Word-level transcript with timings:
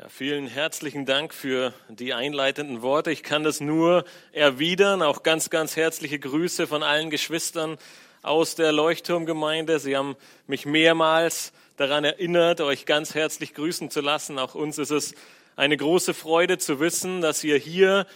Ja, 0.00 0.08
vielen 0.08 0.46
herzlichen 0.46 1.06
Dank 1.06 1.34
für 1.34 1.74
die 1.88 2.14
einleitenden 2.14 2.82
Worte. 2.82 3.10
Ich 3.10 3.24
kann 3.24 3.42
das 3.42 3.60
nur 3.60 4.04
erwidern. 4.30 5.02
Auch 5.02 5.24
ganz, 5.24 5.50
ganz 5.50 5.74
herzliche 5.74 6.20
Grüße 6.20 6.68
von 6.68 6.84
allen 6.84 7.10
Geschwistern 7.10 7.78
aus 8.22 8.54
der 8.54 8.70
Leuchtturmgemeinde. 8.70 9.80
Sie 9.80 9.96
haben 9.96 10.14
mich 10.46 10.66
mehrmals 10.66 11.52
daran 11.78 12.04
erinnert, 12.04 12.60
euch 12.60 12.86
ganz 12.86 13.16
herzlich 13.16 13.54
grüßen 13.54 13.90
zu 13.90 14.00
lassen. 14.00 14.38
Auch 14.38 14.54
uns 14.54 14.78
ist 14.78 14.92
es 14.92 15.16
eine 15.56 15.76
große 15.76 16.14
Freude 16.14 16.58
zu 16.58 16.78
wissen, 16.78 17.20
dass 17.20 17.42
ihr 17.42 17.56
hier 17.56 18.06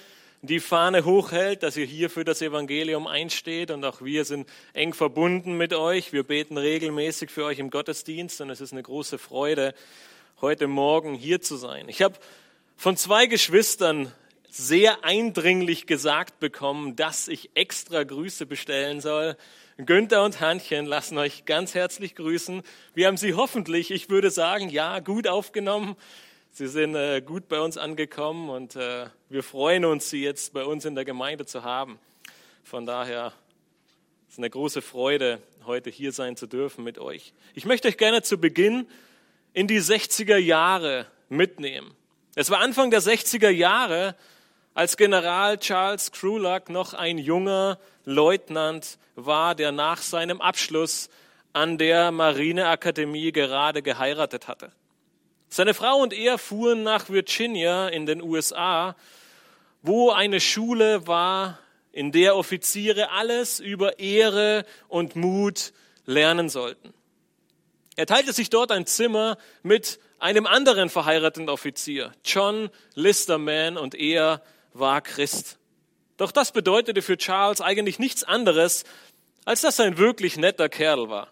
die 0.40 0.60
Fahne 0.60 1.04
hochhält, 1.04 1.64
dass 1.64 1.76
ihr 1.76 1.86
hier 1.86 2.10
für 2.10 2.24
das 2.24 2.42
Evangelium 2.42 3.08
einsteht 3.08 3.72
und 3.72 3.84
auch 3.84 4.02
wir 4.02 4.24
sind 4.24 4.48
eng 4.72 4.94
verbunden 4.94 5.56
mit 5.56 5.72
euch. 5.74 6.12
Wir 6.12 6.22
beten 6.22 6.58
regelmäßig 6.58 7.30
für 7.30 7.44
euch 7.44 7.58
im 7.58 7.70
Gottesdienst 7.70 8.40
und 8.40 8.50
es 8.50 8.60
ist 8.60 8.72
eine 8.72 8.84
große 8.84 9.18
Freude, 9.18 9.74
heute 10.42 10.66
Morgen 10.66 11.14
hier 11.14 11.40
zu 11.40 11.54
sein. 11.54 11.88
Ich 11.88 12.02
habe 12.02 12.16
von 12.76 12.96
zwei 12.96 13.26
Geschwistern 13.26 14.10
sehr 14.50 15.04
eindringlich 15.04 15.86
gesagt 15.86 16.40
bekommen, 16.40 16.96
dass 16.96 17.28
ich 17.28 17.50
extra 17.54 18.02
Grüße 18.02 18.44
bestellen 18.46 19.00
soll. 19.00 19.36
Günther 19.76 20.24
und 20.24 20.40
Hannchen 20.40 20.86
lassen 20.86 21.16
euch 21.16 21.44
ganz 21.44 21.76
herzlich 21.76 22.16
grüßen. 22.16 22.64
Wir 22.92 23.06
haben 23.06 23.18
sie 23.18 23.34
hoffentlich, 23.34 23.92
ich 23.92 24.10
würde 24.10 24.32
sagen, 24.32 24.68
ja, 24.68 24.98
gut 24.98 25.28
aufgenommen. 25.28 25.94
Sie 26.50 26.66
sind 26.66 26.96
äh, 26.96 27.22
gut 27.24 27.46
bei 27.46 27.60
uns 27.60 27.78
angekommen 27.78 28.50
und 28.50 28.74
äh, 28.74 29.06
wir 29.28 29.44
freuen 29.44 29.84
uns, 29.84 30.10
sie 30.10 30.24
jetzt 30.24 30.52
bei 30.52 30.64
uns 30.64 30.84
in 30.84 30.96
der 30.96 31.04
Gemeinde 31.04 31.46
zu 31.46 31.62
haben. 31.62 32.00
Von 32.64 32.84
daher 32.84 33.28
ist 34.26 34.32
es 34.32 34.38
eine 34.38 34.50
große 34.50 34.82
Freude, 34.82 35.40
heute 35.66 35.88
hier 35.88 36.10
sein 36.10 36.34
zu 36.36 36.48
dürfen 36.48 36.82
mit 36.82 36.98
euch. 36.98 37.32
Ich 37.54 37.64
möchte 37.64 37.86
euch 37.86 37.96
gerne 37.96 38.22
zu 38.22 38.38
Beginn 38.38 38.88
in 39.52 39.66
die 39.66 39.80
60er 39.80 40.36
Jahre 40.36 41.06
mitnehmen. 41.28 41.94
Es 42.34 42.50
war 42.50 42.60
Anfang 42.60 42.90
der 42.90 43.02
60er 43.02 43.50
Jahre, 43.50 44.16
als 44.74 44.96
General 44.96 45.58
Charles 45.58 46.12
Krulak 46.12 46.70
noch 46.70 46.94
ein 46.94 47.18
junger 47.18 47.78
Leutnant 48.04 48.98
war, 49.16 49.54
der 49.54 49.72
nach 49.72 49.98
seinem 49.98 50.40
Abschluss 50.40 51.10
an 51.52 51.76
der 51.76 52.10
Marineakademie 52.10 53.32
gerade 53.32 53.82
geheiratet 53.82 54.48
hatte. 54.48 54.72
Seine 55.48 55.74
Frau 55.74 55.98
und 55.98 56.14
er 56.14 56.38
fuhren 56.38 56.82
nach 56.82 57.10
Virginia 57.10 57.88
in 57.88 58.06
den 58.06 58.22
USA, 58.22 58.96
wo 59.82 60.10
eine 60.10 60.40
Schule 60.40 61.06
war, 61.06 61.58
in 61.92 62.10
der 62.10 62.36
Offiziere 62.36 63.10
alles 63.10 63.60
über 63.60 63.98
Ehre 63.98 64.64
und 64.88 65.14
Mut 65.14 65.74
lernen 66.06 66.48
sollten. 66.48 66.94
Er 67.96 68.06
teilte 68.06 68.32
sich 68.32 68.48
dort 68.48 68.72
ein 68.72 68.86
Zimmer 68.86 69.36
mit 69.62 69.98
einem 70.18 70.46
anderen 70.46 70.88
verheirateten 70.88 71.48
Offizier, 71.48 72.12
John 72.24 72.70
Listerman, 72.94 73.76
und 73.76 73.94
er 73.94 74.42
war 74.72 75.00
Christ. 75.02 75.58
Doch 76.16 76.32
das 76.32 76.52
bedeutete 76.52 77.02
für 77.02 77.18
Charles 77.18 77.60
eigentlich 77.60 77.98
nichts 77.98 78.24
anderes, 78.24 78.84
als 79.44 79.60
dass 79.60 79.78
er 79.78 79.86
ein 79.86 79.98
wirklich 79.98 80.36
netter 80.36 80.68
Kerl 80.68 81.08
war. 81.10 81.28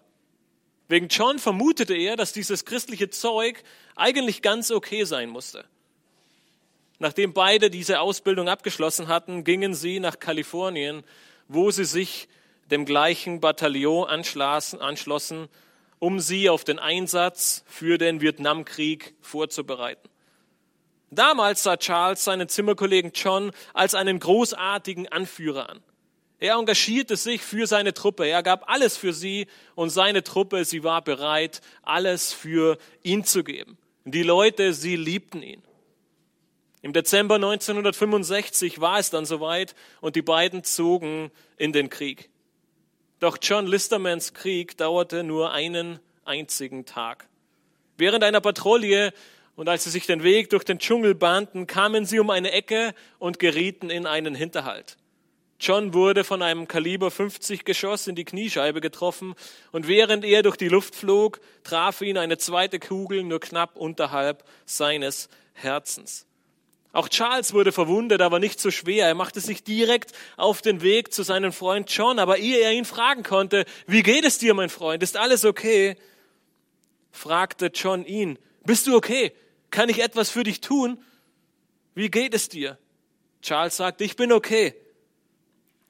Wegen 0.87 1.07
John 1.07 1.39
vermutete 1.39 1.95
er, 1.95 2.17
dass 2.17 2.33
dieses 2.33 2.65
christliche 2.65 3.09
Zeug 3.09 3.63
eigentlich 3.95 4.41
ganz 4.41 4.71
okay 4.71 5.05
sein 5.05 5.29
musste. 5.29 5.63
Nachdem 6.99 7.33
beide 7.33 7.71
diese 7.71 8.01
Ausbildung 8.01 8.49
abgeschlossen 8.49 9.07
hatten, 9.07 9.43
gingen 9.43 9.73
sie 9.73 9.99
nach 9.99 10.19
Kalifornien, 10.19 11.03
wo 11.47 11.71
sie 11.71 11.85
sich 11.85 12.27
dem 12.69 12.85
gleichen 12.85 13.39
Bataillon 13.39 14.07
anschlossen 14.07 15.47
um 16.01 16.19
sie 16.19 16.49
auf 16.49 16.63
den 16.63 16.79
Einsatz 16.79 17.63
für 17.67 17.99
den 17.99 18.21
Vietnamkrieg 18.21 19.13
vorzubereiten. 19.21 20.09
Damals 21.11 21.61
sah 21.61 21.77
Charles 21.77 22.23
seinen 22.23 22.49
Zimmerkollegen 22.49 23.11
John 23.13 23.51
als 23.75 23.93
einen 23.93 24.19
großartigen 24.19 25.09
Anführer 25.09 25.69
an. 25.69 25.79
Er 26.39 26.55
engagierte 26.55 27.17
sich 27.17 27.43
für 27.43 27.67
seine 27.67 27.93
Truppe, 27.93 28.25
er 28.25 28.41
gab 28.41 28.67
alles 28.67 28.97
für 28.97 29.13
sie 29.13 29.45
und 29.75 29.91
seine 29.91 30.23
Truppe, 30.23 30.65
sie 30.65 30.83
war 30.83 31.03
bereit, 31.03 31.61
alles 31.83 32.33
für 32.33 32.79
ihn 33.03 33.23
zu 33.23 33.43
geben. 33.43 33.77
Die 34.03 34.23
Leute, 34.23 34.73
sie 34.73 34.95
liebten 34.95 35.43
ihn. 35.43 35.61
Im 36.81 36.93
Dezember 36.93 37.35
1965 37.35 38.81
war 38.81 38.97
es 38.97 39.11
dann 39.11 39.25
soweit 39.25 39.75
und 39.99 40.15
die 40.15 40.23
beiden 40.23 40.63
zogen 40.63 41.29
in 41.57 41.73
den 41.73 41.91
Krieg. 41.91 42.30
Doch 43.21 43.37
John 43.39 43.67
Listermans 43.67 44.33
Krieg 44.33 44.77
dauerte 44.77 45.23
nur 45.23 45.51
einen 45.51 45.99
einzigen 46.25 46.87
Tag. 46.87 47.27
Während 47.95 48.23
einer 48.23 48.41
Patrouille 48.41 49.13
und 49.55 49.69
als 49.69 49.83
sie 49.83 49.91
sich 49.91 50.07
den 50.07 50.23
Weg 50.23 50.49
durch 50.49 50.63
den 50.63 50.79
Dschungel 50.79 51.13
bahnten, 51.13 51.67
kamen 51.67 52.05
sie 52.07 52.19
um 52.19 52.31
eine 52.31 52.51
Ecke 52.51 52.95
und 53.19 53.37
gerieten 53.37 53.91
in 53.91 54.07
einen 54.07 54.33
Hinterhalt. 54.33 54.97
John 55.59 55.93
wurde 55.93 56.23
von 56.23 56.41
einem 56.41 56.67
Kaliber 56.67 57.11
50 57.11 57.63
Geschoss 57.63 58.07
in 58.07 58.15
die 58.15 58.25
Kniescheibe 58.25 58.81
getroffen 58.81 59.35
und 59.71 59.87
während 59.87 60.25
er 60.25 60.41
durch 60.41 60.57
die 60.57 60.69
Luft 60.69 60.95
flog, 60.95 61.41
traf 61.63 62.01
ihn 62.01 62.17
eine 62.17 62.39
zweite 62.39 62.79
Kugel 62.79 63.21
nur 63.21 63.39
knapp 63.39 63.77
unterhalb 63.77 64.43
seines 64.65 65.29
Herzens. 65.53 66.25
Auch 66.93 67.07
Charles 67.07 67.53
wurde 67.53 67.71
verwundet, 67.71 68.21
aber 68.21 68.39
nicht 68.39 68.59
so 68.59 68.69
schwer. 68.69 69.07
Er 69.07 69.15
machte 69.15 69.39
sich 69.39 69.63
direkt 69.63 70.11
auf 70.35 70.61
den 70.61 70.81
Weg 70.81 71.13
zu 71.13 71.23
seinem 71.23 71.53
Freund 71.53 71.89
John, 71.89 72.19
aber 72.19 72.37
ehe 72.37 72.59
er 72.59 72.73
ihn 72.73 72.85
fragen 72.85 73.23
konnte, 73.23 73.65
wie 73.87 74.03
geht 74.03 74.25
es 74.25 74.39
dir, 74.39 74.53
mein 74.53 74.69
Freund? 74.69 75.01
Ist 75.01 75.15
alles 75.15 75.45
okay? 75.45 75.95
fragte 77.11 77.67
John 77.73 78.05
ihn, 78.05 78.39
bist 78.63 78.87
du 78.87 78.95
okay? 78.95 79.33
Kann 79.69 79.89
ich 79.89 80.01
etwas 80.01 80.29
für 80.29 80.43
dich 80.43 80.61
tun? 80.61 81.01
Wie 81.93 82.09
geht 82.09 82.33
es 82.33 82.49
dir? 82.49 82.77
Charles 83.41 83.77
sagte, 83.77 84.03
ich 84.03 84.15
bin 84.15 84.31
okay. 84.31 84.75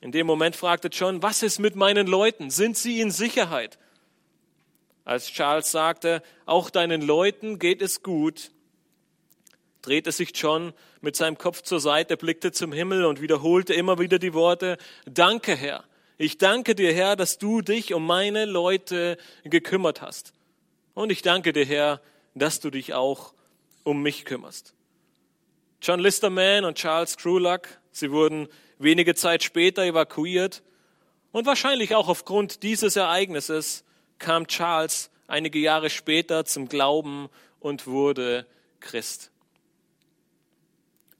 In 0.01 0.11
dem 0.11 0.25
Moment 0.25 0.56
fragte 0.56 0.88
John, 0.88 1.22
was 1.22 1.44
ist 1.44 1.59
mit 1.59 1.75
meinen 1.75 2.07
Leuten? 2.07 2.50
Sind 2.50 2.78
sie 2.78 3.01
in 3.01 3.11
Sicherheit? 3.11 3.78
Als 5.03 5.28
Charles 5.28 5.72
sagte, 5.72 6.22
auch 6.45 6.69
deinen 6.69 7.01
Leuten 7.01 7.59
geht 7.59 7.81
es 7.81 8.03
gut, 8.03 8.51
drehte 9.81 10.12
sich 10.12 10.31
John 10.36 10.74
mit 11.02 11.16
seinem 11.16 11.38
Kopf 11.38 11.62
zur 11.62 11.80
Seite, 11.80 12.18
blickte 12.18 12.52
zum 12.52 12.72
Himmel 12.72 13.06
und 13.06 13.22
wiederholte 13.22 13.74
immer 13.74 14.00
wieder 14.00 14.19
die 14.19 14.34
Worte, 14.34 14.78
Danke, 15.06 15.56
Herr. 15.56 15.84
Ich 16.18 16.38
danke 16.38 16.75
dir, 16.75 16.94
Herr, 16.94 17.16
dass 17.16 17.40
du 17.40 17.62
dich 17.62 17.94
um 17.94 18.06
meine 18.06 18.46
Leute 18.46 19.18
gekümmert 19.44 20.02
hast. 20.02 20.34
Und 20.94 21.12
ich 21.12 21.22
danke 21.24 21.52
dir, 21.53 21.66
Herr, 21.66 22.02
dass 22.36 22.59
du 22.59 22.70
dich 22.70 22.94
auch 22.94 23.34
um 23.84 24.03
mich 24.03 24.25
kümmerst. 24.25 24.75
John 25.81 26.00
Listerman 26.00 26.66
und 26.66 26.78
Charles 26.78 27.18
Krulak, 27.18 27.81
sie 27.91 28.12
wurden 28.12 28.47
wenige 28.78 29.16
Zeit 29.16 29.44
später 29.44 29.84
evakuiert 29.84 30.62
und 31.31 31.47
wahrscheinlich 31.47 31.96
auch 31.96 32.08
aufgrund 32.08 32.62
dieses 32.62 32.96
Ereignisses 32.96 33.84
kam 34.20 34.46
Charles 34.46 35.09
einige 35.28 35.59
Jahre 35.59 35.90
später 35.90 36.46
zum 36.46 36.68
Glauben 36.68 37.30
und 37.59 37.88
wurde 37.88 38.46
Christ. 38.80 39.31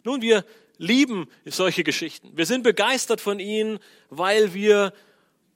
Nun, 0.04 0.22
wir 0.22 0.46
lieben 0.78 1.30
solche 1.46 1.84
Geschichten. 1.84 2.32
Wir 2.36 2.46
sind 2.46 2.64
begeistert 2.64 3.22
von 3.22 3.40
ihnen, 3.40 3.80
weil 4.10 4.54
wir 4.54 4.94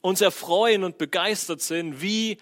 uns 0.02 0.22
erfreuen 0.22 0.84
und 0.84 0.98
begeistert 0.98 1.62
sind, 1.62 2.02
wie 2.02 2.38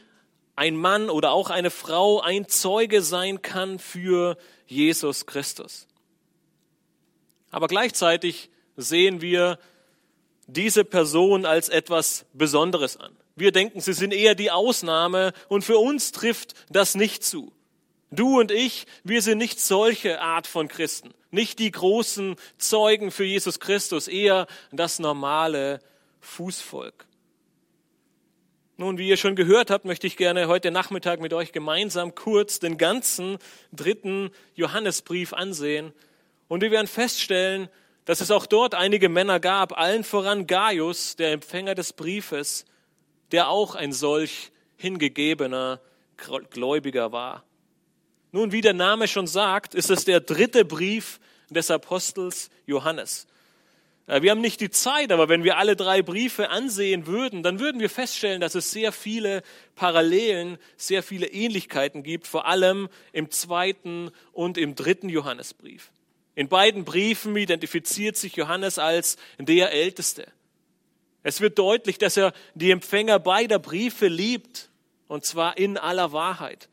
ein 0.56 0.76
Mann 0.76 1.10
oder 1.10 1.32
auch 1.32 1.50
eine 1.50 1.72
Frau 1.72 2.20
ein 2.20 2.48
Zeuge 2.48 3.02
sein 3.02 3.42
kann 3.42 3.80
für 3.80 4.38
Jesus 4.68 5.26
Christus. 5.26 5.88
Aber 7.52 7.68
gleichzeitig 7.68 8.50
sehen 8.76 9.22
wir 9.22 9.60
diese 10.48 10.84
Person 10.84 11.46
als 11.46 11.70
etwas 11.70 12.26
Besonderes 12.34 12.98
an. 12.98 13.16
Wir 13.36 13.52
denken, 13.52 13.80
sie 13.80 13.94
sind 13.94 14.14
eher 14.14 14.36
die 14.36 14.52
Ausnahme 14.52 15.34
und 15.48 15.64
für 15.64 15.78
uns 15.78 16.12
trifft 16.12 16.54
das 16.70 16.96
nicht 16.96 17.24
zu. 17.24 17.52
Du 18.12 18.40
und 18.40 18.52
ich, 18.52 18.86
wir 19.04 19.22
sind 19.22 19.40
nicht 19.40 19.60
solche 19.60 20.22
Art 20.22 20.46
von 20.46 20.68
Christen, 20.68 21.14
nicht 21.34 21.60
die 21.60 21.72
großen 21.72 22.36
Zeugen 22.58 23.12
für 23.12 23.26
Jesus 23.26 23.60
Christus, 23.60 24.08
eher 24.08 24.48
das 24.72 25.00
normale 25.00 25.80
Fußvolk. 26.22 27.06
Nun, 28.78 28.98
wie 28.98 29.08
ihr 29.08 29.18
schon 29.18 29.36
gehört 29.36 29.70
habt, 29.70 29.86
möchte 29.86 30.08
ich 30.08 30.18
gerne 30.18 30.48
heute 30.48 30.72
Nachmittag 30.72 31.20
mit 31.20 31.34
euch 31.34 31.52
gemeinsam 31.52 32.16
kurz 32.16 32.60
den 32.60 32.78
ganzen 32.78 33.38
dritten 33.72 34.32
Johannesbrief 34.56 35.34
ansehen. 35.34 35.94
Und 36.48 36.62
wir 36.62 36.72
werden 36.72 36.88
feststellen, 36.88 37.70
dass 38.06 38.20
es 38.20 38.32
auch 38.32 38.46
dort 38.46 38.76
einige 38.76 39.10
Männer 39.10 39.40
gab, 39.40 39.78
allen 39.78 40.04
voran 40.04 40.48
Gaius, 40.48 41.16
der 41.16 41.32
Empfänger 41.32 41.76
des 41.76 41.94
Briefes, 41.94 42.66
der 43.32 43.50
auch 43.50 43.76
ein 43.76 43.94
solch 43.94 44.52
hingegebener 44.76 45.80
Gläubiger 46.50 47.12
war. 47.12 47.44
Nun, 48.34 48.52
wie 48.52 48.62
der 48.62 48.74
Name 48.74 49.08
schon 49.08 49.28
sagt, 49.28 49.76
ist 49.76 49.92
es 49.92 50.06
der 50.06 50.20
dritte 50.20 50.66
Brief 50.66 51.20
des 51.52 51.70
Apostels 51.70 52.50
Johannes. 52.66 53.28
Äh, 54.08 54.24
wir 54.24 54.32
haben 54.32 54.42
nicht 54.42 54.60
die 54.60 54.72
Zeit, 54.72 55.12
aber 55.12 55.30
wenn 55.30 55.44
wir 55.44 55.60
alle 55.60 55.76
drei 55.76 56.02
Briefe 56.02 56.50
ansehen 56.50 57.06
würden, 57.06 57.44
dann 57.44 57.60
würden 57.60 57.80
wir 57.80 57.92
feststellen, 57.92 58.42
dass 58.42 58.56
es 58.56 58.72
sehr 58.72 58.92
viele 58.92 59.44
Parallelen, 59.76 60.58
sehr 60.78 61.04
viele 61.04 61.28
Ähnlichkeiten 61.28 62.02
gibt, 62.02 62.26
vor 62.26 62.48
allem 62.48 62.90
im 63.12 63.30
zweiten 63.30 64.10
und 64.32 64.58
im 64.58 64.74
dritten 64.74 65.10
Johannesbrief. 65.10 65.92
In 66.34 66.50
beiden 66.50 66.86
Briefen 66.86 67.38
identifiziert 67.38 68.18
sich 68.18 68.36
Johannes 68.36 68.80
als 68.80 69.18
der 69.38 69.72
Älteste. 69.72 70.26
Es 71.22 71.40
wird 71.40 71.60
deutlich, 71.60 72.00
dass 72.00 72.18
er 72.18 72.34
die 72.56 72.72
Empfänger 72.72 73.20
beider 73.20 73.60
Briefe 73.60 74.08
liebt, 74.08 74.70
und 75.08 75.24
zwar 75.24 75.60
in 75.60 75.78
aller 75.78 76.14
Wahrheit. 76.14 76.68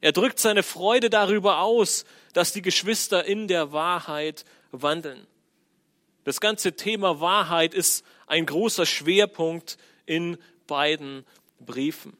Er 0.00 0.12
drückt 0.12 0.38
seine 0.38 0.62
Freude 0.62 1.10
darüber 1.10 1.60
aus, 1.60 2.04
dass 2.32 2.52
die 2.52 2.62
Geschwister 2.62 3.24
in 3.24 3.48
der 3.48 3.72
Wahrheit 3.72 4.44
wandeln. 4.70 5.26
Das 6.24 6.40
ganze 6.40 6.74
Thema 6.74 7.20
Wahrheit 7.20 7.74
ist 7.74 8.04
ein 8.26 8.46
großer 8.46 8.86
Schwerpunkt 8.86 9.78
in 10.06 10.38
beiden 10.66 11.24
Briefen. 11.58 12.16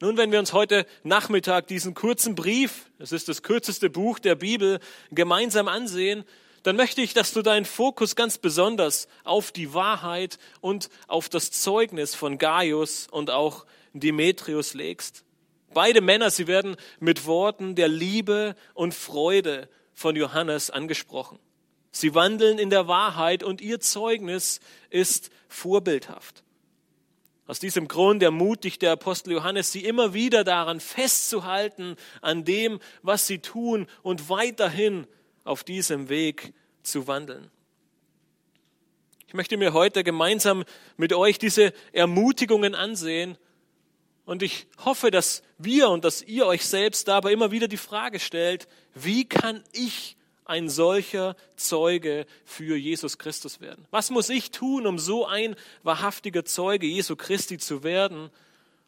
Nun, 0.00 0.16
wenn 0.16 0.30
wir 0.30 0.38
uns 0.38 0.52
heute 0.52 0.86
Nachmittag 1.02 1.66
diesen 1.66 1.94
kurzen 1.94 2.34
Brief, 2.34 2.90
es 2.98 3.12
ist 3.12 3.28
das 3.28 3.42
kürzeste 3.42 3.90
Buch 3.90 4.18
der 4.18 4.36
Bibel, 4.36 4.78
gemeinsam 5.10 5.68
ansehen, 5.68 6.24
dann 6.62 6.76
möchte 6.76 7.00
ich, 7.00 7.14
dass 7.14 7.32
du 7.32 7.42
deinen 7.42 7.64
Fokus 7.64 8.14
ganz 8.14 8.38
besonders 8.38 9.08
auf 9.24 9.52
die 9.52 9.74
Wahrheit 9.74 10.38
und 10.60 10.88
auf 11.08 11.28
das 11.28 11.50
Zeugnis 11.50 12.14
von 12.14 12.38
Gaius 12.38 13.08
und 13.10 13.30
auch 13.30 13.66
Demetrius 13.92 14.74
legst. 14.74 15.24
Beide 15.74 16.00
Männer, 16.00 16.30
sie 16.30 16.46
werden 16.46 16.76
mit 16.98 17.26
Worten 17.26 17.74
der 17.74 17.88
Liebe 17.88 18.54
und 18.74 18.94
Freude 18.94 19.68
von 19.94 20.16
Johannes 20.16 20.70
angesprochen. 20.70 21.38
Sie 21.90 22.14
wandeln 22.14 22.58
in 22.58 22.70
der 22.70 22.88
Wahrheit 22.88 23.42
und 23.42 23.60
ihr 23.60 23.80
Zeugnis 23.80 24.60
ist 24.90 25.30
vorbildhaft. 25.48 26.44
Aus 27.46 27.58
diesem 27.58 27.88
Grund 27.88 28.22
ermutigt 28.22 28.82
der 28.82 28.92
Apostel 28.92 29.32
Johannes 29.32 29.72
sie 29.72 29.84
immer 29.84 30.12
wieder 30.12 30.44
daran 30.44 30.80
festzuhalten 30.80 31.96
an 32.20 32.44
dem, 32.44 32.78
was 33.02 33.26
sie 33.26 33.38
tun 33.38 33.86
und 34.02 34.28
weiterhin 34.28 35.06
auf 35.44 35.64
diesem 35.64 36.10
Weg 36.10 36.52
zu 36.82 37.06
wandeln. 37.06 37.50
Ich 39.26 39.34
möchte 39.34 39.56
mir 39.56 39.72
heute 39.72 40.04
gemeinsam 40.04 40.64
mit 40.96 41.12
euch 41.12 41.38
diese 41.38 41.72
Ermutigungen 41.92 42.74
ansehen 42.74 43.38
und 44.28 44.42
ich 44.42 44.66
hoffe, 44.84 45.10
dass 45.10 45.42
wir 45.56 45.88
und 45.88 46.04
dass 46.04 46.20
ihr 46.20 46.44
euch 46.44 46.66
selbst 46.66 47.08
dabei 47.08 47.32
immer 47.32 47.50
wieder 47.50 47.66
die 47.66 47.78
Frage 47.78 48.20
stellt, 48.20 48.68
wie 48.92 49.24
kann 49.24 49.64
ich 49.72 50.18
ein 50.44 50.68
solcher 50.68 51.34
Zeuge 51.56 52.26
für 52.44 52.76
Jesus 52.76 53.16
Christus 53.16 53.62
werden? 53.62 53.86
Was 53.90 54.10
muss 54.10 54.28
ich 54.28 54.50
tun, 54.50 54.86
um 54.86 54.98
so 54.98 55.24
ein 55.24 55.56
wahrhaftiger 55.82 56.44
Zeuge 56.44 56.86
Jesu 56.86 57.16
Christi 57.16 57.56
zu 57.56 57.82
werden? 57.84 58.28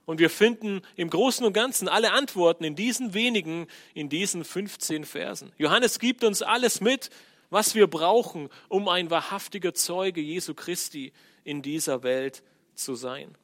Und 0.04 0.18
wir 0.18 0.28
finden 0.28 0.82
im 0.94 1.08
Großen 1.08 1.46
und 1.46 1.54
Ganzen 1.54 1.88
alle 1.88 2.12
Antworten 2.12 2.62
in 2.62 2.76
diesen 2.76 3.14
wenigen, 3.14 3.66
in 3.94 4.10
diesen 4.10 4.44
15 4.44 5.06
Versen. 5.06 5.52
Johannes 5.56 6.00
gibt 6.00 6.22
uns 6.22 6.42
alles 6.42 6.82
mit, 6.82 7.08
was 7.48 7.74
wir 7.74 7.86
brauchen, 7.86 8.50
um 8.68 8.88
ein 8.88 9.08
wahrhaftiger 9.08 9.72
Zeuge 9.72 10.20
Jesu 10.20 10.52
Christi 10.52 11.14
in 11.44 11.62
dieser 11.62 12.02
Welt 12.02 12.42
zu 12.74 12.94
sein. 12.94 13.34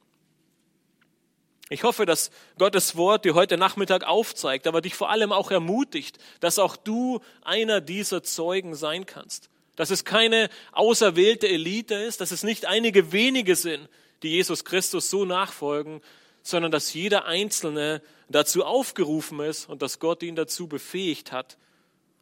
Ich 1.69 1.83
hoffe, 1.83 2.05
dass 2.05 2.31
Gottes 2.57 2.95
Wort 2.95 3.25
dir 3.25 3.33
heute 3.33 3.57
Nachmittag 3.57 4.05
aufzeigt, 4.05 4.67
aber 4.67 4.81
dich 4.81 4.95
vor 4.95 5.09
allem 5.09 5.33
auch 5.33 5.51
ermutigt, 5.51 6.17
dass 6.39 6.59
auch 6.59 6.77
du 6.77 7.19
einer 7.43 7.81
dieser 7.81 8.23
Zeugen 8.23 8.73
sein 8.73 9.05
kannst. 9.05 9.49
Dass 9.75 9.89
es 9.89 10.05
keine 10.05 10.49
auserwählte 10.71 11.47
Elite 11.47 11.95
ist, 11.95 12.21
dass 12.21 12.31
es 12.31 12.43
nicht 12.43 12.65
einige 12.65 13.11
wenige 13.11 13.55
sind, 13.55 13.89
die 14.23 14.29
Jesus 14.29 14.63
Christus 14.63 15.09
so 15.09 15.25
nachfolgen, 15.25 16.01
sondern 16.41 16.71
dass 16.71 16.93
jeder 16.93 17.25
Einzelne 17.25 18.01
dazu 18.29 18.63
aufgerufen 18.63 19.41
ist 19.41 19.67
und 19.67 19.81
dass 19.81 19.99
Gott 19.99 20.23
ihn 20.23 20.35
dazu 20.35 20.67
befähigt 20.67 21.33
hat, 21.33 21.57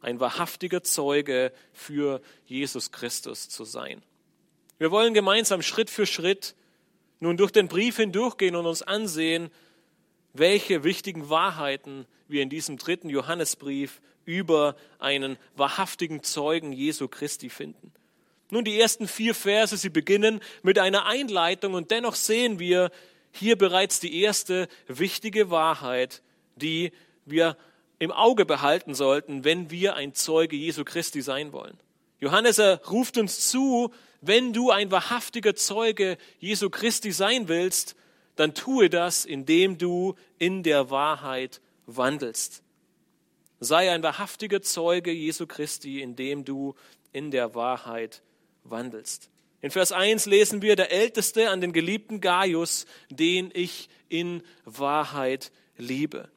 ein 0.00 0.20
wahrhaftiger 0.20 0.82
Zeuge 0.82 1.52
für 1.72 2.20
Jesus 2.46 2.90
Christus 2.90 3.48
zu 3.48 3.64
sein. 3.64 4.02
Wir 4.78 4.90
wollen 4.90 5.14
gemeinsam 5.14 5.62
Schritt 5.62 5.88
für 5.88 6.06
Schritt 6.06 6.54
nun 7.20 7.36
durch 7.36 7.50
den 7.50 7.68
Brief 7.68 7.96
hindurchgehen 7.96 8.56
und 8.56 8.66
uns 8.66 8.82
ansehen, 8.82 9.50
welche 10.32 10.84
wichtigen 10.84 11.30
Wahrheiten 11.30 12.06
wir 12.28 12.42
in 12.42 12.50
diesem 12.50 12.76
dritten 12.76 13.08
Johannesbrief 13.08 14.00
über 14.24 14.76
einen 14.98 15.38
wahrhaftigen 15.56 16.22
Zeugen 16.22 16.72
Jesu 16.72 17.08
Christi 17.08 17.48
finden. 17.48 17.92
Nun, 18.50 18.64
die 18.64 18.78
ersten 18.78 19.08
vier 19.08 19.34
Verse, 19.34 19.76
sie 19.76 19.88
beginnen 19.88 20.40
mit 20.62 20.78
einer 20.78 21.06
Einleitung 21.06 21.74
und 21.74 21.90
dennoch 21.90 22.14
sehen 22.14 22.58
wir 22.58 22.90
hier 23.32 23.56
bereits 23.56 24.00
die 24.00 24.20
erste 24.20 24.68
wichtige 24.86 25.50
Wahrheit, 25.50 26.22
die 26.56 26.92
wir 27.24 27.56
im 27.98 28.12
Auge 28.12 28.44
behalten 28.44 28.94
sollten, 28.94 29.44
wenn 29.44 29.70
wir 29.70 29.96
ein 29.96 30.14
Zeuge 30.14 30.56
Jesu 30.56 30.84
Christi 30.84 31.22
sein 31.22 31.52
wollen. 31.52 31.78
Johannes 32.20 32.58
er 32.58 32.80
ruft 32.86 33.18
uns 33.18 33.48
zu, 33.48 33.92
wenn 34.20 34.52
du 34.52 34.70
ein 34.70 34.90
wahrhaftiger 34.90 35.54
Zeuge 35.54 36.18
Jesu 36.38 36.70
Christi 36.70 37.12
sein 37.12 37.48
willst, 37.48 37.96
dann 38.36 38.54
tue 38.54 38.90
das, 38.90 39.24
indem 39.24 39.78
du 39.78 40.14
in 40.38 40.62
der 40.62 40.90
Wahrheit 40.90 41.60
wandelst. 41.86 42.62
Sei 43.60 43.90
ein 43.90 44.02
wahrhaftiger 44.02 44.60
Zeuge 44.62 45.10
Jesu 45.10 45.46
Christi, 45.46 46.02
indem 46.02 46.44
du 46.44 46.74
in 47.12 47.30
der 47.30 47.54
Wahrheit 47.54 48.22
wandelst. 48.64 49.30
In 49.62 49.70
Vers 49.70 49.92
1 49.92 50.26
lesen 50.26 50.60
wir, 50.60 50.76
der 50.76 50.92
Älteste 50.92 51.48
an 51.50 51.60
den 51.60 51.72
geliebten 51.72 52.20
Gaius, 52.20 52.84
den 53.08 53.50
ich 53.54 53.88
in 54.08 54.42
Wahrheit 54.64 55.50
liebe. 55.78 56.28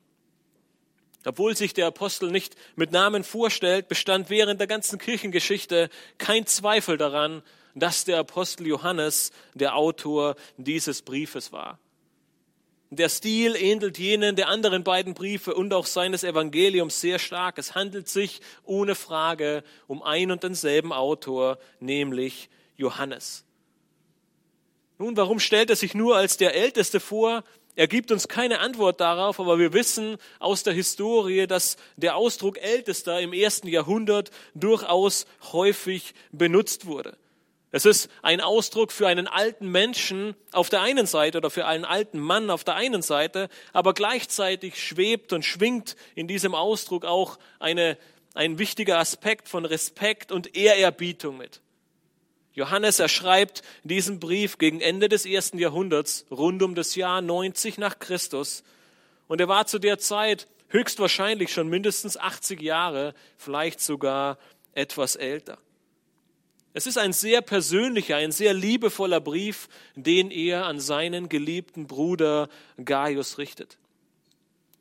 Obwohl 1.25 1.55
sich 1.55 1.73
der 1.73 1.87
Apostel 1.87 2.31
nicht 2.31 2.55
mit 2.77 2.91
Namen 2.91 3.25
vorstellt, 3.25 3.89
bestand 3.89 4.29
während 4.29 4.61
der 4.61 4.67
ganzen 4.67 4.97
Kirchengeschichte 4.99 5.89
kein 6.17 6.45
Zweifel 6.45 6.97
daran, 6.97 7.43
dass 7.79 8.05
der 8.05 8.19
Apostel 8.19 8.67
Johannes 8.67 9.31
der 9.53 9.75
Autor 9.75 10.35
dieses 10.57 11.01
Briefes 11.01 11.51
war. 11.51 11.79
Der 12.91 13.09
Stil 13.09 13.55
ähnelt 13.55 13.99
jenen 13.99 14.35
der 14.35 14.47
anderen 14.47 14.83
beiden 14.83 15.13
Briefe 15.13 15.53
und 15.53 15.73
auch 15.73 15.85
seines 15.85 16.23
Evangeliums 16.23 16.99
sehr 16.99 17.19
stark. 17.19 17.59
Es 17.59 17.75
handelt 17.75 18.09
sich 18.09 18.41
ohne 18.63 18.95
Frage 18.95 19.63
um 19.85 20.01
ein 20.01 20.31
und 20.31 20.41
denselben 20.41 20.91
Autor, 20.91 21.59
nämlich 21.79 22.49
Johannes. 22.77 23.45
Nun, 24.97 25.15
warum 25.15 25.39
stellt 25.39 25.69
er 25.69 25.75
sich 25.75 25.93
nur 25.93 26.17
als 26.17 26.37
der 26.37 26.55
Älteste 26.55 26.99
vor? 26.99 27.43
Er 27.75 27.87
gibt 27.87 28.11
uns 28.11 28.27
keine 28.27 28.59
Antwort 28.59 28.99
darauf, 28.99 29.39
aber 29.39 29.59
wir 29.59 29.71
wissen 29.71 30.17
aus 30.39 30.63
der 30.63 30.73
Historie, 30.73 31.45
dass 31.45 31.77
der 31.95 32.15
Ausdruck 32.15 32.57
Ältester 32.57 33.21
im 33.21 33.33
ersten 33.33 33.67
Jahrhundert 33.67 34.31
durchaus 34.55 35.27
häufig 35.53 36.15
benutzt 36.31 36.87
wurde. 36.87 37.17
Es 37.71 37.85
ist 37.85 38.09
ein 38.23 38.41
Ausdruck 38.41 38.91
für 38.91 39.07
einen 39.07 39.27
alten 39.27 39.67
Menschen 39.67 40.35
auf 40.51 40.69
der 40.69 40.81
einen 40.81 41.05
Seite 41.05 41.37
oder 41.37 41.51
für 41.51 41.67
einen 41.67 41.85
alten 41.85 42.19
Mann 42.19 42.49
auf 42.49 42.63
der 42.63 42.75
einen 42.75 43.03
Seite, 43.03 43.47
aber 43.73 43.93
gleichzeitig 43.93 44.81
schwebt 44.81 45.33
und 45.33 45.45
schwingt 45.45 45.95
in 46.15 46.27
diesem 46.27 46.55
Ausdruck 46.55 47.05
auch 47.05 47.37
eine, 47.59 47.97
ein 48.33 48.57
wichtiger 48.57 48.97
Aspekt 48.97 49.47
von 49.47 49.65
Respekt 49.65 50.31
und 50.31 50.55
Ehrerbietung 50.55 51.37
mit. 51.37 51.61
Johannes, 52.53 52.99
er 52.99 53.07
schreibt 53.07 53.61
diesen 53.83 54.19
Brief 54.19 54.57
gegen 54.57 54.81
Ende 54.81 55.07
des 55.07 55.27
ersten 55.27 55.59
Jahrhunderts, 55.59 56.25
rund 56.31 56.63
um 56.63 56.73
das 56.73 56.95
Jahr 56.95 57.21
90 57.21 57.77
nach 57.77 57.99
Christus. 57.99 58.63
Und 59.27 59.39
er 59.39 59.47
war 59.47 59.67
zu 59.67 59.77
der 59.77 59.99
Zeit 59.99 60.47
höchstwahrscheinlich 60.69 61.53
schon 61.53 61.67
mindestens 61.67 62.17
80 62.17 62.61
Jahre, 62.61 63.13
vielleicht 63.37 63.79
sogar 63.79 64.39
etwas 64.73 65.15
älter. 65.15 65.59
Es 66.73 66.85
ist 66.85 66.97
ein 66.97 67.13
sehr 67.13 67.41
persönlicher, 67.41 68.17
ein 68.17 68.31
sehr 68.31 68.53
liebevoller 68.53 69.19
Brief, 69.19 69.69
den 69.95 70.29
er 70.29 70.65
an 70.65 70.79
seinen 70.79 71.27
geliebten 71.27 71.87
Bruder 71.87 72.47
Gaius 72.83 73.37
richtet. 73.37 73.77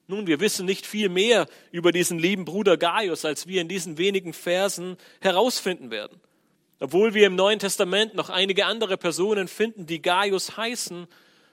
Nun, 0.06 0.26
wir 0.26 0.40
wissen 0.40 0.66
nicht 0.66 0.86
viel 0.86 1.08
mehr 1.08 1.46
über 1.70 1.92
diesen 1.92 2.18
lieben 2.18 2.44
Bruder 2.44 2.76
Gaius, 2.76 3.24
als 3.24 3.46
wir 3.46 3.60
in 3.60 3.68
diesen 3.68 3.98
wenigen 3.98 4.32
Versen 4.32 4.96
herausfinden 5.20 5.90
werden. 5.90 6.20
Obwohl 6.80 7.14
wir 7.14 7.26
im 7.26 7.36
Neuen 7.36 7.58
Testament 7.58 8.14
noch 8.14 8.30
einige 8.30 8.66
andere 8.66 8.96
Personen 8.96 9.48
finden, 9.48 9.86
die 9.86 10.00
Gaius 10.00 10.56
heißen, 10.56 11.08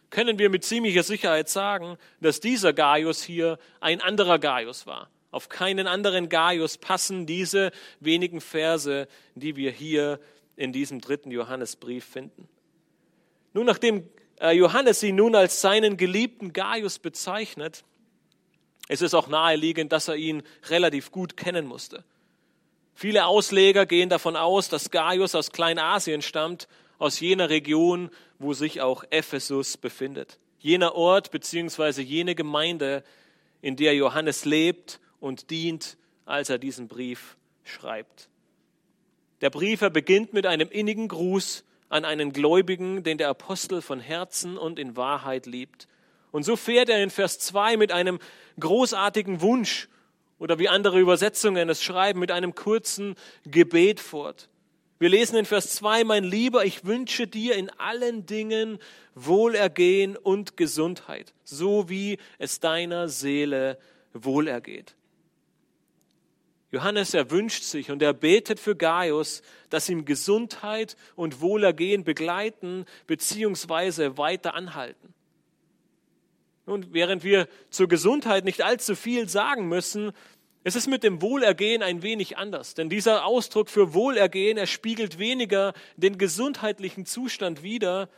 können 0.10 0.38
wir 0.38 0.50
mit 0.50 0.64
ziemlicher 0.64 1.04
Sicherheit 1.04 1.50
sagen, 1.50 1.98
dass 2.22 2.40
dieser 2.40 2.74
Gaius 2.74 3.24
hier 3.24 3.58
ein 3.80 4.02
anderer 4.02 4.40
Gaius 4.40 4.86
war. 4.86 5.10
Auf 5.36 5.50
keinen 5.50 5.86
anderen 5.86 6.30
Gaius 6.30 6.78
passen 6.78 7.26
diese 7.26 7.74
wenigen 8.00 8.40
Verse, 8.40 9.06
die 9.36 9.58
wir 9.58 9.70
hier 9.70 10.22
in 10.56 10.72
diesem 10.72 11.02
dritten 11.02 11.30
Johannesbrief 11.30 12.06
finden. 12.06 12.48
Nun, 13.52 13.66
nachdem 13.66 14.10
äh, 14.40 14.52
Johannes 14.52 15.04
ihn 15.04 15.18
nun 15.18 15.36
als 15.36 15.60
seinen 15.60 15.98
geliebten 15.98 16.54
Gaius 16.54 17.00
bezeichnet, 17.00 17.84
ist 18.88 19.02
es 19.02 19.14
auch 19.14 19.28
naheliegend, 19.28 19.92
dass 19.92 20.08
er 20.08 20.16
ihn 20.16 20.42
relativ 20.70 21.12
gut 21.12 21.36
kennen 21.36 21.68
musste. 21.68 22.06
Viele 22.94 23.26
Ausleger 23.26 23.86
gehen 23.86 24.08
davon 24.08 24.38
aus, 24.38 24.70
dass 24.70 24.90
Gaius 24.90 25.36
aus 25.36 25.52
Kleinasien 25.52 26.22
stammt, 26.22 26.70
aus 26.98 27.20
jener 27.20 27.50
Region, 27.50 28.10
wo 28.40 28.54
sich 28.54 28.80
auch 28.80 29.04
Ephesus 29.10 29.76
befindet. 29.76 30.40
Jener 30.60 30.96
Ort 30.96 31.32
bzw. 31.32 32.02
jene 32.04 32.36
Gemeinde, 32.36 33.04
in 33.62 33.76
der 33.76 33.96
Johannes 33.96 34.46
lebt 34.46 35.02
und 35.26 35.50
dient, 35.50 35.98
als 36.26 36.52
er 36.52 36.60
diesen 36.60 36.88
Brief 36.88 37.36
schreibt. 37.64 38.30
Der 39.42 39.50
Brief 39.50 39.82
er 39.82 39.90
beginnt 39.90 40.34
mit 40.34 40.46
einem 40.46 40.70
innigen 40.70 41.08
Gruß 41.08 41.64
an 41.90 42.06
einen 42.06 42.32
Gläubigen, 42.32 43.02
den 43.02 43.18
der 43.18 43.30
Apostel 43.30 43.82
von 43.82 44.00
Herzen 44.00 44.56
und 44.56 44.78
in 44.78 44.96
Wahrheit 44.96 45.48
liebt. 45.48 45.88
Und 46.32 46.44
so 46.44 46.56
fährt 46.56 46.90
er 46.90 47.02
in 47.02 47.10
Vers 47.10 47.40
2 47.40 47.76
mit 47.76 47.92
einem 47.92 48.20
großartigen 48.60 49.42
Wunsch 49.42 49.90
oder 50.38 50.60
wie 50.60 50.70
andere 50.70 51.00
Übersetzungen 51.00 51.70
es 51.70 51.82
schreiben, 51.82 52.20
mit 52.20 52.30
einem 52.30 52.54
kurzen 52.54 53.16
Gebet 53.46 54.00
fort. 54.00 54.48
Wir 55.00 55.10
lesen 55.10 55.38
in 55.38 55.46
Vers 55.46 55.72
2, 55.72 56.04
mein 56.04 56.24
Lieber, 56.24 56.66
ich 56.66 56.86
wünsche 56.86 57.26
dir 57.26 57.56
in 57.56 57.72
allen 57.72 58.28
Dingen 58.28 58.78
Wohlergehen 59.16 60.18
und 60.18 60.56
Gesundheit, 60.56 61.34
so 61.44 61.90
wie 61.90 62.20
es 62.38 62.60
deiner 62.60 63.10
Seele 63.10 63.80
wohlergeht. 64.14 64.96
Johannes, 66.76 67.14
er 67.14 67.32
wünscht 67.32 67.64
sich 67.64 67.90
und 67.90 68.02
er 68.02 68.12
betet 68.12 68.60
für 68.60 68.76
Gaius, 68.76 69.42
dass 69.70 69.88
ihm 69.88 70.04
Gesundheit 70.04 70.98
und 71.16 71.40
Wohlergehen 71.40 72.04
begleiten 72.04 72.86
bzw. 73.08 74.18
weiter 74.18 74.56
anhalten. 74.56 75.14
Und 76.66 76.94
während 76.94 77.24
wir 77.24 77.48
zur 77.70 77.88
Gesundheit 77.88 78.44
nicht 78.44 78.62
allzu 78.62 78.94
viel 78.96 79.30
sagen 79.30 79.70
müssen, 79.70 80.12
es 80.66 80.76
ist 80.76 80.88
mit 80.88 81.04
dem 81.04 81.22
Wohlergehen 81.22 81.82
ein 81.82 82.02
wenig 82.02 82.38
anders, 82.38 82.74
denn 82.74 82.90
dieser 82.90 83.24
Ausdruck 83.24 83.70
für 83.70 83.94
Wohlergehen, 83.94 84.58
er 84.58 84.68
spiegelt 84.68 85.18
weniger 85.18 85.72
den 85.96 86.18
gesundheitlichen 86.18 87.06
Zustand 87.06 87.64
wider, 87.64 88.10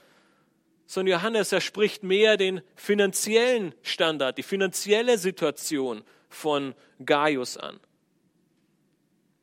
sondern 0.87 1.11
Johannes, 1.11 1.51
er 1.51 1.61
spricht 1.61 2.01
mehr 2.01 2.37
den 2.37 2.61
finanziellen 2.73 3.75
Standard, 3.83 4.39
die 4.39 4.43
finanzielle 4.43 5.19
Situation 5.19 6.01
von 6.27 6.73
Gaius 7.05 7.57
an. 7.57 7.79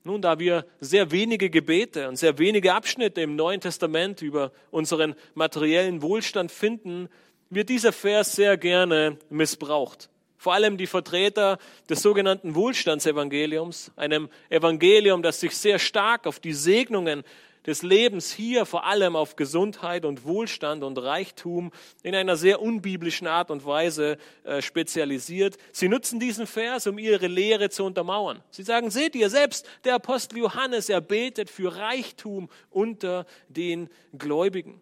Nun, 0.07 0.21
da 0.21 0.39
wir 0.39 0.67
sehr 0.81 1.11
wenige 1.13 1.49
Gebete 1.49 2.09
und 2.11 2.17
sehr 2.17 2.39
wenige 2.39 2.75
Abschnitte 2.75 3.23
im 3.23 3.37
Neuen 3.37 3.63
Testament 3.63 4.21
über 4.21 4.53
unseren 4.71 5.15
materiellen 5.33 6.03
Wohlstand 6.03 6.53
finden, 6.53 7.09
wird 7.49 7.71
dieser 7.71 7.91
Vers 7.91 8.37
sehr 8.37 8.59
gerne 8.59 9.17
missbraucht. 9.31 10.11
Vor 10.37 10.53
allem 10.53 10.77
die 10.77 10.87
Vertreter 10.87 11.57
des 11.89 12.03
sogenannten 12.03 12.55
Wohlstandsevangeliums, 12.55 13.93
einem 13.97 14.29
Evangelium, 14.51 15.23
das 15.23 15.41
sich 15.41 15.57
sehr 15.57 15.79
stark 15.79 16.27
auf 16.27 16.39
die 16.39 16.53
Segnungen 16.53 17.25
des 17.67 17.83
Lebens 17.83 18.33
hier 18.33 18.67
vor 18.67 18.85
allem 18.85 19.17
auf 19.17 19.37
Gesundheit 19.37 20.05
und 20.05 20.25
Wohlstand 20.25 20.85
und 20.85 20.99
Reichtum 20.99 21.73
in 22.03 22.15
einer 22.15 22.37
sehr 22.37 22.61
unbiblischen 22.61 23.27
Art 23.27 23.51
und 23.51 23.65
Weise 23.65 24.19
äh, 24.45 24.61
spezialisiert. 24.61 25.57
Sie 25.73 25.89
nutzen 25.89 26.21
diesen 26.21 26.47
Vers, 26.47 26.87
um 26.87 26.99
ihre 26.99 27.27
Lehre 27.27 27.71
zu 27.71 27.85
untermauern. 27.85 28.43
Sie 28.51 28.63
sagen, 28.63 28.91
seht 28.91 29.15
ihr, 29.15 29.31
selbst 29.31 29.67
der 29.85 29.95
Apostel 29.95 30.39
Johannes, 30.39 30.89
er 30.89 31.01
betet 31.01 31.51
für 31.51 31.77
Reichtum 31.77 32.49
unter 32.71 33.27
den 33.49 33.89
Gläubigen. 34.17 34.81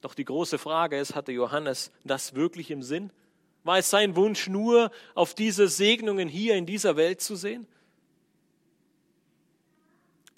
Doch 0.00 0.14
die 0.14 0.24
große 0.24 0.58
Frage 0.58 0.98
ist, 0.98 1.14
hatte 1.14 1.32
Johannes 1.32 1.90
das 2.04 2.34
wirklich 2.34 2.70
im 2.70 2.82
Sinn? 2.82 3.10
War 3.64 3.78
es 3.78 3.90
sein 3.90 4.16
Wunsch, 4.16 4.48
nur 4.48 4.90
auf 5.14 5.34
diese 5.34 5.68
Segnungen 5.68 6.28
hier 6.28 6.54
in 6.54 6.66
dieser 6.66 6.96
Welt 6.96 7.20
zu 7.20 7.36
sehen? 7.36 7.66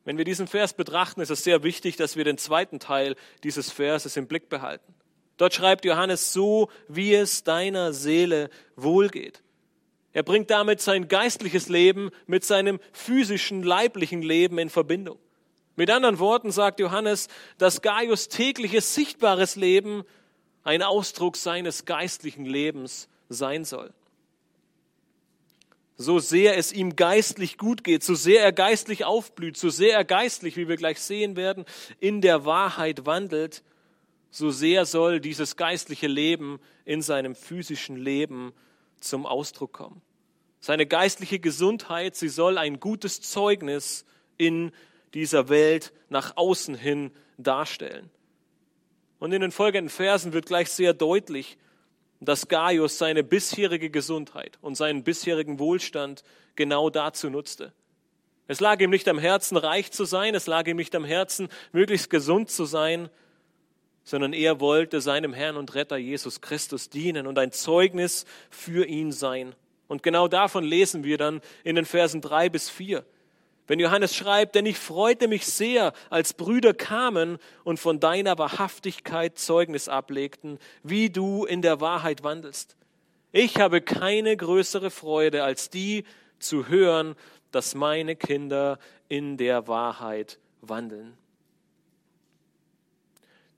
Wenn 0.05 0.19
wir 0.19 0.25
diesen 0.25 0.47
Vers 0.47 0.73
betrachten, 0.73 1.21
ist 1.21 1.31
es 1.31 1.45
sehr 1.45 1.63
wichtig, 1.63 1.97
dass 1.97 2.17
wir 2.17 2.25
den 2.25 2.39
zweiten 2.39 2.79
Teil 2.81 3.17
dieses 3.45 3.71
Verses 3.71 4.17
im 4.17 4.27
Blick 4.27 4.49
behalten. 4.49 4.95
Dort 5.37 5.55
schreibt 5.55 5.85
Johannes 5.85 6.33
so, 6.33 6.69
wie 6.89 7.15
es 7.15 7.45
deiner 7.45 7.93
Seele 7.93 8.51
wohlgeht. 8.77 9.43
Er 10.13 10.23
bringt 10.23 10.51
damit 10.51 10.81
sein 10.81 11.09
geistliches 11.09 11.69
Leben 11.69 12.11
mit 12.27 12.45
seinem 12.45 12.81
physischen, 12.93 13.63
leiblichen 13.63 14.23
Leben 14.23 14.59
in 14.59 14.71
Verbindung. 14.71 15.19
Mit 15.77 15.91
anderen 15.91 16.19
Worten 16.19 16.51
sagt 16.51 16.81
Johannes, 16.81 17.29
dass 17.59 17.81
Gaius 17.81 18.29
tägliches 18.29 18.95
sichtbares 18.95 19.57
Leben 19.57 20.03
ein 20.63 20.83
Ausdruck 20.83 21.37
seines 21.37 21.85
geistlichen 21.85 22.45
Lebens 22.45 23.09
sein 23.29 23.65
soll. 23.65 23.93
So 26.03 26.19
sehr 26.19 26.57
es 26.57 26.73
ihm 26.73 26.97
geistlich 26.97 27.59
gut 27.59 27.85
geht, 27.85 28.03
so 28.03 28.15
sehr 28.15 28.43
er 28.43 28.53
geistlich 28.53 29.05
aufblüht, 29.05 29.59
so 29.59 29.69
sehr 29.69 29.95
er 29.95 30.05
geistlich, 30.07 30.57
wie 30.57 30.67
wir 30.67 30.77
gleich 30.77 30.99
sehen 30.99 31.37
werden, 31.37 31.67
in 31.99 32.23
der 32.23 32.47
Wahrheit 32.47 33.05
wandelt, 33.05 33.63
so 34.31 34.49
sehr 34.49 34.87
soll 34.87 35.21
dieses 35.21 35.57
geistliche 35.57 36.07
Leben 36.07 36.59
in 36.87 37.03
seinem 37.03 37.35
physischen 37.35 37.99
Leben 37.99 38.55
zum 39.01 39.27
Ausdruck 39.27 39.75
kommen. 39.75 40.01
Seine 40.59 40.87
geistliche 40.87 41.39
Gesundheit, 41.39 42.17
sie 42.17 42.31
soll 42.31 42.57
ein 42.57 42.81
gutes 42.81 43.21
Zeugnis 43.21 44.07
in 44.39 44.73
dieser 45.13 45.51
Welt 45.51 45.93
nach 46.09 46.39
außen 46.39 46.77
hin 46.77 47.11
darstellen. 47.37 48.09
Und 49.19 49.33
in 49.33 49.43
den 49.43 49.53
folgenden 49.53 49.91
Versen 49.91 50.33
wird 50.33 50.47
gleich 50.47 50.71
sehr 50.71 50.95
deutlich, 50.95 51.59
dass 52.21 52.49
Gaius 52.49 52.99
seine 52.99 53.25
bisherige 53.25 53.91
Gesundheit 53.91 54.59
und 54.61 54.77
seinen 54.77 55.03
bisherigen 55.05 55.59
Wohlstand 55.59 56.23
genau 56.55 56.91
dazu 56.91 57.31
nutzte. 57.31 57.73
Es 58.47 58.61
lag 58.61 58.81
ihm 58.81 58.91
nicht 58.91 59.09
am 59.09 59.19
Herzen, 59.19 59.57
reich 59.57 59.93
zu 59.93 60.05
sein, 60.05 60.35
es 60.35 60.47
lag 60.47 60.67
ihm 60.67 60.77
nicht 60.77 60.95
am 60.95 61.05
Herzen, 61.05 61.49
möglichst 61.73 62.11
gesund 62.11 62.51
zu 62.51 62.65
sein, 62.65 63.09
sondern 64.03 64.33
er 64.33 64.61
wollte 64.61 65.01
seinem 65.01 65.33
Herrn 65.33 65.57
und 65.57 65.75
Retter 65.75 65.97
Jesus 65.97 66.41
Christus 66.41 66.91
dienen 66.91 67.27
und 67.27 67.39
ein 67.39 67.53
Zeugnis 67.53 68.27
für 68.51 68.87
ihn 68.87 69.13
sein. 69.13 69.55
Und 69.89 70.03
genau 70.03 70.29
davon 70.29 70.65
lesen 70.65 71.05
wir 71.05 71.17
dann 71.17 71.41
in 71.65 71.77
den 71.77 71.85
Versen 71.85 72.21
drei 72.21 72.49
bis 72.49 72.69
vier. 72.69 73.05
Wenn 73.71 73.79
Johannes 73.79 74.17
schreibt, 74.17 74.57
denn 74.57 74.67
ich 74.67 74.81
freute 74.81 75.29
mich 75.29 75.47
sehr, 75.47 75.93
als 76.09 76.35
Brüder 76.35 76.75
kamen 76.75 77.39
und 77.63 77.79
von 77.79 78.01
deiner 78.01 78.37
Wahrhaftigkeit 78.37 79.39
Zeugnis 79.39 79.89
ablegten, 79.89 80.59
wie 80.83 81.09
du 81.09 81.45
in 81.45 81.63
der 81.63 81.81
Wahrheit 81.81 82.25
wandelst. 82.25 82.75
Ich 83.31 83.61
habe 83.61 83.81
keine 83.81 84.37
größere 84.37 84.91
Freude, 84.91 85.45
als 85.45 85.71
die 85.71 86.03
zu 86.41 86.67
hören, 86.67 87.15
dass 87.53 87.77
meine 87.77 88.17
Kinder 88.17 88.81
in 89.09 89.37
der 89.37 89.69
Wahrheit 89.69 90.41
wandeln. 90.63 91.17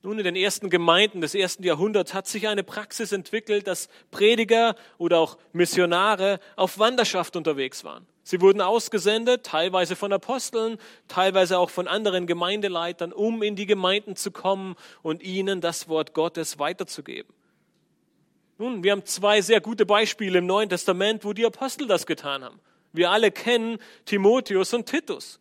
Nun, 0.02 0.18
in 0.18 0.24
den 0.24 0.36
ersten 0.36 0.68
Gemeinden 0.68 1.22
des 1.22 1.34
ersten 1.34 1.62
Jahrhunderts 1.62 2.12
hat 2.12 2.26
sich 2.26 2.48
eine 2.48 2.64
Praxis 2.64 3.12
entwickelt, 3.12 3.66
dass 3.66 3.88
Prediger 4.10 4.76
oder 4.98 5.20
auch 5.20 5.38
Missionare 5.54 6.38
auf 6.56 6.78
Wanderschaft 6.78 7.34
unterwegs 7.34 7.82
waren. 7.82 8.06
Sie 8.24 8.40
wurden 8.40 8.60
ausgesendet, 8.60 9.44
teilweise 9.44 9.96
von 9.96 10.12
Aposteln, 10.12 10.78
teilweise 11.08 11.58
auch 11.58 11.70
von 11.70 11.88
anderen 11.88 12.26
Gemeindeleitern, 12.26 13.12
um 13.12 13.42
in 13.42 13.56
die 13.56 13.66
Gemeinden 13.66 14.14
zu 14.14 14.30
kommen 14.30 14.76
und 15.02 15.22
ihnen 15.22 15.60
das 15.60 15.88
Wort 15.88 16.14
Gottes 16.14 16.58
weiterzugeben. 16.58 17.32
Nun, 18.58 18.84
wir 18.84 18.92
haben 18.92 19.04
zwei 19.04 19.40
sehr 19.40 19.60
gute 19.60 19.86
Beispiele 19.86 20.38
im 20.38 20.46
Neuen 20.46 20.68
Testament, 20.68 21.24
wo 21.24 21.32
die 21.32 21.44
Apostel 21.44 21.88
das 21.88 22.06
getan 22.06 22.44
haben. 22.44 22.60
Wir 22.92 23.10
alle 23.10 23.32
kennen 23.32 23.78
Timotheus 24.04 24.72
und 24.72 24.86
Titus. 24.86 25.40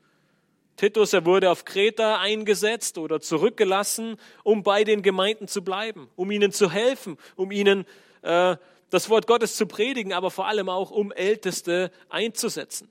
Titus, 0.75 1.13
er 1.13 1.25
wurde 1.25 1.51
auf 1.51 1.65
Kreta 1.65 2.19
eingesetzt 2.19 2.97
oder 2.97 3.19
zurückgelassen, 3.19 4.17
um 4.43 4.63
bei 4.63 4.83
den 4.83 5.03
Gemeinden 5.03 5.47
zu 5.47 5.63
bleiben, 5.63 6.09
um 6.15 6.31
ihnen 6.31 6.51
zu 6.51 6.71
helfen, 6.71 7.17
um 7.35 7.51
ihnen 7.51 7.85
äh, 8.23 8.55
das 8.91 9.09
Wort 9.09 9.25
Gottes 9.25 9.55
zu 9.55 9.65
predigen, 9.65 10.13
aber 10.13 10.29
vor 10.29 10.47
allem 10.47 10.69
auch, 10.69 10.91
um 10.91 11.11
Älteste 11.11 11.91
einzusetzen. 12.09 12.89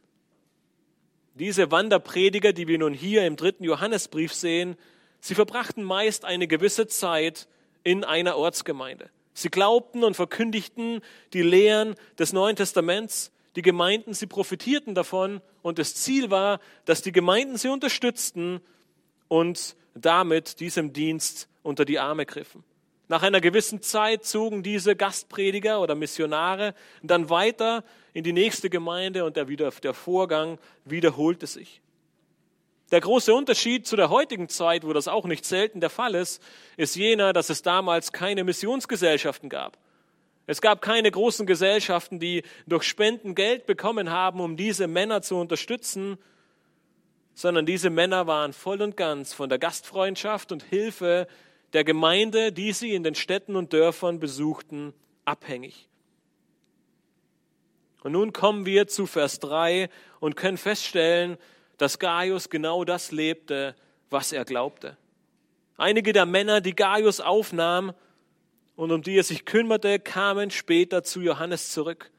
Diese 1.34 1.70
Wanderprediger, 1.70 2.52
die 2.52 2.66
wir 2.66 2.78
nun 2.78 2.94
hier 2.94 3.24
im 3.26 3.36
dritten 3.36 3.62
Johannesbrief 3.62 4.34
sehen, 4.34 4.76
sie 5.20 5.34
verbrachten 5.34 5.84
meist 5.84 6.24
eine 6.24 6.48
gewisse 6.48 6.88
Zeit 6.88 7.46
in 7.84 8.02
einer 8.02 8.36
Ortsgemeinde. 8.36 9.10
Sie 9.34 9.50
glaubten 9.50 10.02
und 10.02 10.16
verkündigten 10.16 11.02
die 11.32 11.42
Lehren 11.42 11.94
des 12.18 12.32
Neuen 12.32 12.56
Testaments. 12.56 13.30
Die 13.56 13.62
Gemeinden, 13.62 14.14
sie 14.14 14.26
profitierten 14.26 14.94
davon 14.94 15.40
und 15.62 15.78
das 15.78 15.94
Ziel 15.94 16.30
war, 16.30 16.60
dass 16.84 17.02
die 17.02 17.12
Gemeinden 17.12 17.56
sie 17.56 17.68
unterstützten 17.68 18.60
und 19.28 19.76
damit 19.94 20.60
diesem 20.60 20.92
Dienst 20.92 21.48
unter 21.62 21.84
die 21.84 21.98
Arme 21.98 22.26
griffen. 22.26 22.64
Nach 23.10 23.24
einer 23.24 23.40
gewissen 23.40 23.82
Zeit 23.82 24.24
zogen 24.24 24.62
diese 24.62 24.94
Gastprediger 24.94 25.80
oder 25.80 25.96
Missionare 25.96 26.76
dann 27.02 27.28
weiter 27.28 27.82
in 28.12 28.22
die 28.22 28.32
nächste 28.32 28.70
Gemeinde 28.70 29.24
und 29.24 29.34
der, 29.34 29.46
der 29.46 29.94
Vorgang 29.94 30.60
wiederholte 30.84 31.48
sich. 31.48 31.80
Der 32.92 33.00
große 33.00 33.34
Unterschied 33.34 33.84
zu 33.84 33.96
der 33.96 34.10
heutigen 34.10 34.48
Zeit, 34.48 34.86
wo 34.86 34.92
das 34.92 35.08
auch 35.08 35.24
nicht 35.24 35.44
selten 35.44 35.80
der 35.80 35.90
Fall 35.90 36.14
ist, 36.14 36.40
ist 36.76 36.94
jener, 36.94 37.32
dass 37.32 37.50
es 37.50 37.62
damals 37.62 38.12
keine 38.12 38.44
Missionsgesellschaften 38.44 39.48
gab. 39.48 39.76
Es 40.46 40.60
gab 40.60 40.80
keine 40.80 41.10
großen 41.10 41.46
Gesellschaften, 41.46 42.20
die 42.20 42.44
durch 42.68 42.84
Spenden 42.84 43.34
Geld 43.34 43.66
bekommen 43.66 44.10
haben, 44.10 44.38
um 44.40 44.56
diese 44.56 44.86
Männer 44.86 45.20
zu 45.20 45.34
unterstützen, 45.34 46.16
sondern 47.34 47.66
diese 47.66 47.90
Männer 47.90 48.28
waren 48.28 48.52
voll 48.52 48.80
und 48.80 48.96
ganz 48.96 49.32
von 49.32 49.48
der 49.48 49.58
Gastfreundschaft 49.58 50.52
und 50.52 50.62
Hilfe 50.62 51.26
der 51.72 51.84
Gemeinde, 51.84 52.52
die 52.52 52.72
sie 52.72 52.94
in 52.94 53.02
den 53.02 53.14
Städten 53.14 53.56
und 53.56 53.72
Dörfern 53.72 54.18
besuchten, 54.18 54.92
abhängig. 55.24 55.88
Und 58.02 58.12
nun 58.12 58.32
kommen 58.32 58.66
wir 58.66 58.86
zu 58.86 59.06
Vers 59.06 59.40
3 59.40 59.88
und 60.20 60.36
können 60.36 60.56
feststellen, 60.56 61.36
dass 61.76 61.98
Gaius 61.98 62.50
genau 62.50 62.84
das 62.84 63.12
lebte, 63.12 63.74
was 64.08 64.32
er 64.32 64.44
glaubte. 64.44 64.96
Einige 65.76 66.12
der 66.12 66.26
Männer, 66.26 66.60
die 66.60 66.74
Gaius 66.74 67.20
aufnahm 67.20 67.92
und 68.76 68.92
um 68.92 69.02
die 69.02 69.16
er 69.16 69.24
sich 69.24 69.44
kümmerte, 69.44 69.98
kamen 69.98 70.50
später 70.50 71.02
zu 71.02 71.20
Johannes 71.20 71.70
zurück. 71.72 72.10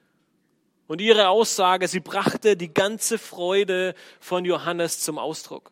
Und 0.87 0.99
ihre 1.01 1.29
Aussage, 1.29 1.87
sie 1.87 1.99
brachte 1.99 2.57
die 2.57 2.73
ganze 2.73 3.17
Freude 3.17 3.95
von 4.19 4.45
Johannes 4.45 4.99
zum 4.99 5.17
Ausdruck. 5.17 5.71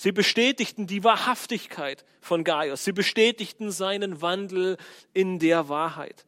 Sie 0.00 0.12
bestätigten 0.12 0.86
die 0.86 1.04
Wahrhaftigkeit 1.04 2.06
von 2.22 2.42
Gaius. 2.42 2.84
Sie 2.84 2.92
bestätigten 2.92 3.70
seinen 3.70 4.22
Wandel 4.22 4.78
in 5.12 5.38
der 5.38 5.68
Wahrheit. 5.68 6.24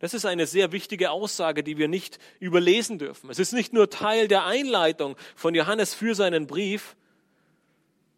Das 0.00 0.12
ist 0.12 0.24
eine 0.24 0.48
sehr 0.48 0.72
wichtige 0.72 1.12
Aussage, 1.12 1.62
die 1.62 1.78
wir 1.78 1.86
nicht 1.86 2.18
überlesen 2.40 2.98
dürfen. 2.98 3.30
Es 3.30 3.38
ist 3.38 3.52
nicht 3.52 3.72
nur 3.72 3.90
Teil 3.90 4.26
der 4.26 4.44
Einleitung 4.44 5.14
von 5.36 5.54
Johannes 5.54 5.94
für 5.94 6.16
seinen 6.16 6.48
Brief, 6.48 6.96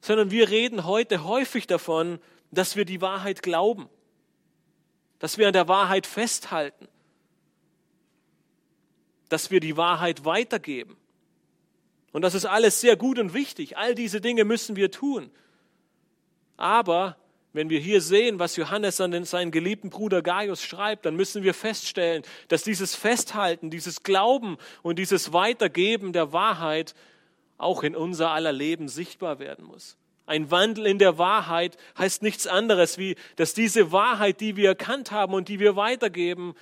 sondern 0.00 0.30
wir 0.30 0.48
reden 0.48 0.86
heute 0.86 1.24
häufig 1.24 1.66
davon, 1.66 2.18
dass 2.50 2.76
wir 2.76 2.86
die 2.86 3.02
Wahrheit 3.02 3.42
glauben, 3.42 3.90
dass 5.18 5.36
wir 5.36 5.46
an 5.46 5.52
der 5.52 5.68
Wahrheit 5.68 6.06
festhalten, 6.06 6.88
dass 9.28 9.50
wir 9.50 9.60
die 9.60 9.76
Wahrheit 9.76 10.24
weitergeben. 10.24 10.96
Und 12.12 12.22
das 12.22 12.34
ist 12.34 12.44
alles 12.44 12.80
sehr 12.80 12.96
gut 12.96 13.18
und 13.18 13.34
wichtig. 13.34 13.76
All 13.76 13.94
diese 13.94 14.20
Dinge 14.20 14.44
müssen 14.44 14.76
wir 14.76 14.90
tun. 14.90 15.30
Aber 16.56 17.16
wenn 17.52 17.70
wir 17.70 17.80
hier 17.80 18.00
sehen, 18.00 18.38
was 18.38 18.56
Johannes 18.56 19.00
an 19.00 19.24
seinen 19.24 19.50
geliebten 19.50 19.90
Bruder 19.90 20.22
Gaius 20.22 20.62
schreibt, 20.62 21.04
dann 21.04 21.16
müssen 21.16 21.42
wir 21.42 21.54
feststellen, 21.54 22.22
dass 22.48 22.62
dieses 22.62 22.94
Festhalten, 22.94 23.70
dieses 23.70 24.02
Glauben 24.02 24.56
und 24.82 24.98
dieses 24.98 25.32
Weitergeben 25.32 26.12
der 26.12 26.32
Wahrheit 26.32 26.94
auch 27.58 27.82
in 27.82 27.96
unser 27.96 28.30
aller 28.30 28.52
Leben 28.52 28.88
sichtbar 28.88 29.38
werden 29.38 29.64
muss. 29.64 29.96
Ein 30.26 30.50
Wandel 30.52 30.86
in 30.86 30.98
der 30.98 31.18
Wahrheit 31.18 31.76
heißt 31.98 32.22
nichts 32.22 32.46
anderes, 32.46 32.98
wie 32.98 33.16
dass 33.34 33.52
diese 33.52 33.90
Wahrheit, 33.90 34.40
die 34.40 34.56
wir 34.56 34.68
erkannt 34.68 35.10
haben 35.10 35.34
und 35.34 35.48
die 35.48 35.58
wir 35.58 35.74
weitergeben, 35.74 36.54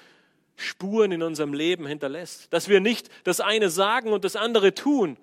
Spuren 0.57 1.13
in 1.13 1.23
unserem 1.23 1.53
Leben 1.53 1.87
hinterlässt. 1.87 2.53
Dass 2.53 2.69
wir 2.69 2.81
nicht 2.81 3.11
das 3.25 3.41
eine 3.41 3.69
sagen 3.69 4.13
und 4.13 4.25
das 4.25 4.37
andere 4.37 4.75
tun, 4.75 5.19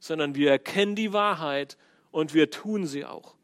sondern 0.00 0.34
wir 0.34 0.50
erkennen 0.50 0.96
die 0.96 1.12
Wahrheit 1.12 1.76
und 2.10 2.34
wir 2.34 2.50
tun 2.50 2.86
sie 2.86 3.04
auch. 3.04 3.34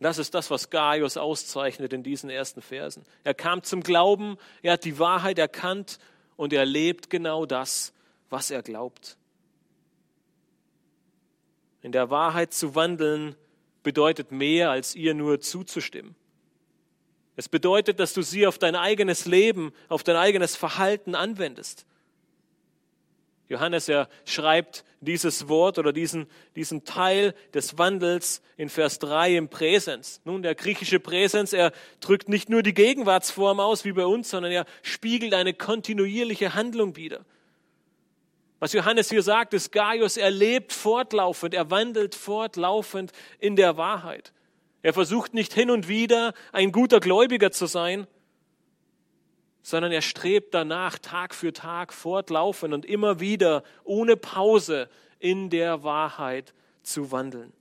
Das 0.00 0.18
ist 0.18 0.34
das, 0.34 0.50
was 0.50 0.70
Gaius 0.70 1.16
auszeichnet 1.16 1.92
in 1.92 2.02
diesen 2.02 2.30
ersten 2.30 2.62
Versen. 2.62 3.04
Er 3.24 3.34
kam 3.34 3.62
zum 3.62 3.82
Glauben, 3.82 4.36
er 4.62 4.74
hat 4.74 4.84
die 4.84 4.98
Wahrheit 4.98 5.38
erkannt 5.38 5.98
und 6.36 6.52
er 6.52 6.64
lebt 6.64 7.10
genau 7.10 7.46
das, 7.46 7.92
was 8.30 8.50
er 8.50 8.62
glaubt. 8.62 9.16
In 11.82 11.90
der 11.90 12.10
Wahrheit 12.10 12.52
zu 12.52 12.74
wandeln 12.74 13.34
bedeutet 13.82 14.30
mehr, 14.30 14.70
als 14.70 14.94
ihr 14.94 15.14
nur 15.14 15.40
zuzustimmen. 15.40 16.14
Es 17.34 17.48
bedeutet, 17.48 18.00
dass 18.00 18.14
du 18.14 18.22
sie 18.22 18.46
auf 18.46 18.58
dein 18.58 18.76
eigenes 18.76 19.24
Leben, 19.24 19.72
auf 19.88 20.02
dein 20.02 20.16
eigenes 20.16 20.56
Verhalten 20.56 21.14
anwendest. 21.14 21.86
Johannes, 23.48 23.88
er 23.88 24.08
schreibt 24.26 24.84
dieses 25.00 25.48
Wort 25.48 25.78
oder 25.78 25.92
diesen, 25.92 26.26
diesen 26.54 26.84
Teil 26.84 27.34
des 27.54 27.78
Wandels 27.78 28.42
in 28.56 28.68
Vers 28.68 28.98
3 28.98 29.36
im 29.36 29.48
Präsens. 29.48 30.20
Nun, 30.24 30.42
der 30.42 30.54
griechische 30.54 31.00
Präsens, 31.00 31.52
er 31.52 31.72
drückt 32.00 32.28
nicht 32.28 32.50
nur 32.50 32.62
die 32.62 32.74
Gegenwartsform 32.74 33.60
aus 33.60 33.84
wie 33.84 33.92
bei 33.92 34.04
uns, 34.04 34.28
sondern 34.28 34.52
er 34.52 34.66
spiegelt 34.82 35.32
eine 35.32 35.54
kontinuierliche 35.54 36.54
Handlung 36.54 36.96
wider. 36.96 37.24
Was 38.58 38.72
Johannes 38.72 39.08
hier 39.08 39.22
sagt, 39.22 39.54
ist, 39.54 39.70
Gaius, 39.72 40.16
er 40.16 40.30
lebt 40.30 40.72
fortlaufend, 40.72 41.54
er 41.54 41.70
wandelt 41.70 42.14
fortlaufend 42.14 43.12
in 43.38 43.56
der 43.56 43.76
Wahrheit. 43.76 44.32
Er 44.82 44.92
versucht 44.92 45.32
nicht 45.32 45.54
hin 45.54 45.70
und 45.70 45.88
wieder 45.88 46.34
ein 46.52 46.72
guter 46.72 47.00
Gläubiger 47.00 47.50
zu 47.50 47.66
sein, 47.66 48.06
sondern 49.68 49.92
er 49.92 50.00
strebt 50.00 50.54
danach, 50.54 50.98
Tag 50.98 51.34
für 51.34 51.52
Tag 51.52 51.92
fortlaufend 51.92 52.72
und 52.72 52.86
immer 52.86 53.20
wieder 53.20 53.62
ohne 53.84 54.16
Pause 54.16 54.88
in 55.18 55.50
der 55.50 55.82
Wahrheit 55.82 56.54
zu 56.82 57.12
wandeln. 57.12 57.52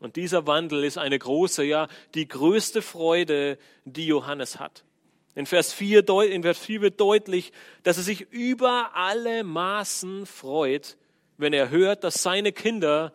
Und 0.00 0.16
dieser 0.16 0.46
Wandel 0.46 0.84
ist 0.84 0.96
eine 0.96 1.18
große, 1.18 1.64
ja, 1.64 1.88
die 2.14 2.26
größte 2.26 2.80
Freude, 2.80 3.58
die 3.84 4.06
Johannes 4.06 4.58
hat. 4.58 4.84
In 5.34 5.44
Vers 5.44 5.74
4, 5.74 6.08
in 6.30 6.42
Vers 6.42 6.60
4 6.60 6.80
wird 6.80 6.98
deutlich, 6.98 7.52
dass 7.82 7.98
er 7.98 8.02
sich 8.02 8.22
über 8.30 8.92
alle 8.94 9.44
Maßen 9.44 10.24
freut, 10.24 10.96
wenn 11.36 11.52
er 11.52 11.68
hört, 11.68 12.04
dass 12.04 12.22
seine 12.22 12.52
Kinder, 12.52 13.12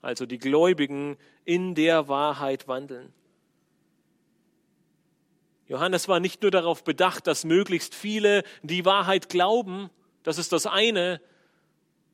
also 0.00 0.26
die 0.26 0.38
Gläubigen, 0.38 1.16
in 1.44 1.74
der 1.74 2.06
Wahrheit 2.06 2.68
wandeln. 2.68 3.12
Johannes 5.70 6.08
war 6.08 6.18
nicht 6.18 6.42
nur 6.42 6.50
darauf 6.50 6.82
bedacht, 6.82 7.28
dass 7.28 7.44
möglichst 7.44 7.94
viele 7.94 8.42
die 8.64 8.84
Wahrheit 8.84 9.28
glauben, 9.28 9.88
das 10.24 10.36
ist 10.36 10.52
das 10.52 10.66
eine, 10.66 11.20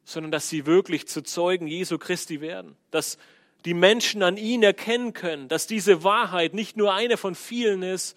sondern 0.05 0.31
dass 0.31 0.51
sie 0.51 0.66
wirklich 0.66 1.09
zu 1.09 1.23
Zeugen 1.23 1.66
Jesu 1.66 1.97
Christi 1.97 2.42
werden, 2.42 2.77
dass 2.90 3.16
die 3.64 3.73
Menschen 3.73 4.23
an 4.23 4.37
ihn 4.37 4.62
erkennen 4.62 5.14
können, 5.14 5.49
dass 5.49 5.66
diese 5.66 6.05
Wahrheit 6.05 6.53
nicht 6.53 6.77
nur 6.77 6.92
eine 6.92 7.16
von 7.16 7.35
vielen 7.35 7.83
ist, 7.83 8.14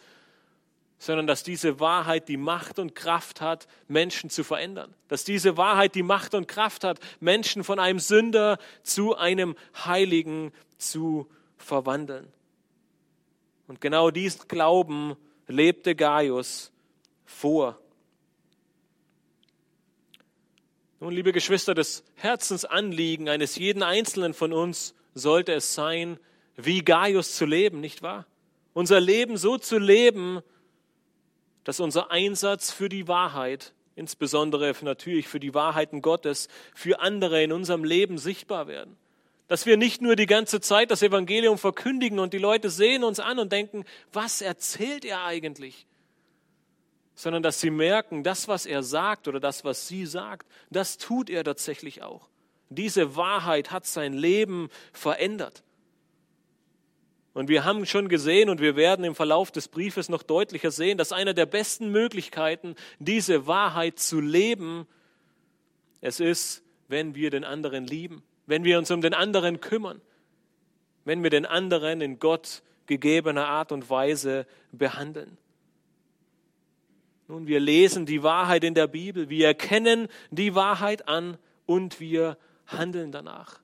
sondern 0.97 1.25
dass 1.25 1.41
diese 1.43 1.79
Wahrheit 1.79 2.27
die 2.27 2.35
Macht 2.35 2.77
und 2.77 2.93
Kraft 2.93 3.39
hat, 3.39 3.69
Menschen 3.87 4.29
zu 4.29 4.43
verändern. 4.43 4.93
Dass 5.07 5.23
diese 5.23 5.55
Wahrheit 5.55 5.95
die 5.95 6.03
Macht 6.03 6.33
und 6.33 6.49
Kraft 6.49 6.83
hat, 6.83 6.99
Menschen 7.21 7.63
von 7.63 7.79
einem 7.79 7.99
Sünder 7.99 8.57
zu 8.83 9.15
einem 9.15 9.55
Heiligen 9.85 10.51
zu 10.77 11.29
verwandeln. 11.55 12.27
Und 13.69 13.79
genau 13.79 14.11
diesen 14.11 14.45
Glauben 14.49 15.15
lebte 15.49 15.95
Gaius 15.95 16.71
vor. 17.25 17.77
Nun, 20.99 21.13
liebe 21.13 21.31
Geschwister, 21.33 21.73
das 21.73 22.03
Herzensanliegen 22.15 23.29
eines 23.29 23.55
jeden 23.55 23.83
Einzelnen 23.83 24.33
von 24.33 24.53
uns 24.53 24.93
sollte 25.13 25.53
es 25.53 25.73
sein, 25.73 26.19
wie 26.55 26.83
Gaius 26.83 27.35
zu 27.35 27.45
leben, 27.45 27.79
nicht 27.79 28.01
wahr? 28.01 28.25
Unser 28.73 28.99
Leben 28.99 29.37
so 29.37 29.57
zu 29.57 29.79
leben, 29.79 30.41
dass 31.63 31.79
unser 31.79 32.11
Einsatz 32.11 32.71
für 32.71 32.89
die 32.89 33.07
Wahrheit, 33.07 33.73
insbesondere 33.95 34.75
natürlich 34.81 35.27
für 35.27 35.39
die 35.39 35.53
Wahrheiten 35.53 36.01
Gottes, 36.01 36.47
für 36.75 36.99
andere 36.99 37.43
in 37.43 37.51
unserem 37.51 37.83
Leben 37.83 38.17
sichtbar 38.17 38.67
werden. 38.67 38.97
Dass 39.49 39.65
wir 39.65 39.77
nicht 39.77 40.03
nur 40.03 40.15
die 40.15 40.27
ganze 40.27 40.61
Zeit 40.61 40.91
das 40.91 41.01
Evangelium 41.01 41.57
verkündigen 41.57 42.19
und 42.19 42.33
die 42.33 42.37
Leute 42.37 42.69
sehen 42.69 43.03
uns 43.03 43.19
an 43.19 43.39
und 43.39 43.51
denken, 43.51 43.83
was 44.13 44.41
erzählt 44.41 45.03
er 45.03 45.23
eigentlich? 45.25 45.87
Sondern 47.15 47.41
dass 47.41 47.59
sie 47.59 47.71
merken, 47.71 48.23
das, 48.23 48.47
was 48.47 48.67
er 48.67 48.83
sagt 48.83 49.27
oder 49.27 49.39
das, 49.39 49.65
was 49.65 49.87
sie 49.87 50.05
sagt, 50.05 50.47
das 50.69 50.99
tut 50.99 51.31
er 51.31 51.43
tatsächlich 51.43 52.03
auch. 52.03 52.29
Diese 52.69 53.15
Wahrheit 53.15 53.71
hat 53.71 53.87
sein 53.87 54.13
Leben 54.13 54.69
verändert. 54.93 55.63
Und 57.33 57.49
wir 57.49 57.63
haben 57.65 57.87
schon 57.87 58.07
gesehen 58.07 58.49
und 58.49 58.61
wir 58.61 58.75
werden 58.75 59.03
im 59.03 59.15
Verlauf 59.15 59.49
des 59.49 59.67
Briefes 59.67 60.09
noch 60.09 60.21
deutlicher 60.21 60.69
sehen, 60.69 60.99
dass 60.99 61.11
eine 61.11 61.33
der 61.33 61.47
besten 61.47 61.91
Möglichkeiten, 61.91 62.75
diese 62.99 63.47
Wahrheit 63.47 63.97
zu 63.97 64.21
leben, 64.21 64.85
es 66.01 66.19
ist, 66.19 66.61
wenn 66.87 67.15
wir 67.15 67.31
den 67.31 67.43
anderen 67.43 67.87
lieben 67.87 68.21
wenn 68.49 68.63
wir 68.63 68.79
uns 68.79 68.89
um 68.89 69.01
den 69.01 69.13
anderen 69.13 69.61
kümmern, 69.61 70.01
wenn 71.05 71.21
wir 71.21 71.29
den 71.29 71.45
anderen 71.45 72.01
in 72.01 72.17
Gott 72.17 72.63
gegebener 72.87 73.47
Art 73.47 73.71
und 73.71 73.91
Weise 73.91 74.47
behandeln. 74.71 75.37
Nun, 77.27 77.45
wir 77.45 77.59
lesen 77.59 78.07
die 78.07 78.23
Wahrheit 78.23 78.63
in 78.63 78.73
der 78.73 78.87
Bibel, 78.87 79.29
wir 79.29 79.45
erkennen 79.45 80.07
die 80.31 80.55
Wahrheit 80.55 81.07
an 81.07 81.37
und 81.67 81.99
wir 81.99 82.39
handeln 82.65 83.11
danach. 83.11 83.59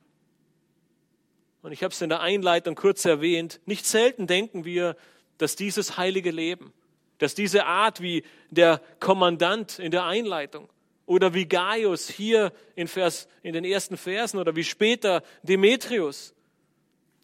Und 1.63 1.71
ich 1.71 1.81
habe 1.81 1.91
es 1.91 2.01
in 2.03 2.09
der 2.09 2.21
Einleitung 2.21 2.75
kurz 2.75 3.05
erwähnt, 3.05 3.59
nicht 3.65 3.87
selten 3.87 4.27
denken 4.27 4.65
wir, 4.65 4.95
dass 5.39 5.55
dieses 5.55 5.97
heilige 5.97 6.29
Leben, 6.29 6.71
dass 7.17 7.33
diese 7.33 7.65
Art 7.65 8.01
wie 8.01 8.23
der 8.51 8.79
Kommandant 8.99 9.79
in 9.79 9.89
der 9.89 10.05
Einleitung, 10.05 10.69
oder 11.05 11.33
wie 11.33 11.45
Gaius 11.45 12.09
hier 12.09 12.51
in, 12.75 12.87
Vers, 12.87 13.27
in 13.43 13.53
den 13.53 13.63
ersten 13.63 13.97
Versen 13.97 14.39
oder 14.39 14.55
wie 14.55 14.63
später 14.63 15.23
Demetrius, 15.43 16.33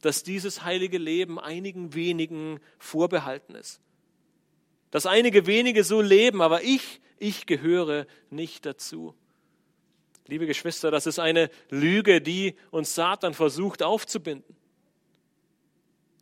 dass 0.01 0.23
dieses 0.23 0.63
heilige 0.63 0.97
Leben 0.97 1.39
einigen 1.39 1.93
wenigen 1.93 2.59
vorbehalten 2.79 3.55
ist. 3.55 3.81
Dass 4.91 5.05
einige 5.05 5.45
wenige 5.45 5.83
so 5.83 6.01
leben, 6.01 6.41
aber 6.41 6.63
ich, 6.63 7.01
ich 7.17 7.45
gehöre 7.45 8.07
nicht 8.29 8.65
dazu. 8.65 9.15
Liebe 10.27 10.47
Geschwister, 10.47 10.91
das 10.91 11.07
ist 11.07 11.19
eine 11.19 11.49
Lüge, 11.69 12.21
die 12.21 12.55
uns 12.71 12.95
Satan 12.95 13.33
versucht 13.33 13.83
aufzubinden. 13.83 14.55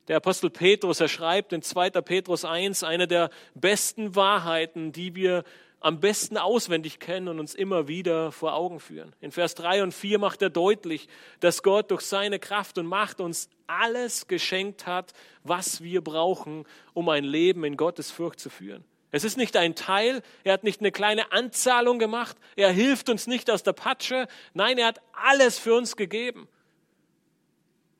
Der 0.07 0.17
Apostel 0.17 0.49
Petrus, 0.49 0.99
er 0.99 1.07
schreibt 1.07 1.53
in 1.53 1.61
2. 1.61 1.91
Petrus 2.01 2.43
1 2.43 2.83
eine 2.83 3.07
der 3.07 3.29
besten 3.53 4.15
Wahrheiten, 4.15 4.91
die 4.91 5.13
wir 5.13 5.43
am 5.81 5.99
besten 5.99 6.37
auswendig 6.37 6.99
kennen 6.99 7.27
und 7.27 7.39
uns 7.39 7.55
immer 7.55 7.87
wieder 7.87 8.31
vor 8.31 8.53
Augen 8.53 8.79
führen. 8.79 9.15
In 9.21 9.31
Vers 9.31 9.55
3 9.55 9.83
und 9.83 9.93
4 9.93 10.19
macht 10.19 10.41
er 10.41 10.49
deutlich, 10.49 11.07
dass 11.39 11.63
Gott 11.63 11.91
durch 11.91 12.01
seine 12.01 12.39
Kraft 12.39 12.77
und 12.77 12.85
Macht 12.85 13.21
uns 13.21 13.49
alles 13.67 14.27
geschenkt 14.27 14.87
hat, 14.87 15.13
was 15.43 15.81
wir 15.81 16.01
brauchen, 16.01 16.65
um 16.93 17.07
ein 17.09 17.23
Leben 17.23 17.63
in 17.63 17.77
Gottes 17.77 18.11
Furcht 18.11 18.39
zu 18.39 18.49
führen. 18.49 18.83
Es 19.11 19.23
ist 19.23 19.37
nicht 19.37 19.57
ein 19.57 19.75
Teil, 19.75 20.21
er 20.43 20.53
hat 20.53 20.63
nicht 20.63 20.81
eine 20.81 20.91
kleine 20.91 21.31
Anzahlung 21.31 21.97
gemacht, 21.97 22.37
er 22.55 22.71
hilft 22.71 23.09
uns 23.09 23.25
nicht 23.25 23.49
aus 23.49 23.63
der 23.63 23.73
Patsche, 23.73 24.27
nein, 24.53 24.77
er 24.77 24.87
hat 24.87 25.01
alles 25.13 25.57
für 25.57 25.73
uns 25.73 25.95
gegeben. 25.95 26.47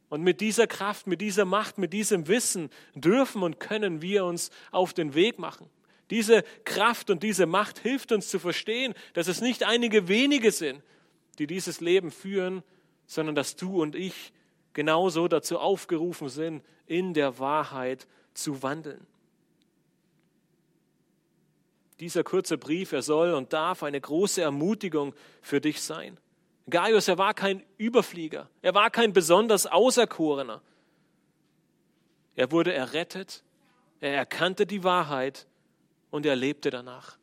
Und 0.10 0.24
mit 0.24 0.42
dieser 0.42 0.68
Kraft, 0.68 1.08
mit 1.08 1.22
dieser 1.22 1.46
Macht, 1.46 1.78
mit 1.78 1.94
diesem 1.94 2.28
Wissen 2.28 2.70
dürfen 2.94 3.44
und 3.44 3.60
können 3.60 4.02
wir 4.02 4.26
uns 4.26 4.50
auf 4.72 4.94
den 4.94 5.14
Weg 5.14 5.40
machen. 5.40 5.70
Diese 6.10 6.44
Kraft 6.66 7.10
und 7.10 7.24
diese 7.24 7.46
Macht 7.46 7.80
hilft 7.80 8.12
uns 8.12 8.30
zu 8.30 8.40
verstehen, 8.40 8.94
dass 9.14 9.28
es 9.28 9.42
nicht 9.42 9.64
einige 9.64 10.08
wenige 10.08 10.52
sind, 10.52 10.82
die 11.38 11.48
dieses 11.48 11.82
Leben 11.82 12.12
führen, 12.12 12.64
sondern 13.06 13.36
dass 13.36 13.56
du 13.56 13.82
und 13.82 13.96
ich 13.96 14.34
genauso 14.74 15.28
dazu 15.28 15.60
aufgerufen 15.60 16.30
sind, 16.30 16.64
in 16.86 17.14
der 17.14 17.40
Wahrheit 17.40 18.08
zu 18.34 18.64
wandeln. 18.64 19.06
Dieser 22.00 22.24
kurze 22.24 22.58
Brief, 22.58 22.92
er 22.94 23.02
soll 23.02 23.34
und 23.34 23.52
darf 23.52 23.84
eine 23.84 24.00
große 24.00 24.42
Ermutigung 24.42 25.14
für 25.42 25.60
dich 25.60 25.82
sein. 25.82 26.18
Gaius, 26.70 27.08
er 27.08 27.18
war 27.18 27.34
kein 27.34 27.64
Überflieger, 27.78 28.50
er 28.62 28.74
war 28.74 28.90
kein 28.90 29.12
besonders 29.12 29.68
Auserkorener. 29.68 30.62
Er 32.36 32.52
wurde 32.52 32.74
errettet, 32.74 33.44
er 34.00 34.14
erkannte 34.14 34.66
die 34.66 34.84
Wahrheit 34.84 35.46
und 36.12 36.26
er 36.26 36.36
lebte 36.36 36.70
danach. 36.70 37.18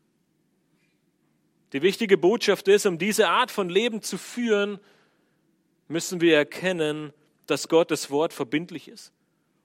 Die 1.72 1.83
wichtige 1.83 2.16
Botschaft 2.16 2.68
ist, 2.68 2.87
um 2.87 2.99
diese 2.99 3.29
Art 3.29 3.51
von 3.51 3.68
Leben 3.68 4.01
zu 4.03 4.18
führen, 4.18 4.79
müssen 5.88 6.20
wir 6.20 6.37
erkennen, 6.37 7.12
dass 7.46 7.68
Gottes 7.68 8.11
Wort 8.11 8.33
verbindlich 8.33 8.88
ist 8.88 9.12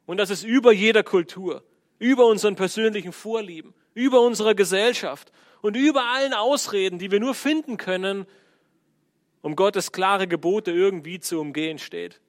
und 0.06 0.18
dass 0.18 0.30
es 0.30 0.44
über 0.44 0.72
jeder 0.72 1.04
Kultur, 1.04 1.64
über 2.00 2.26
unseren 2.26 2.56
persönlichen 2.56 3.12
Vorlieben, 3.12 3.74
über 3.94 4.22
unserer 4.22 4.56
Gesellschaft 4.56 5.32
und 5.62 5.76
über 5.76 6.06
allen 6.06 6.34
Ausreden, 6.34 7.00
die 7.00 7.12
wir 7.12 7.20
nur 7.20 7.36
finden 7.36 7.78
können, 7.78 8.26
um 9.42 9.56
Gottes 9.56 9.92
klare 9.92 10.28
Gebote 10.28 10.72
irgendwie 10.72 11.20
zu 11.20 11.40
umgehen 11.40 11.80
steht. 11.80 12.20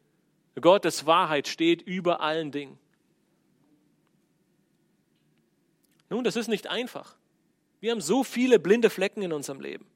Gottes 0.60 1.06
Wahrheit 1.06 1.48
steht 1.48 1.82
über 1.82 2.20
allen 2.20 2.50
Dingen. 2.50 2.78
Nun, 6.12 6.24
das 6.24 6.36
ist 6.36 6.48
nicht 6.48 6.66
einfach. 6.66 7.16
Wir 7.80 7.90
haben 7.90 8.02
so 8.02 8.22
viele 8.22 8.58
blinde 8.58 8.90
Flecken 8.90 9.22
in 9.22 9.32
unserem 9.32 9.60
Leben. 9.60 9.86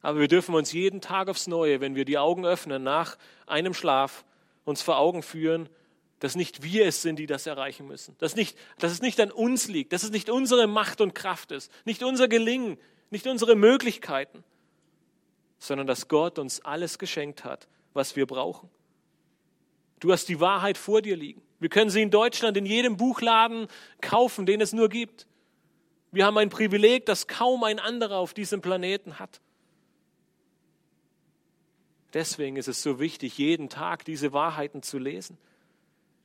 Aber 0.00 0.20
wir 0.20 0.26
dürfen 0.26 0.54
uns 0.54 0.72
jeden 0.72 1.02
Tag 1.02 1.28
aufs 1.28 1.46
Neue, 1.48 1.82
wenn 1.82 1.96
wir 1.96 2.06
die 2.06 2.16
Augen 2.16 2.46
öffnen 2.46 2.82
nach 2.82 3.18
einem 3.46 3.74
Schlaf, 3.74 4.24
uns 4.64 4.80
vor 4.80 4.96
Augen 4.96 5.22
führen, 5.22 5.68
dass 6.18 6.34
nicht 6.34 6.62
wir 6.62 6.86
es 6.86 7.02
sind, 7.02 7.18
die 7.18 7.26
das 7.26 7.46
erreichen 7.46 7.86
müssen. 7.86 8.16
Dass, 8.16 8.36
nicht, 8.36 8.56
dass 8.78 8.90
es 8.90 9.02
nicht 9.02 9.20
an 9.20 9.30
uns 9.30 9.68
liegt, 9.68 9.92
dass 9.92 10.02
es 10.02 10.10
nicht 10.10 10.30
unsere 10.30 10.66
Macht 10.66 11.02
und 11.02 11.14
Kraft 11.14 11.52
ist, 11.52 11.70
nicht 11.84 12.02
unser 12.02 12.26
Gelingen, 12.26 12.78
nicht 13.10 13.26
unsere 13.26 13.56
Möglichkeiten, 13.56 14.44
sondern 15.58 15.86
dass 15.86 16.08
Gott 16.08 16.38
uns 16.38 16.64
alles 16.64 16.98
geschenkt 16.98 17.44
hat, 17.44 17.68
was 17.92 18.16
wir 18.16 18.24
brauchen. 18.24 18.70
Du 20.00 20.10
hast 20.10 20.26
die 20.30 20.40
Wahrheit 20.40 20.78
vor 20.78 21.02
dir 21.02 21.18
liegen. 21.18 21.42
Wir 21.64 21.70
können 21.70 21.88
sie 21.88 22.02
in 22.02 22.10
Deutschland 22.10 22.58
in 22.58 22.66
jedem 22.66 22.98
Buchladen 22.98 23.68
kaufen, 24.02 24.44
den 24.44 24.60
es 24.60 24.74
nur 24.74 24.90
gibt. 24.90 25.26
Wir 26.12 26.26
haben 26.26 26.36
ein 26.36 26.50
Privileg, 26.50 27.06
das 27.06 27.26
kaum 27.26 27.64
ein 27.64 27.78
anderer 27.78 28.18
auf 28.18 28.34
diesem 28.34 28.60
Planeten 28.60 29.18
hat. 29.18 29.40
Deswegen 32.12 32.56
ist 32.56 32.68
es 32.68 32.82
so 32.82 33.00
wichtig, 33.00 33.38
jeden 33.38 33.70
Tag 33.70 34.04
diese 34.04 34.34
Wahrheiten 34.34 34.82
zu 34.82 34.98
lesen. 34.98 35.38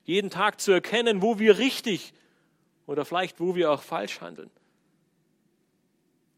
Jeden 0.04 0.30
Tag 0.30 0.60
zu 0.60 0.73
erkennen, 0.73 1.21
wo 1.21 1.39
wir 1.39 1.58
richtig 1.58 2.13
oder 2.86 3.06
vielleicht 3.06 3.39
wo 3.39 3.56
wir 3.56 3.71
auch 3.71 3.82
falsch 3.82 4.19
handeln 4.19 4.52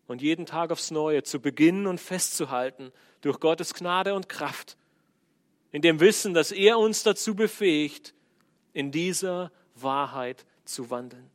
und 0.06 0.22
jeden 0.22 0.46
Tag 0.46 0.70
aufs 0.70 0.92
Neue 0.92 1.24
zu 1.24 1.40
beginnen 1.40 1.88
und 1.88 2.00
festzuhalten 2.00 2.92
durch 3.22 3.40
Gottes 3.40 3.74
Gnade 3.74 4.14
und 4.14 4.30
Kraft, 4.30 4.78
in 5.72 5.82
dem 5.82 6.00
Wissen, 6.00 6.36
dass 6.36 6.52
er 6.52 6.78
uns 6.78 7.02
dazu 7.02 7.34
befähigt, 7.34 8.14
in 8.74 8.92
dieser 8.92 9.52
Wahrheit 9.76 10.46
zu 10.66 10.90
wandeln. 10.90 11.30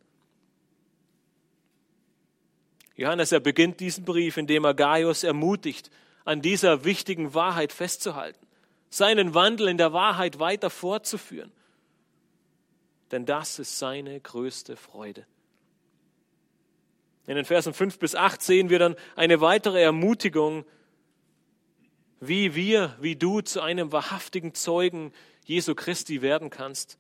Johannes, 2.97 3.33
er 3.33 3.41
beginnt 3.41 3.81
diesen 3.81 4.05
Brief, 4.05 4.37
indem 4.37 4.65
er 4.65 4.75
Gaius 4.75 5.23
ermutigt, 5.23 5.91
an 6.25 6.41
dieser 6.41 6.85
wichtigen 6.85 7.35
Wahrheit 7.35 7.73
festzuhalten, 7.73 8.47
seinen 8.89 9.35
Wandel 9.35 9.69
in 9.69 9.79
der 9.79 9.93
Wahrheit 9.93 10.39
weiter 10.39 10.71
fortzuführen. 10.71 11.53
Denn 13.13 13.27
das 13.27 13.59
ist 13.59 13.79
seine 13.79 14.19
größte 14.19 14.77
Freude. 14.77 15.27
In 17.27 17.37
den 17.37 17.45
Versen 17.45 17.75
5 17.75 17.99
bis 17.99 18.15
8 18.15 18.41
sehen 18.41 18.71
wir 18.71 18.79
dann 18.79 18.97
eine 19.15 19.41
weitere 19.41 19.83
Ermutigung, 19.83 20.65
wie 22.21 22.55
wir, 22.55 22.97
wie 23.01 23.17
du 23.17 23.41
zu 23.41 23.61
einem 23.61 23.93
wahrhaftigen 23.93 24.55
Zeugen 24.55 25.13
Jesu 25.45 25.75
Christi 25.75 26.23
werden 26.23 26.51
kannst. 26.51 26.99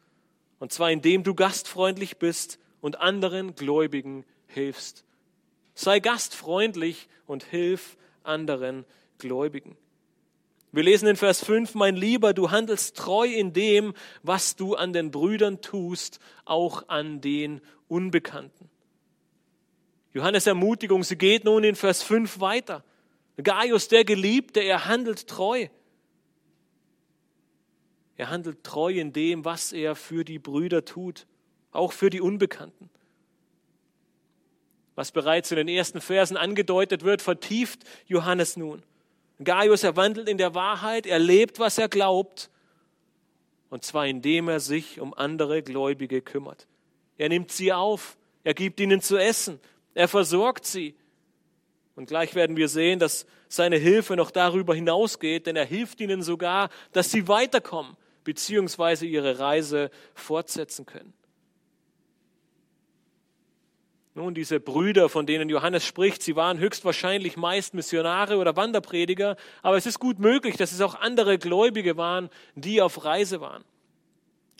Und 0.58 0.72
zwar 0.72 0.90
indem 0.90 1.22
du 1.22 1.34
gastfreundlich 1.34 2.18
bist 2.18 2.58
und 2.80 3.00
anderen 3.00 3.54
Gläubigen 3.54 4.24
hilfst. 4.46 5.04
Sei 5.74 6.00
gastfreundlich 6.00 7.08
und 7.26 7.44
hilf 7.44 7.96
anderen 8.22 8.84
Gläubigen. 9.18 9.76
Wir 10.72 10.82
lesen 10.82 11.08
in 11.08 11.16
Vers 11.16 11.44
5, 11.44 11.74
mein 11.74 11.96
Lieber, 11.96 12.34
du 12.34 12.50
handelst 12.50 12.96
treu 12.96 13.26
in 13.26 13.52
dem, 13.52 13.94
was 14.22 14.56
du 14.56 14.74
an 14.74 14.92
den 14.92 15.10
Brüdern 15.10 15.60
tust, 15.60 16.20
auch 16.44 16.88
an 16.88 17.20
den 17.20 17.60
Unbekannten. 17.88 18.68
Johannes 20.12 20.46
Ermutigung, 20.46 21.02
sie 21.02 21.16
geht 21.16 21.44
nun 21.44 21.64
in 21.64 21.76
Vers 21.76 22.02
5 22.02 22.40
weiter. 22.40 22.84
Gaius, 23.42 23.88
der 23.88 24.04
Geliebte, 24.04 24.60
er 24.60 24.86
handelt 24.86 25.28
treu. 25.28 25.68
Er 28.16 28.30
handelt 28.30 28.64
treu 28.64 28.92
in 28.92 29.12
dem, 29.12 29.44
was 29.44 29.72
er 29.72 29.94
für 29.94 30.24
die 30.24 30.38
Brüder 30.38 30.84
tut, 30.84 31.26
auch 31.70 31.92
für 31.92 32.10
die 32.10 32.20
Unbekannten. 32.20 32.88
Was 34.94 35.12
bereits 35.12 35.50
in 35.50 35.58
den 35.58 35.68
ersten 35.68 36.00
Versen 36.00 36.38
angedeutet 36.38 37.04
wird, 37.04 37.20
vertieft 37.20 37.84
Johannes 38.06 38.56
nun. 38.56 38.82
Gaius, 39.44 39.82
er 39.82 39.96
wandelt 39.96 40.28
in 40.28 40.38
der 40.38 40.54
Wahrheit, 40.54 41.04
er 41.04 41.18
lebt, 41.18 41.58
was 41.58 41.76
er 41.76 41.88
glaubt, 41.88 42.48
und 43.68 43.84
zwar 43.84 44.06
indem 44.06 44.48
er 44.48 44.60
sich 44.60 45.00
um 45.00 45.12
andere 45.12 45.62
Gläubige 45.62 46.22
kümmert. 46.22 46.66
Er 47.18 47.28
nimmt 47.28 47.52
sie 47.52 47.74
auf, 47.74 48.16
er 48.44 48.54
gibt 48.54 48.80
ihnen 48.80 49.02
zu 49.02 49.18
essen, 49.18 49.60
er 49.92 50.08
versorgt 50.08 50.64
sie. 50.64 50.94
Und 51.94 52.06
gleich 52.06 52.34
werden 52.34 52.56
wir 52.56 52.68
sehen, 52.68 52.98
dass 52.98 53.26
seine 53.48 53.76
Hilfe 53.76 54.16
noch 54.16 54.30
darüber 54.30 54.74
hinausgeht, 54.74 55.46
denn 55.46 55.56
er 55.56 55.64
hilft 55.66 56.00
ihnen 56.00 56.22
sogar, 56.22 56.70
dass 56.92 57.10
sie 57.10 57.28
weiterkommen 57.28 57.96
bzw. 58.26 59.06
ihre 59.06 59.38
Reise 59.38 59.90
fortsetzen 60.14 60.84
können. 60.84 61.14
Nun, 64.14 64.34
diese 64.34 64.60
Brüder, 64.60 65.10
von 65.10 65.26
denen 65.26 65.50
Johannes 65.50 65.84
spricht, 65.84 66.22
sie 66.22 66.36
waren 66.36 66.58
höchstwahrscheinlich 66.58 67.36
meist 67.36 67.74
Missionare 67.74 68.38
oder 68.38 68.56
Wanderprediger, 68.56 69.36
aber 69.62 69.76
es 69.76 69.84
ist 69.84 69.98
gut 69.98 70.18
möglich, 70.18 70.56
dass 70.56 70.72
es 70.72 70.80
auch 70.80 70.94
andere 70.94 71.38
Gläubige 71.38 71.98
waren, 71.98 72.30
die 72.54 72.80
auf 72.80 73.04
Reise 73.04 73.42
waren. 73.42 73.62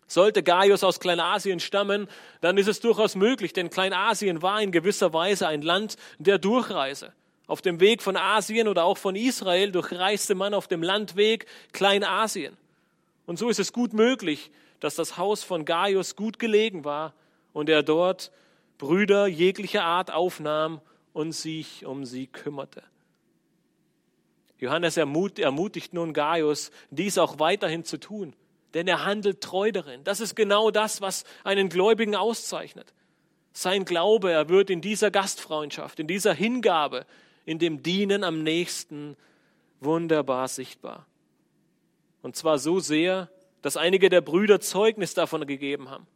Sollte 0.07 0.42
Gaius 0.42 0.85
aus 0.85 1.00
Kleinasien 1.00 1.59
stammen, 1.59 2.07
dann 2.42 2.59
ist 2.59 2.68
es 2.68 2.81
durchaus 2.81 3.14
möglich, 3.16 3.55
denn 3.55 3.70
Kleinasien 3.70 4.42
war 4.42 4.61
in 4.61 4.72
gewisser 4.72 5.14
Weise 5.14 5.48
ein 5.48 5.62
Land 5.62 5.96
der 6.18 6.37
Durchreise. 6.38 7.14
Auf 7.46 7.62
dem 7.62 7.81
Weg 7.81 8.02
von 8.02 8.18
Asien 8.18 8.68
oder 8.68 8.85
auch 8.85 8.98
von 8.98 9.16
Israel 9.16 9.72
durchreiste 9.72 10.35
man 10.35 10.52
auf 10.52 10.68
dem 10.68 10.83
Landweg 10.83 11.46
Kleinasien. 11.72 12.59
Und 13.26 13.38
so 13.38 13.48
ist 13.48 13.58
es 13.58 13.72
gut 13.72 13.92
möglich, 13.92 14.50
dass 14.80 14.94
das 14.94 15.18
Haus 15.18 15.42
von 15.42 15.64
Gaius 15.64 16.16
gut 16.16 16.38
gelegen 16.38 16.84
war 16.84 17.14
und 17.52 17.68
er 17.68 17.82
dort 17.82 18.30
Brüder 18.78 19.26
jeglicher 19.26 19.84
Art 19.84 20.10
aufnahm 20.10 20.80
und 21.12 21.32
sich 21.32 21.84
um 21.84 22.04
sie 22.04 22.26
kümmerte. 22.26 22.82
Johannes 24.58 24.96
ermutigt 24.96 25.92
nun 25.92 26.12
Gaius, 26.12 26.70
dies 26.90 27.18
auch 27.18 27.38
weiterhin 27.38 27.84
zu 27.84 27.98
tun 27.98 28.34
denn 28.76 28.88
er 28.88 29.06
handelt 29.06 29.40
treu 29.40 29.72
darin. 29.72 30.04
Das 30.04 30.20
ist 30.20 30.36
genau 30.36 30.70
das, 30.70 31.00
was 31.00 31.24
einen 31.44 31.70
Gläubigen 31.70 32.14
auszeichnet. 32.14 32.92
Sein 33.54 33.86
Glaube, 33.86 34.30
er 34.30 34.50
wird 34.50 34.68
in 34.68 34.82
dieser 34.82 35.10
Gastfreundschaft, 35.10 35.98
in 35.98 36.06
dieser 36.06 36.34
Hingabe, 36.34 37.06
in 37.46 37.58
dem 37.58 37.82
Dienen 37.82 38.22
am 38.22 38.42
nächsten 38.42 39.16
wunderbar 39.80 40.46
sichtbar. 40.48 41.06
Und 42.26 42.34
zwar 42.34 42.58
so 42.58 42.80
sehr, 42.80 43.30
dass 43.62 43.76
einige 43.76 44.08
der 44.08 44.20
Brüder 44.20 44.58
Zeugnis 44.58 45.14
davon 45.14 45.46
gegeben 45.46 45.90
haben. 45.90 46.08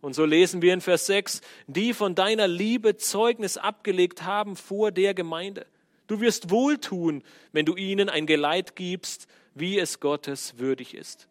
Und 0.00 0.12
so 0.12 0.24
lesen 0.24 0.60
wir 0.60 0.74
in 0.74 0.80
Vers 0.80 1.06
6, 1.06 1.40
die 1.68 1.94
von 1.94 2.16
deiner 2.16 2.48
Liebe 2.48 2.96
Zeugnis 2.96 3.56
abgelegt 3.56 4.24
haben 4.24 4.56
vor 4.56 4.90
der 4.90 5.14
Gemeinde. 5.14 5.64
Du 6.08 6.20
wirst 6.20 6.50
wohltun, 6.50 7.22
wenn 7.52 7.64
du 7.64 7.76
ihnen 7.76 8.08
ein 8.08 8.26
Geleit 8.26 8.74
gibst, 8.74 9.28
wie 9.54 9.78
es 9.78 10.00
Gottes 10.00 10.58
würdig 10.58 10.94
ist. 10.94 11.28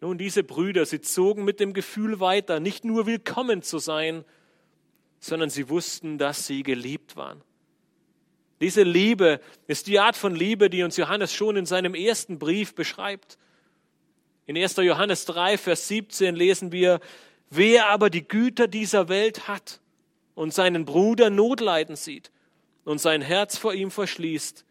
Nun, 0.00 0.18
diese 0.18 0.42
Brüder, 0.42 0.86
sie 0.86 1.00
zogen 1.00 1.44
mit 1.44 1.60
dem 1.60 1.72
Gefühl 1.72 2.18
weiter, 2.18 2.58
nicht 2.58 2.84
nur 2.84 3.06
willkommen 3.06 3.62
zu 3.62 3.78
sein, 3.78 4.24
sondern 5.20 5.50
sie 5.50 5.68
wussten, 5.68 6.18
dass 6.18 6.48
sie 6.48 6.64
geliebt 6.64 7.14
waren. 7.14 7.44
Diese 8.60 8.82
Liebe 8.82 9.40
ist 9.66 9.86
die 9.86 9.98
Art 9.98 10.16
von 10.16 10.34
Liebe, 10.34 10.68
die 10.68 10.82
uns 10.82 10.96
Johannes 10.96 11.32
schon 11.32 11.56
in 11.56 11.66
seinem 11.66 11.94
ersten 11.94 12.38
Brief 12.38 12.74
beschreibt. 12.74 13.38
In 14.46 14.56
1. 14.56 14.76
Johannes 14.76 15.24
3, 15.24 15.56
Vers 15.56 15.88
17 15.88 16.36
lesen 16.36 16.70
wir, 16.70 17.00
wer 17.48 17.88
aber 17.88 18.10
die 18.10 18.26
Güter 18.26 18.68
dieser 18.68 19.08
Welt 19.08 19.48
hat 19.48 19.80
und 20.34 20.52
seinen 20.52 20.84
Bruder 20.84 21.30
Notleiden 21.30 21.96
sieht 21.96 22.30
und 22.84 23.00
sein 23.00 23.22
Herz 23.22 23.56
vor 23.56 23.72
ihm 23.72 23.90
verschließt, 23.90 24.64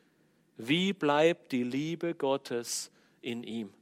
wie 0.58 0.94
bleibt 0.94 1.52
die 1.52 1.64
Liebe 1.64 2.14
Gottes 2.14 2.92
in 3.22 3.44
ihm? 3.44 3.74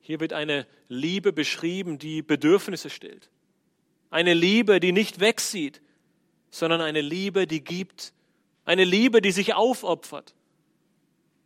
Hier 0.00 0.20
wird 0.20 0.32
eine 0.32 0.66
Liebe 0.88 1.32
beschrieben, 1.32 1.98
die 1.98 2.22
Bedürfnisse 2.22 2.88
stillt. 2.88 3.30
Eine 4.10 4.34
Liebe, 4.34 4.78
die 4.78 4.92
nicht 4.92 5.18
wegsieht, 5.18 5.80
sondern 6.54 6.80
eine 6.80 7.00
Liebe, 7.00 7.48
die 7.48 7.64
gibt. 7.64 8.12
Eine 8.64 8.84
Liebe, 8.84 9.20
die 9.20 9.32
sich 9.32 9.54
aufopfert. 9.54 10.34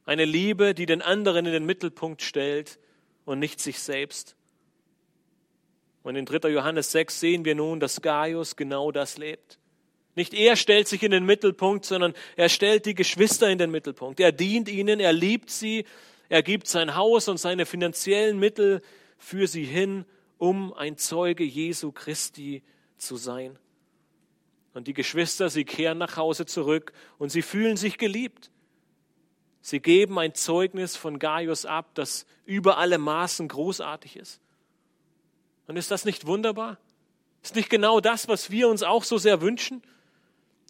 Eine 0.04 0.26
Liebe, 0.26 0.74
die 0.74 0.84
den 0.84 1.00
anderen 1.00 1.46
in 1.46 1.52
den 1.52 1.64
Mittelpunkt 1.64 2.20
stellt 2.20 2.78
und 3.24 3.38
nicht 3.38 3.58
sich 3.58 3.78
selbst. 3.78 4.36
Und 6.02 6.14
in 6.16 6.26
3. 6.26 6.50
Johannes 6.50 6.92
6 6.92 7.20
sehen 7.20 7.46
wir 7.46 7.54
nun, 7.54 7.80
dass 7.80 8.02
Gaius 8.02 8.54
genau 8.54 8.92
das 8.92 9.16
lebt. 9.16 9.58
Nicht 10.14 10.34
er 10.34 10.56
stellt 10.56 10.88
sich 10.88 11.02
in 11.02 11.10
den 11.10 11.24
Mittelpunkt, 11.24 11.86
sondern 11.86 12.12
er 12.36 12.50
stellt 12.50 12.84
die 12.84 12.94
Geschwister 12.94 13.48
in 13.48 13.56
den 13.56 13.70
Mittelpunkt. 13.70 14.20
Er 14.20 14.32
dient 14.32 14.68
ihnen, 14.68 15.00
er 15.00 15.14
liebt 15.14 15.48
sie, 15.48 15.86
er 16.28 16.42
gibt 16.42 16.66
sein 16.66 16.96
Haus 16.96 17.28
und 17.28 17.38
seine 17.38 17.64
finanziellen 17.64 18.38
Mittel 18.38 18.82
für 19.16 19.46
sie 19.46 19.64
hin, 19.64 20.04
um 20.36 20.74
ein 20.74 20.98
Zeuge 20.98 21.44
Jesu 21.44 21.92
Christi 21.92 22.62
zu 22.98 23.16
sein. 23.16 23.58
Und 24.74 24.86
die 24.86 24.94
Geschwister, 24.94 25.50
sie 25.50 25.64
kehren 25.64 25.98
nach 25.98 26.16
Hause 26.16 26.46
zurück 26.46 26.92
und 27.18 27.30
sie 27.30 27.42
fühlen 27.42 27.76
sich 27.76 27.98
geliebt. 27.98 28.50
Sie 29.60 29.80
geben 29.80 30.18
ein 30.18 30.34
Zeugnis 30.34 30.96
von 30.96 31.18
Gaius 31.18 31.66
ab, 31.66 31.90
das 31.94 32.26
über 32.44 32.78
alle 32.78 32.98
Maßen 32.98 33.48
großartig 33.48 34.16
ist. 34.16 34.40
Und 35.66 35.76
ist 35.76 35.90
das 35.90 36.04
nicht 36.04 36.26
wunderbar? 36.26 36.78
Ist 37.42 37.56
nicht 37.56 37.70
genau 37.70 38.00
das, 38.00 38.28
was 38.28 38.50
wir 38.50 38.68
uns 38.68 38.82
auch 38.82 39.04
so 39.04 39.18
sehr 39.18 39.40
wünschen? 39.40 39.82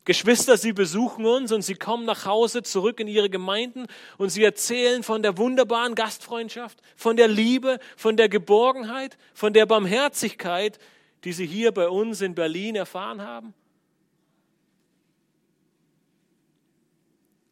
Geschwister, 0.05 0.57
sie 0.57 0.73
besuchen 0.73 1.27
uns 1.27 1.53
und 1.53 1.61
sie 1.61 1.75
kommen 1.75 2.07
nach 2.07 2.25
Hause 2.25 2.63
zurück 2.63 2.99
in 2.99 3.09
ihre 3.09 3.29
Gemeinden 3.29 3.87
und 4.17 4.31
sie 4.31 4.43
erzählen 4.43 5.03
von 5.03 5.23
der 5.23 5.37
wunderbaren 5.37 5.95
Gastfreundschaft, 5.95 6.81
von 6.97 7.17
der 7.17 7.29
Liebe, 7.29 7.79
von 7.95 8.17
der 8.17 8.31
Geborgenheit, 8.31 9.19
von 9.35 9.53
der 9.53 9.67
Barmherzigkeit, 9.67 10.79
die 11.25 11.33
sie 11.33 11.47
hier 11.47 11.73
bei 11.73 11.89
uns 11.89 12.23
in 12.23 12.35
Berlin 12.35 12.75
erfahren 12.75 13.21
haben. 13.21 13.53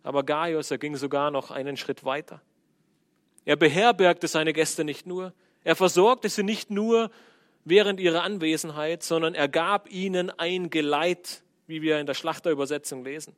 Aber 0.06 0.22
Gaius, 0.22 0.70
er 0.70 0.78
ging 0.78 0.94
sogar 0.94 1.32
noch 1.32 1.50
einen 1.50 1.76
Schritt 1.76 2.04
weiter. 2.04 2.40
Er 3.44 3.56
beherbergte 3.56 4.28
seine 4.28 4.52
Gäste 4.52 4.84
nicht 4.84 5.04
nur, 5.04 5.32
er 5.64 5.74
versorgte 5.74 6.28
sie 6.28 6.44
nicht 6.44 6.70
nur 6.70 7.10
während 7.64 7.98
ihrer 7.98 8.22
Anwesenheit, 8.22 9.02
sondern 9.02 9.34
er 9.34 9.48
gab 9.48 9.90
ihnen 9.90 10.30
ein 10.30 10.70
Geleit, 10.70 11.42
wie 11.66 11.82
wir 11.82 11.98
in 11.98 12.06
der 12.06 12.14
Schlachterübersetzung 12.14 13.04
lesen. 13.04 13.34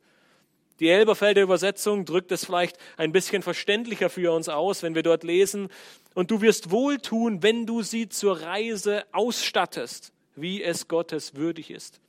Die 0.79 0.89
Elberfelder 0.89 1.41
Übersetzung 1.41 2.05
drückt 2.05 2.31
es 2.31 2.45
vielleicht 2.45 2.77
ein 2.97 3.11
bisschen 3.11 3.41
verständlicher 3.41 4.11
für 4.11 4.31
uns 4.31 4.47
aus, 4.47 4.83
wenn 4.83 4.93
wir 4.93 5.01
dort 5.01 5.23
lesen, 5.23 5.69
und 6.13 6.29
du 6.29 6.41
wirst 6.41 6.69
wohltun, 6.69 7.41
wenn 7.41 7.65
du 7.65 7.81
sie 7.81 8.09
zur 8.09 8.41
Reise 8.41 9.05
ausstattest, 9.11 10.13
wie 10.35 10.61
es 10.61 10.87
Gottes 10.87 11.33
würdig 11.33 11.71
ist. 11.71 11.99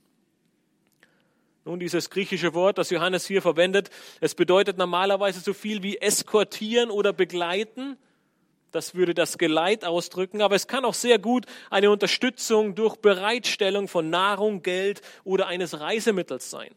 Nun, 1.71 1.79
dieses 1.79 2.11
griechische 2.11 2.53
Wort, 2.53 2.79
das 2.79 2.91
Johannes 2.91 3.29
hier 3.29 3.43
verwendet, 3.43 3.91
es 4.21 4.35
bedeutet 4.35 4.77
normalerweise 4.77 5.39
so 5.39 5.53
viel 5.53 5.85
wie 5.85 5.99
eskortieren 5.99 6.91
oder 6.91 7.13
begleiten. 7.13 7.97
Das 8.73 8.97
würde 8.97 9.15
das 9.15 9.39
Geleit 9.39 9.85
ausdrücken, 9.85 10.43
aber 10.43 10.57
es 10.57 10.67
kann 10.67 10.85
auch 10.85 10.95
sehr 10.95 11.21
gut 11.21 11.47
eine 11.71 11.93
Unterstützung 11.93 12.75
durch 12.75 12.97
Bereitstellung 12.97 13.87
von 13.87 14.11
Nahrung, 14.11 14.65
Geld 14.65 15.01
oder 15.23 15.47
eines 15.47 15.79
Reisemittels 15.79 16.51
sein. 16.51 16.75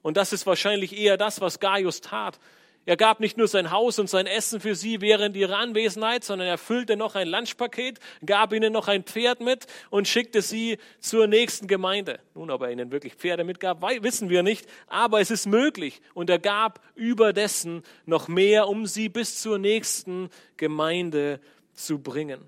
Und 0.00 0.16
das 0.16 0.32
ist 0.32 0.46
wahrscheinlich 0.46 0.96
eher 0.96 1.16
das, 1.16 1.40
was 1.40 1.58
Gaius 1.58 2.00
tat. 2.00 2.38
Er 2.86 2.96
gab 2.96 3.20
nicht 3.20 3.36
nur 3.36 3.46
sein 3.46 3.70
Haus 3.70 3.98
und 3.98 4.08
sein 4.08 4.26
Essen 4.26 4.58
für 4.58 4.74
sie 4.74 5.00
während 5.00 5.36
ihrer 5.36 5.58
Anwesenheit, 5.58 6.24
sondern 6.24 6.48
er 6.48 6.56
füllte 6.56 6.96
noch 6.96 7.14
ein 7.14 7.28
Lunchpaket, 7.28 8.00
gab 8.24 8.52
ihnen 8.52 8.72
noch 8.72 8.88
ein 8.88 9.04
Pferd 9.04 9.40
mit 9.40 9.66
und 9.90 10.08
schickte 10.08 10.40
sie 10.40 10.78
zur 10.98 11.26
nächsten 11.26 11.66
Gemeinde. 11.66 12.20
Nun, 12.34 12.50
ob 12.50 12.62
er 12.62 12.70
ihnen 12.70 12.90
wirklich 12.90 13.14
Pferde 13.14 13.44
mitgab, 13.44 13.82
wissen 13.82 14.30
wir 14.30 14.42
nicht, 14.42 14.66
aber 14.86 15.20
es 15.20 15.30
ist 15.30 15.46
möglich. 15.46 16.00
Und 16.14 16.30
er 16.30 16.38
gab 16.38 16.80
überdessen 16.94 17.82
noch 18.06 18.28
mehr, 18.28 18.66
um 18.66 18.86
sie 18.86 19.10
bis 19.10 19.40
zur 19.40 19.58
nächsten 19.58 20.30
Gemeinde 20.56 21.40
zu 21.74 21.98
bringen. 21.98 22.40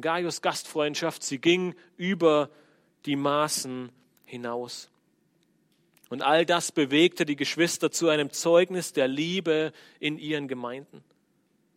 Gaius 0.00 0.42
Gastfreundschaft, 0.42 1.22
sie 1.22 1.38
ging 1.38 1.74
über 1.96 2.50
die 3.04 3.16
Maßen 3.16 3.90
hinaus. 4.26 4.90
Und 6.08 6.22
all 6.22 6.46
das 6.46 6.70
bewegte 6.70 7.26
die 7.26 7.36
Geschwister 7.36 7.90
zu 7.90 8.08
einem 8.08 8.30
Zeugnis 8.30 8.92
der 8.92 9.08
Liebe 9.08 9.72
in 9.98 10.18
ihren 10.18 10.46
Gemeinden. 10.46 11.02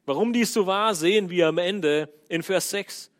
Warum 0.06 0.34
dies 0.34 0.54
so 0.54 0.68
war, 0.68 0.94
sehen 0.96 1.30
wir 1.30 1.48
am 1.48 1.58
Ende 1.58 2.10
in 2.30 2.44
Vers 2.44 2.70
6. 2.70 3.12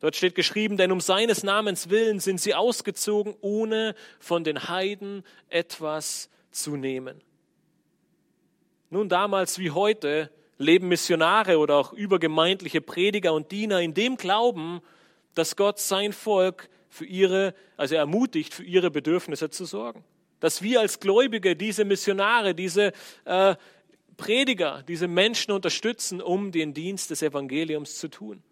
Dort 0.00 0.16
steht 0.16 0.34
geschrieben, 0.34 0.78
denn 0.78 0.92
um 0.92 1.00
seines 1.00 1.42
Namens 1.42 1.90
willen 1.90 2.20
sind 2.20 2.40
sie 2.40 2.54
ausgezogen, 2.54 3.34
ohne 3.42 3.94
von 4.18 4.44
den 4.44 4.68
Heiden 4.68 5.24
etwas 5.50 6.30
zu 6.50 6.76
nehmen. 6.76 7.20
Nun, 8.88 9.10
damals 9.10 9.58
wie 9.58 9.70
heute 9.70 10.30
leben 10.56 10.88
Missionare 10.88 11.58
oder 11.58 11.76
auch 11.76 11.92
übergemeindliche 11.92 12.80
Prediger 12.80 13.34
und 13.34 13.52
Diener 13.52 13.80
in 13.80 13.92
dem 13.92 14.16
Glauben, 14.16 14.80
dass 15.34 15.54
Gott 15.54 15.78
sein 15.78 16.14
Volk 16.14 16.70
für 16.88 17.04
ihre, 17.04 17.54
also 17.76 17.94
ermutigt, 17.94 18.54
für 18.54 18.64
ihre 18.64 18.90
Bedürfnisse 18.90 19.50
zu 19.50 19.66
sorgen 19.66 20.02
dass 20.40 20.62
wir 20.62 20.80
als 20.80 21.00
Gläubige 21.00 21.54
diese 21.54 21.84
Missionare, 21.84 22.54
diese 22.54 22.92
äh, 23.24 23.54
Prediger, 24.16 24.82
diese 24.86 25.08
Menschen 25.08 25.52
unterstützen, 25.52 26.20
um 26.20 26.52
den 26.52 26.74
Dienst 26.74 27.10
des 27.10 27.22
Evangeliums 27.22 27.98
zu 27.98 28.08
tun. 28.08 28.42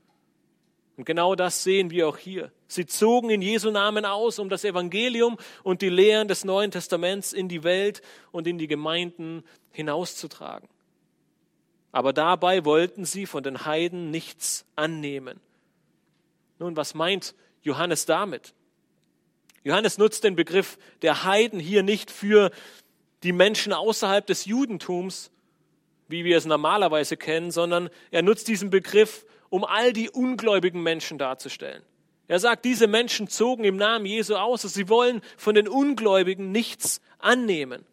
Und 0.97 1.05
genau 1.05 1.35
das 1.35 1.63
sehen 1.63 1.91
wir 1.91 2.09
auch 2.09 2.17
hier. 2.17 2.51
Sie 2.67 2.87
zogen 2.87 3.31
in 3.31 3.41
Jesu 3.41 3.71
Namen 3.71 4.05
aus, 4.05 4.39
um 4.39 4.49
das 4.49 4.65
Evangelium 4.65 5.39
und 5.63 5.81
die 5.81 5.91
Lehren 5.91 6.27
des 6.27 6.45
Neuen 6.45 6.71
Testaments 6.71 7.33
in 7.33 7.49
die 7.49 7.63
Welt 7.63 8.03
und 8.33 8.47
in 8.47 8.59
die 8.59 8.67
Gemeinden 8.67 9.45
hinauszutragen. 9.71 10.69
Aber 11.93 12.13
dabei 12.13 12.65
wollten 12.65 13.05
sie 13.05 13.27
von 13.27 13.43
den 13.43 13.65
Heiden 13.65 14.11
nichts 14.11 14.67
annehmen. 14.75 15.41
Nun, 16.59 16.77
was 16.77 16.95
meint 16.95 17.35
Johannes 17.63 18.05
damit? 18.05 18.55
Johannes 19.65 19.99
nutzt 19.99 20.25
den 20.25 20.37
Begriff 20.37 20.79
der 21.03 21.25
Heiden 21.25 21.61
hier 21.61 21.83
nicht 21.83 22.11
für 22.11 22.51
die 23.23 23.33
Menschen 23.33 23.73
außerhalb 23.73 24.27
des 24.27 24.45
Judentums, 24.45 25.31
wie 26.09 26.25
wir 26.25 26.37
es 26.37 26.47
normalerweise 26.47 27.17
kennen, 27.17 27.51
sondern 27.51 27.91
er 28.11 28.23
nutzt 28.23 28.49
diesen 28.49 28.71
Begriff, 28.71 29.27
um 29.51 29.65
all 29.65 29.93
die 29.93 30.11
ungläubigen 30.11 30.83
Menschen 30.83 31.19
darzustellen. 31.19 31.83
Er 32.29 32.39
sagt, 32.39 32.65
diese 32.65 32.87
Menschen 32.87 33.29
zogen 33.29 33.65
im 33.65 33.77
Namen 33.77 34.05
Jesu 34.05 34.37
aus, 34.37 34.63
dass 34.63 34.75
sie 34.75 34.89
wollen 34.89 35.23
von 35.37 35.55
den 35.55 35.67
Ungläubigen 35.67 36.53
nichts 36.53 37.01
annehmen. 37.19 37.87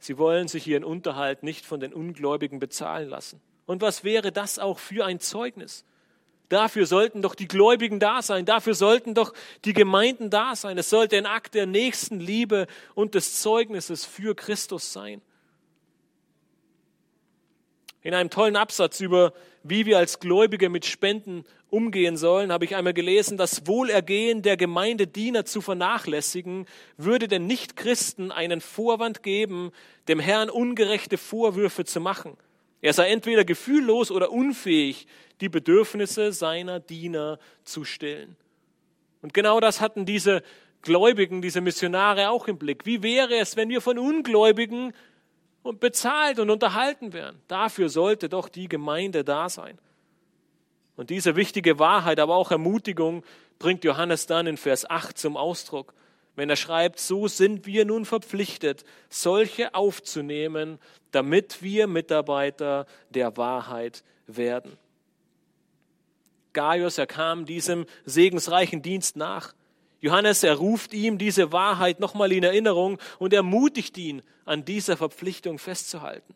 Sie 0.00 0.18
wollen 0.18 0.48
sich 0.48 0.66
ihren 0.66 0.84
Unterhalt 0.84 1.42
nicht 1.42 1.64
von 1.64 1.80
den 1.80 1.92
Ungläubigen 1.92 2.58
bezahlen 2.58 3.08
lassen. 3.08 3.40
Und 3.66 3.82
was 3.82 4.04
wäre 4.04 4.30
das 4.30 4.58
auch 4.58 4.78
für 4.78 5.04
ein 5.04 5.20
Zeugnis? 5.20 5.84
Dafür 6.48 6.86
sollten 6.86 7.22
doch 7.22 7.34
die 7.34 7.48
Gläubigen 7.48 7.98
da 7.98 8.22
sein. 8.22 8.44
Dafür 8.44 8.74
sollten 8.74 9.14
doch 9.14 9.32
die 9.64 9.72
Gemeinden 9.72 10.30
da 10.30 10.54
sein. 10.54 10.78
Es 10.78 10.90
sollte 10.90 11.16
ein 11.16 11.26
Akt 11.26 11.54
der 11.54 11.66
Nächstenliebe 11.66 12.66
und 12.94 13.14
des 13.14 13.40
Zeugnisses 13.40 14.04
für 14.04 14.34
Christus 14.34 14.92
sein. 14.92 15.22
In 18.02 18.14
einem 18.14 18.30
tollen 18.30 18.54
Absatz 18.54 19.00
über, 19.00 19.32
wie 19.64 19.84
wir 19.84 19.98
als 19.98 20.20
Gläubige 20.20 20.68
mit 20.68 20.86
Spenden 20.86 21.44
umgehen 21.70 22.16
sollen, 22.16 22.52
habe 22.52 22.64
ich 22.64 22.76
einmal 22.76 22.94
gelesen, 22.94 23.36
das 23.36 23.66
Wohlergehen 23.66 24.42
der 24.42 24.56
Gemeindediener 24.56 25.44
zu 25.44 25.60
vernachlässigen, 25.60 26.66
würde 26.96 27.26
den 27.26 27.48
Nichtchristen 27.48 28.30
einen 28.30 28.60
Vorwand 28.60 29.24
geben, 29.24 29.72
dem 30.06 30.20
Herrn 30.20 30.50
ungerechte 30.50 31.18
Vorwürfe 31.18 31.84
zu 31.84 32.00
machen. 32.00 32.36
Er 32.80 32.92
sei 32.92 33.08
entweder 33.10 33.44
gefühllos 33.44 34.10
oder 34.10 34.30
unfähig, 34.30 35.06
die 35.40 35.48
Bedürfnisse 35.48 36.32
seiner 36.32 36.80
Diener 36.80 37.38
zu 37.64 37.84
stillen. 37.84 38.36
Und 39.22 39.34
genau 39.34 39.60
das 39.60 39.80
hatten 39.80 40.06
diese 40.06 40.42
Gläubigen, 40.82 41.42
diese 41.42 41.60
Missionare 41.60 42.30
auch 42.30 42.48
im 42.48 42.58
Blick. 42.58 42.86
Wie 42.86 43.02
wäre 43.02 43.36
es, 43.36 43.56
wenn 43.56 43.68
wir 43.68 43.80
von 43.80 43.98
Ungläubigen 43.98 44.92
bezahlt 45.74 46.38
und 46.38 46.50
unterhalten 46.50 47.12
werden. 47.12 47.40
Dafür 47.48 47.88
sollte 47.88 48.28
doch 48.28 48.48
die 48.48 48.68
Gemeinde 48.68 49.24
da 49.24 49.48
sein. 49.48 49.78
Und 50.96 51.10
diese 51.10 51.36
wichtige 51.36 51.78
Wahrheit, 51.78 52.20
aber 52.20 52.36
auch 52.36 52.50
Ermutigung 52.50 53.24
bringt 53.58 53.84
Johannes 53.84 54.26
dann 54.26 54.46
in 54.46 54.56
Vers 54.56 54.88
8 54.88 55.18
zum 55.18 55.36
Ausdruck, 55.36 55.92
wenn 56.36 56.50
er 56.50 56.56
schreibt, 56.56 57.00
so 57.00 57.26
sind 57.26 57.66
wir 57.66 57.84
nun 57.84 58.04
verpflichtet, 58.04 58.84
solche 59.08 59.74
aufzunehmen, 59.74 60.78
damit 61.10 61.62
wir 61.62 61.86
Mitarbeiter 61.86 62.86
der 63.10 63.36
Wahrheit 63.36 64.04
werden. 64.26 64.76
Gaius, 66.52 66.98
er 66.98 67.06
kam 67.06 67.46
diesem 67.46 67.86
segensreichen 68.04 68.82
Dienst 68.82 69.16
nach. 69.16 69.54
Johannes, 70.00 70.42
er 70.42 70.54
ruft 70.54 70.94
ihm 70.94 71.18
diese 71.18 71.52
Wahrheit 71.52 72.00
nochmal 72.00 72.32
in 72.32 72.44
Erinnerung 72.44 72.98
und 73.18 73.32
ermutigt 73.32 73.96
ihn, 73.98 74.22
an 74.44 74.64
dieser 74.64 74.96
Verpflichtung 74.96 75.58
festzuhalten. 75.58 76.34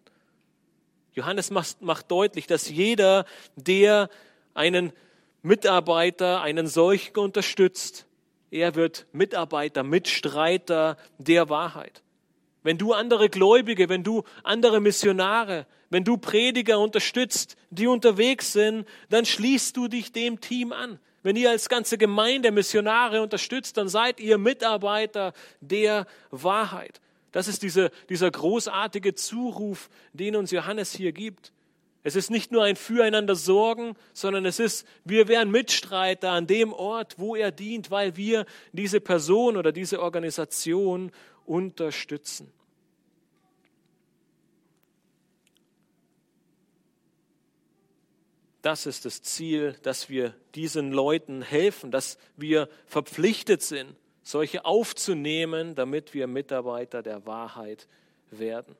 Johannes 1.13 1.51
macht 1.51 2.11
deutlich, 2.11 2.47
dass 2.47 2.69
jeder, 2.69 3.25
der 3.57 4.09
einen 4.55 4.93
Mitarbeiter, 5.43 6.41
einen 6.41 6.67
solchen 6.67 7.19
unterstützt, 7.19 8.07
er 8.51 8.75
wird 8.75 9.07
Mitarbeiter, 9.13 9.83
Mitstreiter 9.83 10.97
der 11.19 11.49
Wahrheit. 11.49 12.03
Wenn 12.63 12.79
du 12.79 12.93
andere 12.93 13.31
Gläubige, 13.31 13.89
wenn 13.89 14.03
du 14.03 14.25
andere 14.43 14.81
Missionare, 14.81 15.67
wenn 15.89 16.05
du 16.05 16.19
Prediger 16.19 16.79
unterstützt, 16.79 17.57
die 17.71 17.87
unterwegs 17.87 18.53
sind, 18.53 18.87
dann 19.09 19.25
schließt 19.25 19.77
du 19.77 19.89
dich 19.89 20.13
dem 20.13 20.41
Team 20.41 20.73
an. 20.73 20.99
Wenn 21.23 21.37
ihr 21.37 21.51
als 21.51 21.69
ganze 21.69 21.99
Gemeinde 21.99 22.51
Missionare 22.51 23.23
unterstützt, 23.23 23.77
dann 23.77 23.89
seid 23.89 24.21
ihr 24.21 24.39
Mitarbeiter 24.39 25.33
der 25.61 26.07
Wahrheit. 26.31 27.01
Das 27.33 27.47
ist 27.47 27.63
diese, 27.63 27.91
dieser 28.09 28.31
großartige 28.31 29.15
Zuruf, 29.15 29.89
den 30.13 30.37
uns 30.37 30.51
Johannes 30.51 30.93
hier 30.93 31.13
gibt. 31.13 31.53
Es 32.03 32.17
ist 32.17 32.31
nicht 32.31 32.51
nur 32.51 32.65
ein 32.65 32.77
Füreinander 32.77 33.35
Sorgen, 33.35 33.95
sondern 34.15 34.47
es 34.47 34.59
ist, 34.59 34.87
wir 35.05 35.29
wären 35.29 35.51
Mitstreiter 35.51 36.31
an 36.31 36.47
dem 36.47 36.73
Ort, 36.73 37.19
wo 37.19 37.37
er 37.37 37.51
dient, 37.51 37.91
weil 37.91 38.17
wir 38.17 38.47
diese 38.73 39.01
Person 39.01 39.57
oder 39.59 39.71
diese 39.71 40.01
Organisation 40.01 41.13
unterstützen. 41.45 42.51
Das 48.63 48.87
ist 48.87 49.05
das 49.05 49.23
Ziel, 49.23 49.75
dass 49.83 50.09
wir 50.09 50.35
diesen 50.55 50.93
Leuten 50.93 51.43
helfen, 51.43 51.91
dass 51.91 52.19
wir 52.37 52.69
verpflichtet 52.87 53.63
sind, 53.63 53.95
solche 54.23 54.65
aufzunehmen, 54.65 55.75
damit 55.75 56.13
wir 56.13 56.27
Mitarbeiter 56.27 57.03
der 57.03 57.25
Wahrheit 57.27 57.89
werden. 58.31 58.77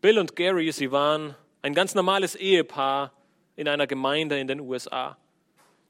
Bill 0.00 0.18
und 0.18 0.34
Gary, 0.34 0.72
sie 0.72 0.90
waren 0.92 1.34
ein 1.60 1.74
ganz 1.74 1.94
normales 1.94 2.34
Ehepaar 2.34 3.12
in 3.56 3.68
einer 3.68 3.86
Gemeinde 3.86 4.38
in 4.38 4.48
den 4.48 4.60
USA. 4.60 5.18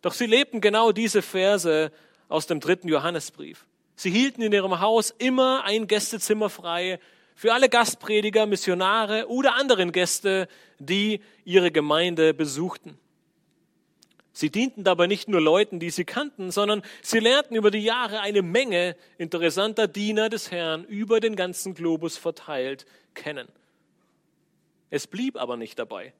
Doch 0.03 0.15
sie 0.15 0.27
lebten 0.27 0.61
genau 0.61 0.91
diese 0.91 1.23
Verse 1.23 1.93
aus 2.29 2.47
dem 2.47 2.59
dritten 2.59 2.89
Johannesbrief. 2.89 3.67
Sie 3.95 4.11
hielten 4.11 4.43
in 4.43 4.53
ihrem 4.53 4.81
Haus 4.81 5.15
immer 5.17 5.65
ein 5.65 5.87
Gästezimmer 5.87 6.51
frei 6.51 6.99
für 7.35 7.53
alle 7.53 7.69
Gastprediger, 7.69 8.47
Missionare 8.47 9.29
oder 9.29 9.55
anderen 9.55 9.93
Gäste, 9.93 10.49
die 10.79 11.21
ihre 11.45 11.71
Gemeinde 11.71 12.35
besuchten. 12.35 12.99
Sie 14.33 14.51
dienten 14.51 14.85
dabei 14.85 15.07
nicht 15.07 15.29
nur 15.29 15.41
Leuten, 15.41 15.79
die 15.79 15.91
sie 15.91 16.05
kannten, 16.05 16.51
sondern 16.51 16.83
sie 17.03 17.19
lernten 17.19 17.55
über 17.55 17.71
die 17.71 17.85
Jahre 17.85 18.21
eine 18.21 18.43
Menge 18.43 18.97
interessanter 19.19 19.87
Diener 19.87 20.31
des 20.31 20.51
Herrn 20.51 20.85
über 20.85 21.21
den 21.21 21.37
ganzen 21.37 21.75
Globus 21.75 22.17
verteilt 22.17 22.87
kennen. 23.15 23.49
Es 24.91 25.07
blieb 25.07 25.37
aber 25.37 25.57
nicht 25.57 25.79
dabei. 25.79 26.13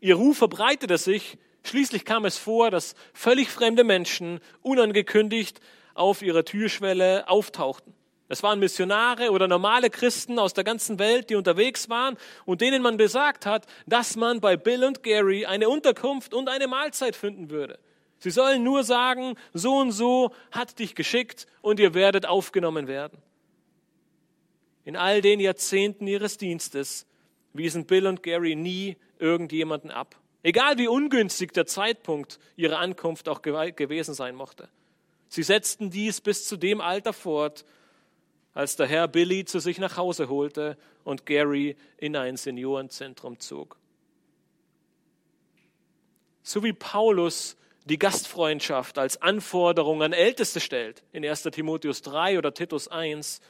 Ihr 0.00 0.16
Ruf 0.16 0.38
verbreitete 0.38 0.98
sich, 0.98 1.38
schließlich 1.62 2.04
kam 2.04 2.24
es 2.24 2.36
vor, 2.36 2.70
dass 2.70 2.94
völlig 3.12 3.50
fremde 3.50 3.84
Menschen 3.84 4.40
unangekündigt 4.62 5.60
auf 5.94 6.22
ihrer 6.22 6.44
Türschwelle 6.44 7.28
auftauchten. 7.28 7.94
Es 8.28 8.42
waren 8.42 8.58
Missionare 8.58 9.30
oder 9.30 9.48
normale 9.48 9.90
Christen 9.90 10.38
aus 10.38 10.54
der 10.54 10.64
ganzen 10.64 10.98
Welt, 10.98 11.28
die 11.28 11.36
unterwegs 11.36 11.90
waren 11.90 12.16
und 12.46 12.62
denen 12.62 12.82
man 12.82 12.96
besagt 12.96 13.44
hat, 13.44 13.66
dass 13.86 14.16
man 14.16 14.40
bei 14.40 14.56
Bill 14.56 14.82
und 14.84 15.02
Gary 15.02 15.44
eine 15.44 15.68
Unterkunft 15.68 16.32
und 16.32 16.48
eine 16.48 16.66
Mahlzeit 16.66 17.16
finden 17.16 17.50
würde. 17.50 17.78
Sie 18.18 18.30
sollen 18.30 18.62
nur 18.62 18.82
sagen, 18.82 19.34
so 19.52 19.76
und 19.76 19.92
so 19.92 20.32
hat 20.50 20.78
dich 20.78 20.94
geschickt 20.94 21.46
und 21.60 21.78
ihr 21.78 21.92
werdet 21.92 22.24
aufgenommen 22.24 22.88
werden. 22.88 23.18
In 24.84 24.96
all 24.96 25.20
den 25.20 25.40
Jahrzehnten 25.40 26.06
ihres 26.06 26.38
Dienstes 26.38 27.06
wiesen 27.54 27.86
Bill 27.86 28.06
und 28.06 28.22
Gary 28.22 28.54
nie 28.54 28.96
irgendjemanden 29.18 29.90
ab. 29.90 30.20
Egal 30.42 30.76
wie 30.76 30.88
ungünstig 30.88 31.52
der 31.52 31.66
Zeitpunkt 31.66 32.38
ihrer 32.56 32.78
Ankunft 32.78 33.28
auch 33.28 33.40
gewesen 33.40 34.12
sein 34.12 34.34
mochte. 34.34 34.68
Sie 35.28 35.42
setzten 35.42 35.90
dies 35.90 36.20
bis 36.20 36.46
zu 36.46 36.56
dem 36.58 36.80
Alter 36.80 37.14
fort, 37.14 37.64
als 38.52 38.76
der 38.76 38.86
Herr 38.86 39.08
Billy 39.08 39.44
zu 39.46 39.58
sich 39.58 39.78
nach 39.78 39.96
Hause 39.96 40.28
holte 40.28 40.76
und 41.02 41.26
Gary 41.26 41.76
in 41.96 42.14
ein 42.14 42.36
Seniorenzentrum 42.36 43.40
zog. 43.40 43.78
So 46.42 46.62
wie 46.62 46.72
Paulus 46.74 47.56
die 47.86 47.98
Gastfreundschaft 47.98 48.98
als 48.98 49.20
Anforderung 49.20 50.02
an 50.02 50.12
Älteste 50.12 50.60
stellt, 50.60 51.02
in 51.12 51.24
1 51.24 51.42
Timotheus 51.44 52.02
3 52.02 52.38
oder 52.38 52.54
Titus 52.54 52.88
1, 52.88 53.40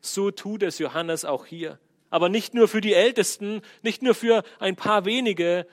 so 0.00 0.30
tut 0.30 0.62
es 0.62 0.78
Johannes 0.78 1.24
auch 1.24 1.46
hier. 1.46 1.78
Aber 2.10 2.28
nicht 2.28 2.54
nur 2.54 2.68
für 2.68 2.80
die 2.80 2.94
Ältesten, 2.94 3.62
nicht 3.82 4.02
nur 4.02 4.14
für 4.14 4.42
ein 4.58 4.76
paar 4.76 5.04
wenige, 5.04 5.66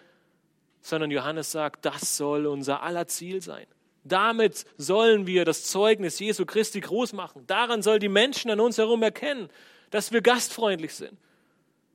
sondern 0.82 1.12
Johannes 1.12 1.52
sagt, 1.52 1.86
das 1.86 2.18
soll 2.18 2.46
unser 2.46 2.84
aller 2.84 3.08
Ziel 3.08 3.42
sein. 3.42 3.66
Damit 4.04 4.66
sollen 4.78 5.26
wir 5.26 5.46
das 5.46 5.64
Zeugnis 5.64 6.20
Jesu 6.20 6.46
Christi 6.46 6.80
groß 6.80 7.14
machen. 7.14 7.44
Daran 7.48 7.82
soll 7.82 7.98
die 7.98 8.10
Menschen 8.10 8.52
an 8.52 8.60
uns 8.60 8.78
herum 8.78 9.02
erkennen, 9.02 9.50
dass 9.90 10.12
wir 10.12 10.22
gastfreundlich 10.22 10.94
sind. 10.94 11.18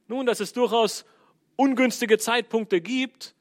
Nun, 0.08 0.26
dass 0.26 0.40
es 0.40 0.52
durchaus 0.52 1.04
ungünstige 1.54 2.18
Zeitpunkte 2.18 2.80
gibt, 2.80 3.34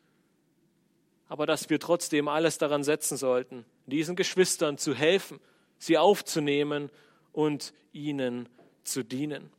aber 1.29 1.47
dass 1.47 1.69
wir 1.69 1.79
trotzdem 1.79 2.27
alles 2.27 2.59
daran 2.59 2.83
setzen 2.83 3.17
sollten, 3.17 3.65
diesen 3.87 4.15
Geschwistern 4.15 4.77
zu 4.77 4.93
helfen, 4.93 5.39
sie 5.79 5.97
aufzunehmen 5.97 6.91
und 7.31 7.73
ihnen 7.91 8.49
zu 8.83 9.03
dienen. 9.03 9.49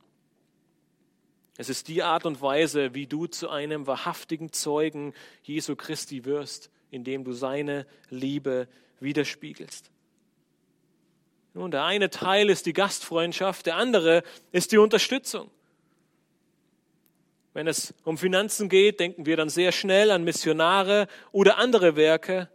Es 1.57 1.69
ist 1.69 1.87
die 1.87 2.01
Art 2.01 2.25
und 2.25 2.41
Weise, 2.41 2.93
wie 2.93 3.07
du 3.07 3.27
zu 3.27 3.49
einem 3.49 3.85
wahrhaftigen 3.87 4.51
Zeugen 4.53 5.13
Jesu 5.43 5.75
Christi 5.75 6.25
wirst, 6.25 6.71
indem 6.91 7.23
du 7.23 7.33
seine 7.33 7.85
Liebe 8.09 8.67
widerspiegelst. 8.99 9.91
Nun, 11.53 11.71
der 11.71 11.83
eine 11.83 12.09
Teil 12.09 12.49
ist 12.49 12.65
die 12.65 12.73
Gastfreundschaft, 12.73 13.65
der 13.65 13.75
andere 13.75 14.23
ist 14.51 14.71
die 14.71 14.77
Unterstützung. 14.77 15.51
Wenn 17.53 17.67
es 17.67 17.93
um 18.05 18.17
Finanzen 18.17 18.69
geht, 18.69 19.01
denken 19.01 19.25
wir 19.25 19.35
dann 19.35 19.49
sehr 19.49 19.73
schnell 19.73 20.11
an 20.11 20.23
Missionare 20.23 21.07
oder 21.33 21.57
andere 21.57 21.97
Werke. 21.97 22.49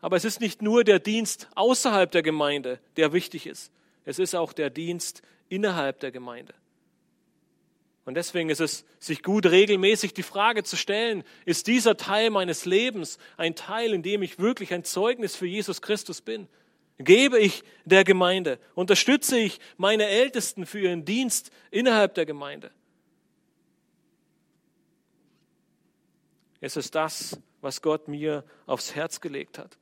Aber 0.00 0.16
es 0.16 0.24
ist 0.24 0.40
nicht 0.40 0.62
nur 0.62 0.84
der 0.84 0.98
Dienst 0.98 1.48
außerhalb 1.54 2.10
der 2.10 2.22
Gemeinde, 2.22 2.80
der 2.96 3.12
wichtig 3.12 3.46
ist. 3.46 3.70
Es 4.06 4.18
ist 4.18 4.34
auch 4.34 4.54
der 4.54 4.70
Dienst 4.70 5.22
innerhalb 5.48 6.00
der 6.00 6.10
Gemeinde. 6.10 6.54
Und 8.04 8.14
deswegen 8.14 8.50
ist 8.50 8.60
es 8.60 8.84
sich 8.98 9.22
gut, 9.22 9.46
regelmäßig 9.46 10.12
die 10.12 10.22
Frage 10.22 10.62
zu 10.62 10.76
stellen, 10.76 11.24
ist 11.46 11.66
dieser 11.66 11.96
Teil 11.96 12.30
meines 12.30 12.66
Lebens 12.66 13.18
ein 13.36 13.54
Teil, 13.54 13.94
in 13.94 14.02
dem 14.02 14.22
ich 14.22 14.38
wirklich 14.38 14.74
ein 14.74 14.84
Zeugnis 14.84 15.36
für 15.36 15.46
Jesus 15.46 15.80
Christus 15.80 16.20
bin? 16.20 16.46
Gebe 16.98 17.38
ich 17.38 17.64
der 17.84 18.04
Gemeinde? 18.04 18.58
Unterstütze 18.74 19.38
ich 19.38 19.58
meine 19.78 20.06
Ältesten 20.06 20.66
für 20.66 20.80
ihren 20.80 21.04
Dienst 21.04 21.50
innerhalb 21.70 22.14
der 22.14 22.26
Gemeinde? 22.26 22.70
Es 26.60 26.76
ist 26.76 26.94
das, 26.94 27.38
was 27.62 27.82
Gott 27.82 28.06
mir 28.06 28.44
aufs 28.66 28.94
Herz 28.94 29.20
gelegt 29.20 29.58
hat. 29.58 29.78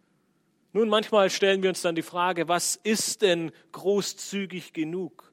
Nun, 0.72 0.88
manchmal 0.88 1.28
stellen 1.28 1.62
wir 1.62 1.68
uns 1.68 1.82
dann 1.82 1.94
die 1.94 2.02
Frage, 2.02 2.48
was 2.48 2.76
ist 2.76 3.22
denn 3.22 3.52
großzügig 3.72 4.72
genug? 4.72 5.31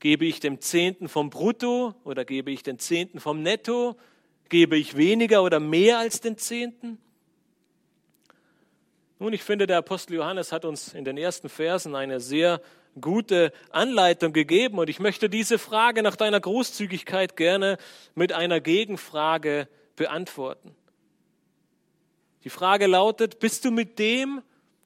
Gebe 0.00 0.26
ich 0.26 0.40
dem 0.40 0.60
Zehnten 0.60 1.08
vom 1.08 1.30
Brutto 1.30 1.94
oder 2.04 2.24
gebe 2.24 2.50
ich 2.50 2.62
den 2.62 2.78
Zehnten 2.78 3.18
vom 3.18 3.42
Netto? 3.42 3.96
Gebe 4.48 4.76
ich 4.76 4.96
weniger 4.96 5.42
oder 5.42 5.58
mehr 5.58 5.98
als 5.98 6.20
den 6.20 6.38
Zehnten? 6.38 6.98
Nun, 9.18 9.32
ich 9.32 9.42
finde, 9.42 9.66
der 9.66 9.78
Apostel 9.78 10.14
Johannes 10.14 10.52
hat 10.52 10.64
uns 10.64 10.94
in 10.94 11.04
den 11.04 11.18
ersten 11.18 11.48
Versen 11.48 11.96
eine 11.96 12.20
sehr 12.20 12.62
gute 13.00 13.52
Anleitung 13.70 14.32
gegeben 14.32 14.78
und 14.78 14.88
ich 14.88 15.00
möchte 15.00 15.28
diese 15.28 15.58
Frage 15.58 16.02
nach 16.04 16.14
deiner 16.14 16.40
Großzügigkeit 16.40 17.36
gerne 17.36 17.78
mit 18.14 18.32
einer 18.32 18.60
Gegenfrage 18.60 19.68
beantworten. 19.96 20.74
Die 22.44 22.50
Frage 22.50 22.86
lautet, 22.86 23.40
bist 23.40 23.64
du 23.64 23.72
mit 23.72 23.98
dem, 23.98 24.42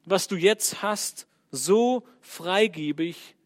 was 0.07 0.29
du 0.29 0.37
jetzt 0.37 0.83
hast, 0.83 1.27
so 1.51 2.03
freigebig, 2.23 3.37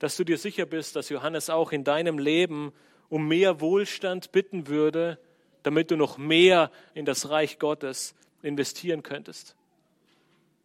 dass 0.00 0.16
du 0.16 0.24
dir 0.24 0.38
sicher 0.38 0.66
bist, 0.66 0.96
dass 0.96 1.10
Johannes 1.10 1.48
auch 1.48 1.70
in 1.70 1.84
deinem 1.84 2.18
Leben 2.18 2.72
um 3.08 3.28
mehr 3.28 3.60
Wohlstand 3.60 4.32
bitten 4.32 4.66
würde, 4.66 5.18
damit 5.62 5.90
du 5.90 5.96
noch 5.96 6.18
mehr 6.18 6.72
in 6.94 7.04
das 7.04 7.30
Reich 7.30 7.58
Gottes 7.60 8.14
investieren 8.42 9.04
könntest? 9.04 9.54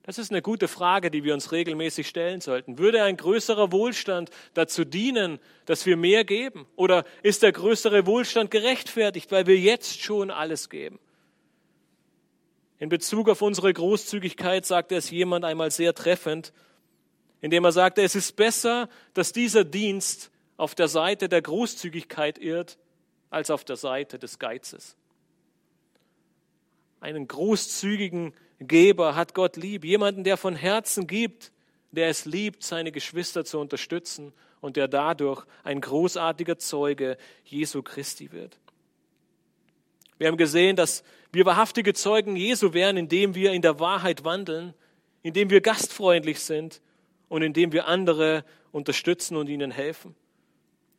Das 0.03 0.19
ist 0.19 0.31
eine 0.31 0.43
gute 0.43 0.67
Frage, 0.67 1.09
die 1.09 1.23
wir 1.23 1.33
uns 1.33 1.51
regelmäßig 1.51 2.07
stellen 2.07 2.39
sollten. 2.39 2.77
Würde 2.77 3.03
ein 3.03 3.17
größerer 3.17 3.71
Wohlstand 3.71 4.29
dazu 4.53 4.85
dienen, 4.85 5.39
dass 5.65 5.85
wir 5.85 5.97
mehr 5.97 6.23
geben? 6.23 6.67
Oder 6.75 7.05
ist 7.23 7.41
der 7.41 7.51
größere 7.51 8.05
Wohlstand 8.05 8.51
gerechtfertigt, 8.51 9.31
weil 9.31 9.47
wir 9.47 9.57
jetzt 9.57 10.01
schon 10.01 10.29
alles 10.29 10.69
geben? 10.69 10.99
In 12.77 12.89
Bezug 12.89 13.29
auf 13.29 13.41
unsere 13.41 13.73
Großzügigkeit 13.73 14.65
sagte 14.65 14.95
es 14.95 15.09
jemand 15.09 15.43
einmal 15.43 15.71
sehr 15.71 15.95
treffend, 15.95 16.53
indem 17.41 17.65
er 17.65 17.71
sagte, 17.71 18.01
es 18.01 18.15
ist 18.15 18.35
besser, 18.35 18.89
dass 19.13 19.31
dieser 19.31 19.63
Dienst 19.63 20.31
auf 20.57 20.75
der 20.75 20.87
Seite 20.87 21.29
der 21.29 21.41
Großzügigkeit 21.41 22.37
irrt, 22.37 22.77
als 23.29 23.49
auf 23.49 23.63
der 23.63 23.75
Seite 23.75 24.17
des 24.17 24.39
Geizes. 24.39 24.95
Einen 27.01 27.27
großzügigen 27.27 28.33
Geber 28.59 29.15
hat 29.15 29.33
Gott 29.33 29.57
lieb. 29.57 29.83
Jemanden, 29.83 30.23
der 30.23 30.37
von 30.37 30.55
Herzen 30.55 31.07
gibt, 31.07 31.51
der 31.91 32.09
es 32.09 32.25
liebt, 32.25 32.63
seine 32.63 32.91
Geschwister 32.91 33.45
zu 33.45 33.59
unterstützen 33.59 34.33
und 34.61 34.77
der 34.77 34.87
dadurch 34.87 35.45
ein 35.63 35.81
großartiger 35.81 36.57
Zeuge 36.57 37.17
Jesu 37.43 37.83
Christi 37.83 38.31
wird. 38.31 38.57
Wir 40.17 40.27
haben 40.27 40.37
gesehen, 40.37 40.75
dass 40.75 41.03
wir 41.31 41.45
wahrhaftige 41.45 41.93
Zeugen 41.93 42.37
Jesu 42.37 42.73
wären, 42.73 42.95
indem 42.95 43.35
wir 43.35 43.51
in 43.51 43.61
der 43.61 43.79
Wahrheit 43.79 44.23
wandeln, 44.23 44.73
indem 45.21 45.49
wir 45.49 45.59
gastfreundlich 45.59 46.39
sind 46.39 46.81
und 47.29 47.41
indem 47.41 47.71
wir 47.71 47.87
andere 47.87 48.43
unterstützen 48.71 49.35
und 49.35 49.49
ihnen 49.49 49.71
helfen. 49.71 50.15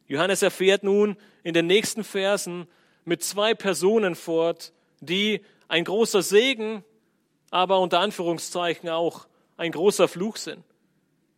Johannes 0.09 0.43
erfährt 0.43 0.83
nun 0.83 1.16
in 1.43 1.55
den 1.55 1.66
nächsten 1.66 2.05
Versen 2.05 2.66
mit 3.05 3.22
zwei 3.22 3.55
Personen 3.55 4.14
fort, 4.14 4.72
die 5.01 5.41
ein 5.68 5.85
großer 5.85 6.22
Segen 6.22 6.85
aber 7.51 7.81
unter 7.81 8.01
Anführungszeichen 8.01 8.89
auch 8.89 9.27
ein 9.57 9.72
großer 9.72 10.09
Fluch 10.09 10.37
sind. 10.37 10.64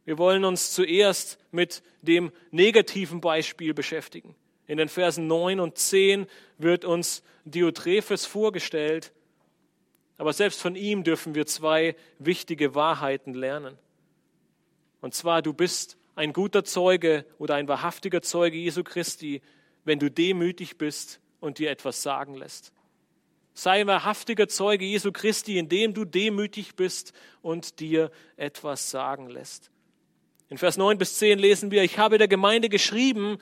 Wir 0.04 0.18
wollen 0.18 0.44
uns 0.44 0.72
zuerst 0.72 1.38
mit 1.50 1.82
dem 2.02 2.32
negativen 2.50 3.20
Beispiel 3.20 3.74
beschäftigen. 3.74 4.34
In 4.66 4.78
den 4.78 4.88
Versen 4.88 5.26
9 5.26 5.60
und 5.60 5.78
10 5.78 6.26
wird 6.56 6.84
uns 6.84 7.22
Diotrephes 7.44 8.26
vorgestellt, 8.26 9.12
aber 10.16 10.32
selbst 10.32 10.60
von 10.60 10.74
ihm 10.74 11.04
dürfen 11.04 11.34
wir 11.34 11.46
zwei 11.46 11.94
wichtige 12.18 12.74
Wahrheiten 12.74 13.34
lernen. 13.34 13.78
Und 15.00 15.14
zwar, 15.14 15.42
du 15.42 15.52
bist 15.52 15.96
ein 16.14 16.32
guter 16.32 16.64
Zeuge 16.64 17.24
oder 17.38 17.54
ein 17.54 17.68
wahrhaftiger 17.68 18.22
Zeuge 18.22 18.56
Jesu 18.56 18.82
Christi, 18.82 19.40
wenn 19.84 19.98
du 19.98 20.10
demütig 20.10 20.78
bist 20.78 21.20
und 21.40 21.58
dir 21.58 21.70
etwas 21.70 22.02
sagen 22.02 22.34
lässt. 22.34 22.72
Sei 23.54 23.80
ein 23.80 23.86
wahrhaftiger 23.86 24.48
Zeuge 24.48 24.84
Jesu 24.84 25.12
Christi, 25.12 25.58
indem 25.58 25.94
du 25.94 26.04
demütig 26.04 26.76
bist 26.76 27.12
und 27.42 27.80
dir 27.80 28.10
etwas 28.36 28.90
sagen 28.90 29.28
lässt. 29.28 29.70
In 30.48 30.58
Vers 30.58 30.76
9 30.76 30.96
bis 30.98 31.18
10 31.18 31.38
lesen 31.38 31.70
wir, 31.70 31.82
ich 31.82 31.98
habe 31.98 32.18
der 32.18 32.28
Gemeinde 32.28 32.68
geschrieben, 32.68 33.38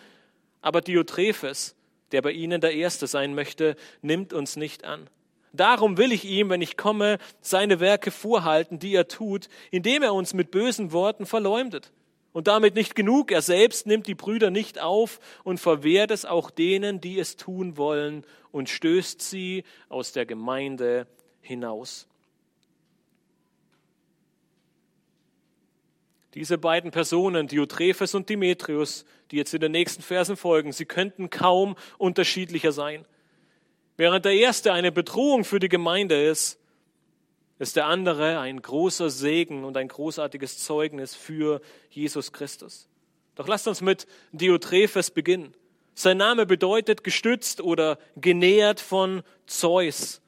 aber 0.61 0.81
Diotrephes, 0.81 1.77
der 2.13 2.23
bei 2.23 2.33
ihnen 2.33 2.61
der 2.61 2.75
Erste 2.75 3.07
sein 3.07 3.35
möchte, 3.35 3.77
nimmt 4.03 4.33
uns 4.33 4.57
nicht 4.57 4.85
an. 4.85 5.09
Darum 5.57 5.97
will 5.97 6.13
ich 6.13 6.25
ihm, 6.25 6.51
wenn 6.51 6.63
ich 6.63 6.77
komme, 6.77 7.19
seine 7.41 7.81
Werke 7.81 8.11
vorhalten, 8.11 8.79
die 8.79 8.95
er 8.95 9.09
tut, 9.09 9.49
indem 9.71 10.03
er 10.03 10.15
uns 10.15 10.35
mit 10.35 10.51
bösen 10.51 10.93
Worten 10.93 11.27
verleumdet. 11.27 11.93
Und 12.33 12.49
damit 12.49 12.75
nicht 12.75 12.95
genug, 12.95 13.33
er 13.33 13.41
selbst 13.41 13.87
nimmt 13.87 14.07
die 14.07 14.15
Brüder 14.15 14.51
nicht 14.51 14.79
auf 14.79 15.21
und 15.43 15.59
verwehrt 15.59 16.11
es 16.11 16.27
auch 16.27 16.51
denen, 16.51 17.01
die 17.01 17.19
es 17.19 17.37
tun 17.37 17.77
wollen, 17.77 18.25
und 18.53 18.69
stößt 18.69 19.21
sie 19.21 19.65
aus 19.89 20.13
der 20.13 20.27
Gemeinde 20.27 21.07
hinaus. 21.41 22.07
Diese 26.35 26.59
beiden 26.59 26.91
Personen, 26.91 27.49
Diotrephes 27.49 28.15
und 28.15 28.29
Demetrius, 28.29 29.07
die 29.31 29.37
jetzt 29.37 29.55
in 29.55 29.61
den 29.61 29.73
nächsten 29.73 30.03
Versen 30.03 30.37
folgen, 30.37 30.73
sie 30.73 30.85
könnten 30.85 31.31
kaum 31.31 31.77
unterschiedlicher 31.97 32.73
sein. 32.73 33.07
Während 33.97 34.25
der 34.25 34.33
erste 34.33 34.73
eine 34.73 34.93
Bedrohung 34.93 35.45
für 35.45 35.59
die 35.59 35.69
Gemeinde 35.69 36.23
ist, 36.23 36.59
ist 37.59 37.77
der 37.77 37.87
andere 37.87 38.39
ein 38.39 38.61
großer 38.61 39.09
Segen 39.09 39.65
und 39.65 39.77
ein 39.77 39.89
großartiges 39.89 40.59
Zeugnis 40.59 41.15
für 41.15 41.63
Jesus 41.91 42.33
Christus. 42.33 42.89
Doch 43.35 43.49
lasst 43.49 43.67
uns 43.69 43.81
mit 43.81 44.07
Diotrephes 44.33 45.11
beginnen. 45.11 45.55
Sein 45.95 46.19
Name 46.19 46.45
bedeutet 46.45 47.05
gestützt 47.05 47.63
oder 47.63 47.99
genährt 48.17 48.81
von 48.81 49.23
Zeus. 49.47 50.21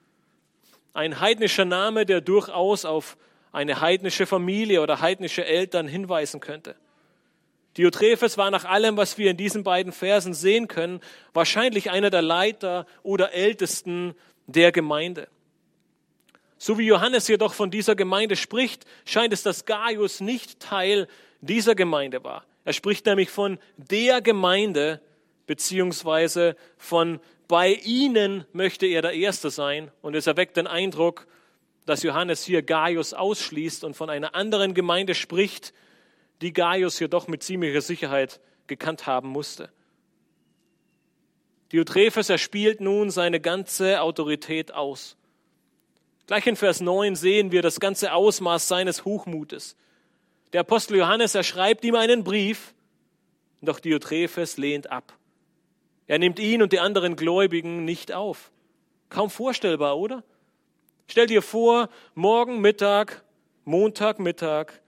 Ein 0.94 1.20
heidnischer 1.20 1.66
Name, 1.66 2.06
der 2.06 2.22
durchaus 2.22 2.86
auf 2.86 3.18
eine 3.52 3.80
heidnische 3.82 4.24
Familie 4.24 4.80
oder 4.80 5.00
heidnische 5.00 5.44
Eltern 5.44 5.86
hinweisen 5.86 6.40
könnte. 6.40 6.74
Diotrephes 7.78 8.36
war 8.36 8.50
nach 8.50 8.64
allem, 8.64 8.96
was 8.96 9.18
wir 9.18 9.30
in 9.30 9.36
diesen 9.36 9.62
beiden 9.62 9.92
Versen 9.92 10.34
sehen 10.34 10.66
können, 10.66 11.00
wahrscheinlich 11.32 11.90
einer 11.90 12.10
der 12.10 12.22
Leiter 12.22 12.86
oder 13.04 13.32
Ältesten 13.32 14.14
der 14.46 14.72
Gemeinde. 14.72 15.28
So 16.58 16.76
wie 16.76 16.86
Johannes 16.86 17.28
jedoch 17.28 17.54
von 17.54 17.70
dieser 17.70 17.94
Gemeinde 17.94 18.34
spricht, 18.34 18.84
scheint 19.04 19.32
es, 19.32 19.44
dass 19.44 19.64
Gaius 19.64 20.20
nicht 20.20 20.58
Teil 20.58 21.06
dieser 21.40 21.76
Gemeinde 21.76 22.24
war. 22.24 22.44
Er 22.64 22.72
spricht 22.72 23.06
nämlich 23.06 23.30
von 23.30 23.60
der 23.76 24.20
Gemeinde, 24.22 25.00
beziehungsweise 25.46 26.56
von 26.76 27.20
bei 27.46 27.74
ihnen 27.74 28.44
möchte 28.52 28.86
er 28.86 29.02
der 29.02 29.12
Erste 29.12 29.50
sein. 29.50 29.92
Und 30.02 30.16
es 30.16 30.26
erweckt 30.26 30.56
den 30.56 30.66
Eindruck, 30.66 31.28
dass 31.86 32.02
Johannes 32.02 32.44
hier 32.44 32.62
Gaius 32.62 33.14
ausschließt 33.14 33.84
und 33.84 33.94
von 33.94 34.10
einer 34.10 34.34
anderen 34.34 34.74
Gemeinde 34.74 35.14
spricht, 35.14 35.72
die 36.40 36.52
Gaius 36.52 36.98
jedoch 36.98 37.28
mit 37.28 37.42
ziemlicher 37.42 37.80
Sicherheit 37.80 38.40
gekannt 38.66 39.06
haben 39.06 39.28
musste. 39.28 39.70
Diotrephes, 41.72 42.30
er 42.30 42.38
spielt 42.38 42.80
nun 42.80 43.10
seine 43.10 43.40
ganze 43.40 44.00
Autorität 44.00 44.72
aus. 44.72 45.16
Gleich 46.26 46.46
in 46.46 46.56
Vers 46.56 46.80
9 46.80 47.14
sehen 47.16 47.52
wir 47.52 47.62
das 47.62 47.80
ganze 47.80 48.12
Ausmaß 48.12 48.68
seines 48.68 49.04
Hochmutes. 49.04 49.76
Der 50.52 50.60
Apostel 50.60 50.96
Johannes, 50.96 51.34
er 51.34 51.42
schreibt 51.42 51.84
ihm 51.84 51.94
einen 51.94 52.24
Brief, 52.24 52.74
doch 53.60 53.80
Diotrephes 53.80 54.56
lehnt 54.56 54.90
ab. 54.90 55.12
Er 56.06 56.18
nimmt 56.18 56.38
ihn 56.38 56.62
und 56.62 56.72
die 56.72 56.80
anderen 56.80 57.16
Gläubigen 57.16 57.84
nicht 57.84 58.12
auf. 58.12 58.50
Kaum 59.10 59.30
vorstellbar, 59.30 59.98
oder? 59.98 60.24
Stell 61.06 61.26
dir 61.26 61.42
vor, 61.42 61.88
morgen 62.14 62.60
Mittag, 62.60 63.24
Montag 63.64 64.18
Mittag, 64.18 64.80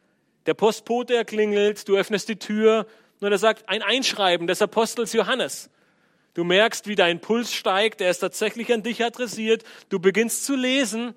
der 0.47 0.55
Postbote 0.55 1.15
erklingelt, 1.15 1.89
du 1.89 1.97
öffnest 1.97 2.29
die 2.29 2.39
Tür 2.39 2.87
und 3.21 3.31
er 3.31 3.39
sagt, 3.39 3.69
ein 3.69 3.83
Einschreiben 3.83 4.47
des 4.47 4.63
Apostels 4.63 5.13
Johannes. 5.13 5.71
Du 6.35 6.45
merkst, 6.45 6.87
wie 6.87 6.95
dein 6.95 7.21
Puls 7.21 7.53
steigt, 7.53 8.01
er 8.01 8.11
ist 8.11 8.21
tatsächlich 8.21 8.73
an 8.73 8.83
dich 8.83 9.05
adressiert, 9.05 9.65
du 9.89 9.99
beginnst 9.99 10.45
zu 10.45 10.57
lesen 10.57 11.15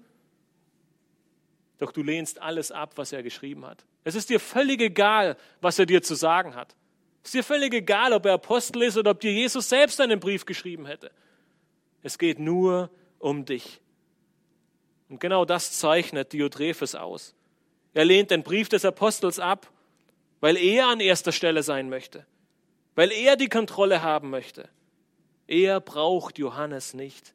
doch 1.83 1.91
du 1.91 2.01
lehnst 2.01 2.41
alles 2.41 2.71
ab, 2.71 2.93
was 2.95 3.11
er 3.11 3.23
geschrieben 3.23 3.65
hat. 3.65 3.83
Es 4.05 4.15
ist 4.15 4.29
dir 4.29 4.39
völlig 4.39 4.79
egal, 4.79 5.35
was 5.59 5.77
er 5.79 5.85
dir 5.85 6.01
zu 6.01 6.15
sagen 6.15 6.55
hat. 6.55 6.77
Es 7.23 7.29
ist 7.29 7.33
dir 7.33 7.43
völlig 7.43 7.73
egal, 7.73 8.13
ob 8.13 8.25
er 8.25 8.33
Apostel 8.33 8.83
ist 8.83 8.97
oder 8.97 9.11
ob 9.11 9.19
dir 9.19 9.33
Jesus 9.33 9.67
selbst 9.67 9.99
einen 9.99 10.21
Brief 10.21 10.45
geschrieben 10.45 10.85
hätte. 10.85 11.11
Es 12.01 12.17
geht 12.17 12.39
nur 12.39 12.89
um 13.19 13.43
dich. 13.43 13.81
Und 15.09 15.19
genau 15.19 15.43
das 15.43 15.73
zeichnet 15.73 16.31
Diotrephes 16.31 16.95
aus. 16.95 17.35
Er 17.93 18.05
lehnt 18.05 18.31
den 18.31 18.43
Brief 18.43 18.69
des 18.69 18.85
Apostels 18.85 19.39
ab, 19.39 19.69
weil 20.39 20.57
er 20.57 20.87
an 20.87 20.99
erster 20.99 21.31
Stelle 21.31 21.63
sein 21.63 21.89
möchte, 21.89 22.25
weil 22.95 23.11
er 23.11 23.35
die 23.35 23.49
Kontrolle 23.49 24.01
haben 24.01 24.29
möchte. 24.29 24.67
Er 25.47 25.79
braucht 25.79 26.37
Johannes 26.37 26.93
nicht. 26.93 27.33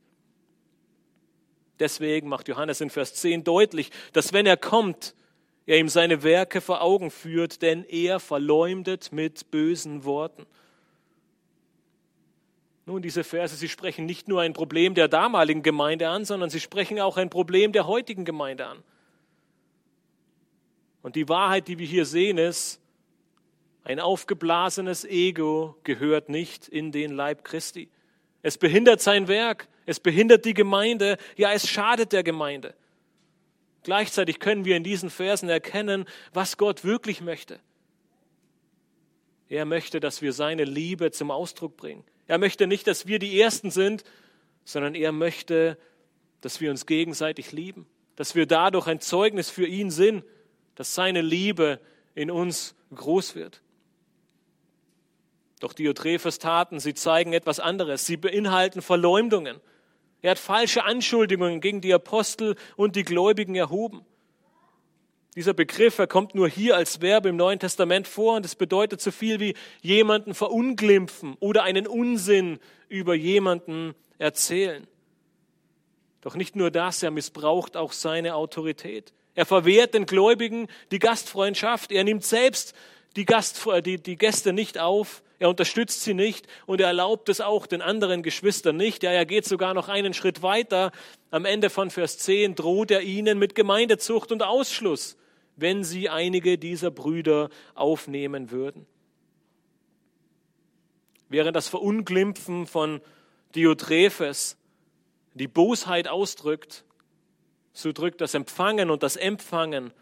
Deswegen 1.78 2.28
macht 2.28 2.48
Johannes 2.48 2.80
in 2.80 2.90
Vers 2.90 3.14
10 3.14 3.44
deutlich, 3.44 3.90
dass 4.12 4.32
wenn 4.32 4.46
er 4.46 4.56
kommt, 4.56 5.14
er 5.66 5.78
ihm 5.78 5.88
seine 5.88 6.22
Werke 6.22 6.60
vor 6.60 6.80
Augen 6.80 7.10
führt, 7.10 7.62
denn 7.62 7.84
er 7.84 8.20
verleumdet 8.20 9.12
mit 9.12 9.50
bösen 9.50 10.04
Worten. 10.04 10.46
Nun, 12.86 13.02
diese 13.02 13.22
Verse, 13.22 13.54
sie 13.54 13.68
sprechen 13.68 14.06
nicht 14.06 14.28
nur 14.28 14.40
ein 14.40 14.54
Problem 14.54 14.94
der 14.94 15.08
damaligen 15.08 15.62
Gemeinde 15.62 16.08
an, 16.08 16.24
sondern 16.24 16.48
sie 16.48 16.58
sprechen 16.58 16.98
auch 17.00 17.18
ein 17.18 17.28
Problem 17.28 17.72
der 17.72 17.86
heutigen 17.86 18.24
Gemeinde 18.24 18.66
an. 18.66 18.82
Und 21.02 21.16
die 21.16 21.28
Wahrheit, 21.28 21.68
die 21.68 21.78
wir 21.78 21.86
hier 21.86 22.04
sehen, 22.04 22.38
ist, 22.38 22.80
ein 23.84 24.00
aufgeblasenes 24.00 25.04
Ego 25.04 25.76
gehört 25.82 26.28
nicht 26.28 26.68
in 26.68 26.92
den 26.92 27.12
Leib 27.12 27.44
Christi. 27.44 27.88
Es 28.42 28.58
behindert 28.58 29.00
sein 29.00 29.28
Werk, 29.28 29.68
es 29.86 30.00
behindert 30.00 30.44
die 30.44 30.54
Gemeinde, 30.54 31.16
ja, 31.36 31.52
es 31.52 31.68
schadet 31.68 32.12
der 32.12 32.22
Gemeinde. 32.22 32.74
Gleichzeitig 33.82 34.40
können 34.40 34.64
wir 34.64 34.76
in 34.76 34.84
diesen 34.84 35.08
Versen 35.08 35.48
erkennen, 35.48 36.04
was 36.34 36.58
Gott 36.58 36.84
wirklich 36.84 37.20
möchte. 37.20 37.58
Er 39.48 39.64
möchte, 39.64 40.00
dass 40.00 40.20
wir 40.20 40.34
seine 40.34 40.64
Liebe 40.64 41.10
zum 41.10 41.30
Ausdruck 41.30 41.76
bringen. 41.76 42.04
Er 42.26 42.36
möchte 42.36 42.66
nicht, 42.66 42.86
dass 42.86 43.06
wir 43.06 43.18
die 43.18 43.40
Ersten 43.40 43.70
sind, 43.70 44.04
sondern 44.64 44.94
er 44.94 45.12
möchte, 45.12 45.78
dass 46.42 46.60
wir 46.60 46.70
uns 46.70 46.84
gegenseitig 46.84 47.52
lieben, 47.52 47.86
dass 48.16 48.34
wir 48.34 48.44
dadurch 48.44 48.86
ein 48.86 49.00
Zeugnis 49.00 49.48
für 49.48 49.66
ihn 49.66 49.90
sind, 49.90 50.24
dass 50.78 50.94
seine 50.94 51.22
Liebe 51.22 51.80
in 52.14 52.30
uns 52.30 52.76
groß 52.94 53.34
wird. 53.34 53.62
Doch 55.58 55.72
Diotrephes 55.72 56.38
Taten, 56.38 56.78
sie 56.78 56.94
zeigen 56.94 57.32
etwas 57.32 57.58
anderes. 57.58 58.06
Sie 58.06 58.16
beinhalten 58.16 58.80
Verleumdungen. 58.80 59.60
Er 60.22 60.30
hat 60.30 60.38
falsche 60.38 60.84
Anschuldigungen 60.84 61.60
gegen 61.60 61.80
die 61.80 61.92
Apostel 61.92 62.54
und 62.76 62.94
die 62.94 63.02
Gläubigen 63.02 63.56
erhoben. 63.56 64.06
Dieser 65.34 65.52
Begriff, 65.52 65.98
er 65.98 66.06
kommt 66.06 66.36
nur 66.36 66.48
hier 66.48 66.76
als 66.76 67.00
Verb 67.00 67.26
im 67.26 67.34
Neuen 67.34 67.58
Testament 67.58 68.06
vor 68.06 68.36
und 68.36 68.44
es 68.44 68.54
bedeutet 68.54 69.00
so 69.00 69.10
viel 69.10 69.40
wie 69.40 69.54
jemanden 69.82 70.32
verunglimpfen 70.32 71.36
oder 71.40 71.64
einen 71.64 71.88
Unsinn 71.88 72.60
über 72.88 73.16
jemanden 73.16 73.96
erzählen. 74.18 74.86
Doch 76.20 76.36
nicht 76.36 76.54
nur 76.54 76.70
das, 76.70 77.02
er 77.02 77.10
missbraucht 77.10 77.76
auch 77.76 77.90
seine 77.90 78.36
Autorität. 78.36 79.12
Er 79.38 79.46
verwehrt 79.46 79.94
den 79.94 80.06
Gläubigen 80.06 80.66
die 80.90 80.98
Gastfreundschaft. 80.98 81.92
Er 81.92 82.02
nimmt 82.02 82.24
selbst 82.24 82.74
die, 83.14 83.24
Gast, 83.24 83.64
die, 83.86 84.02
die 84.02 84.16
Gäste 84.16 84.52
nicht 84.52 84.78
auf. 84.78 85.22
Er 85.38 85.48
unterstützt 85.48 86.02
sie 86.02 86.14
nicht 86.14 86.48
und 86.66 86.80
er 86.80 86.88
erlaubt 86.88 87.28
es 87.28 87.40
auch 87.40 87.68
den 87.68 87.80
anderen 87.80 88.24
Geschwistern 88.24 88.76
nicht. 88.76 89.04
Ja, 89.04 89.12
er 89.12 89.26
geht 89.26 89.44
sogar 89.44 89.74
noch 89.74 89.88
einen 89.88 90.12
Schritt 90.12 90.42
weiter. 90.42 90.90
Am 91.30 91.44
Ende 91.44 91.70
von 91.70 91.90
Vers 91.90 92.18
10 92.18 92.56
droht 92.56 92.90
er 92.90 93.02
ihnen 93.02 93.38
mit 93.38 93.54
Gemeindezucht 93.54 94.32
und 94.32 94.42
Ausschluss 94.42 95.16
wenn 95.60 95.82
sie 95.82 96.08
einige 96.08 96.56
dieser 96.56 96.92
Brüder 96.92 97.50
aufnehmen 97.74 98.52
würden. 98.52 98.86
Während 101.28 101.56
das 101.56 101.68
Verunglimpfen 101.68 102.66
von 102.66 103.00
Diotrephes 103.56 104.56
die 105.34 105.48
Bosheit 105.48 106.06
ausdrückt, 106.06 106.84
so 107.78 107.92
drückt 107.92 108.20
das 108.20 108.34
Empfangen 108.34 108.90
und 108.90 109.04
das 109.04 109.14
Empfangen 109.14 109.92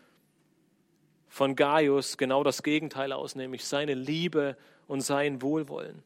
von 1.28 1.54
Gaius 1.56 2.16
genau 2.16 2.42
das 2.42 2.62
Gegenteil 2.62 3.12
aus, 3.12 3.34
nämlich 3.34 3.66
seine 3.66 3.92
Liebe 3.92 4.56
und 4.86 5.02
sein 5.02 5.42
Wohlwollen. 5.42 6.02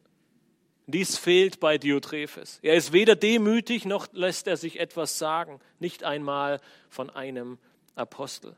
Dies 0.87 1.17
fehlt 1.17 1.61
bei 1.61 1.77
Diotrephes. 1.77 2.59
Er 2.61 2.75
ist 2.75 2.91
weder 2.91 3.15
demütig 3.15 3.85
noch 3.85 4.07
lässt 4.11 4.47
er 4.47 4.57
sich 4.57 4.81
etwas 4.81 5.17
sagen, 5.17 5.61
nicht 5.79 6.03
einmal 6.03 6.59
von 6.89 7.09
einem 7.09 7.57
Apostel. 7.95 8.57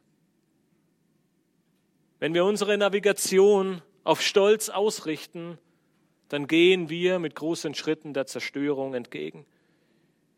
Wenn 2.18 2.34
wir 2.34 2.46
unsere 2.46 2.76
Navigation 2.80 3.84
auf 4.04 4.22
Stolz 4.22 4.70
ausrichten, 4.70 5.60
dann 6.30 6.48
gehen 6.48 6.90
wir 6.90 7.20
mit 7.20 7.36
großen 7.36 7.76
Schritten 7.76 8.16
der 8.16 8.26
Zerstörung 8.26 8.96
entgegen. 8.96 9.46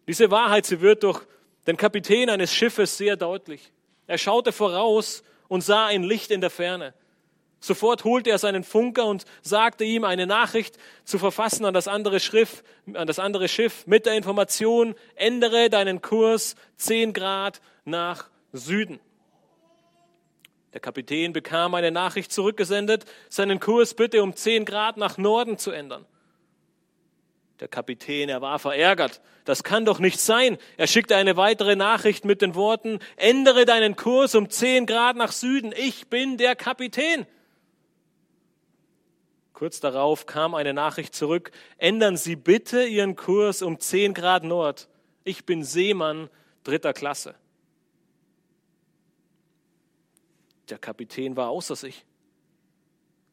Diese 0.10 0.30
Wahrheit, 0.30 0.66
sie 0.66 0.82
wird 0.82 1.04
durch 1.04 1.26
den 1.68 1.78
Kapitän 1.78 2.30
eines 2.30 2.54
Schiffes 2.54 2.98
sehr 2.98 3.16
deutlich. 3.16 3.72
Er 4.08 4.18
schaute 4.18 4.52
voraus 4.52 5.24
und 5.48 5.62
sah 5.62 5.88
ein 5.88 6.04
Licht 6.04 6.32
in 6.32 6.42
der 6.42 6.50
Ferne. 6.50 6.94
Sofort 7.60 8.04
holte 8.04 8.30
er 8.30 8.38
seinen 8.38 8.64
Funker 8.64 9.08
und 9.08 9.26
sagte 9.42 9.84
ihm, 9.84 10.04
eine 10.04 10.28
Nachricht 10.28 10.78
zu 11.04 11.18
verfassen 11.18 11.66
an 11.66 11.74
das 11.74 11.88
andere 11.88 12.20
Schiff, 12.20 12.64
an 12.94 13.08
das 13.08 13.18
andere 13.18 13.48
Schiff 13.48 13.88
mit 13.88 14.06
der 14.06 14.14
Information, 14.14 14.94
ändere 15.16 15.70
deinen 15.72 16.02
Kurs 16.02 16.56
zehn 16.78 17.14
Grad 17.14 17.62
nach 17.84 18.30
Süden. 18.54 19.00
Der 20.74 20.82
Kapitän 20.82 21.34
bekam 21.34 21.74
eine 21.74 21.90
Nachricht 21.90 22.32
zurückgesendet, 22.32 23.06
seinen 23.30 23.60
Kurs 23.60 23.94
bitte 23.96 24.22
um 24.22 24.36
zehn 24.36 24.66
Grad 24.66 24.98
nach 24.98 25.18
Norden 25.18 25.58
zu 25.58 25.72
ändern. 25.72 26.06
Der 27.60 27.68
Kapitän, 27.70 28.28
er 28.28 28.42
war 28.42 28.60
verärgert. 28.60 29.22
Das 29.46 29.64
kann 29.64 29.86
doch 29.86 30.00
nicht 30.00 30.20
sein. 30.20 30.58
Er 30.76 30.88
schickte 30.88 31.16
eine 31.16 31.38
weitere 31.38 31.76
Nachricht 31.76 32.26
mit 32.26 32.42
den 32.42 32.56
Worten, 32.56 33.00
ändere 33.16 33.66
deinen 33.66 33.96
Kurs 33.96 34.36
um 34.36 34.50
zehn 34.50 34.86
Grad 34.86 35.16
nach 35.16 35.32
Süden. 35.32 35.74
Ich 35.76 36.08
bin 36.08 36.38
der 36.38 36.56
Kapitän. 36.56 37.26
Kurz 39.54 39.80
darauf 39.80 40.26
kam 40.26 40.54
eine 40.54 40.74
Nachricht 40.74 41.16
zurück, 41.16 41.52
ändern 41.78 42.18
Sie 42.18 42.36
bitte 42.36 42.84
Ihren 42.84 43.16
Kurs 43.16 43.62
um 43.62 43.80
zehn 43.80 44.14
Grad 44.14 44.44
Nord. 44.44 44.90
Ich 45.24 45.46
bin 45.46 45.64
Seemann 45.64 46.30
dritter 46.66 46.92
Klasse. 46.92 47.36
Der 50.70 50.78
Kapitän 50.78 51.38
war 51.38 51.50
außer 51.50 51.78
sich. 51.78 52.06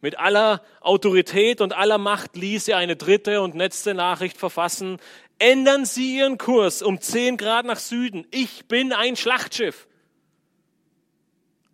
Mit 0.02 0.18
aller 0.18 0.62
Autorität 0.82 1.62
und 1.62 1.72
aller 1.72 1.96
Macht 1.96 2.36
ließ 2.36 2.68
er 2.68 2.76
eine 2.76 2.96
dritte 2.96 3.40
und 3.40 3.54
letzte 3.54 3.94
Nachricht 3.94 4.36
verfassen. 4.36 4.98
Ändern 5.38 5.86
Sie 5.86 6.18
Ihren 6.18 6.36
Kurs 6.36 6.82
um 6.82 7.00
zehn 7.00 7.38
Grad 7.38 7.64
nach 7.64 7.78
Süden. 7.78 8.26
Ich 8.30 8.66
bin 8.66 8.92
ein 8.92 9.16
Schlachtschiff. 9.16 9.88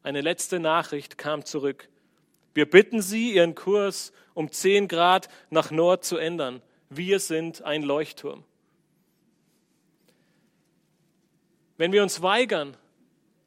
Eine 0.05 0.20
letzte 0.20 0.61
Nachricht 0.61 1.18
kam 1.18 1.45
zurück. 1.45 1.89
Wir 2.55 2.70
bitten 2.70 3.03
Sie, 3.03 3.33
Ihren 3.33 3.57
Kurs 3.57 4.12
um 4.35 4.53
zehn 4.53 4.87
Grad 4.87 5.29
nach 5.51 5.72
Nord 5.72 6.05
zu 6.05 6.16
ändern. 6.16 6.62
Wir 6.91 7.18
sind 7.18 7.62
ein 7.62 7.83
Leuchtturm. 7.83 8.45
Wenn 11.76 11.91
wir 11.93 12.05
uns 12.05 12.22
weigern, 12.22 12.76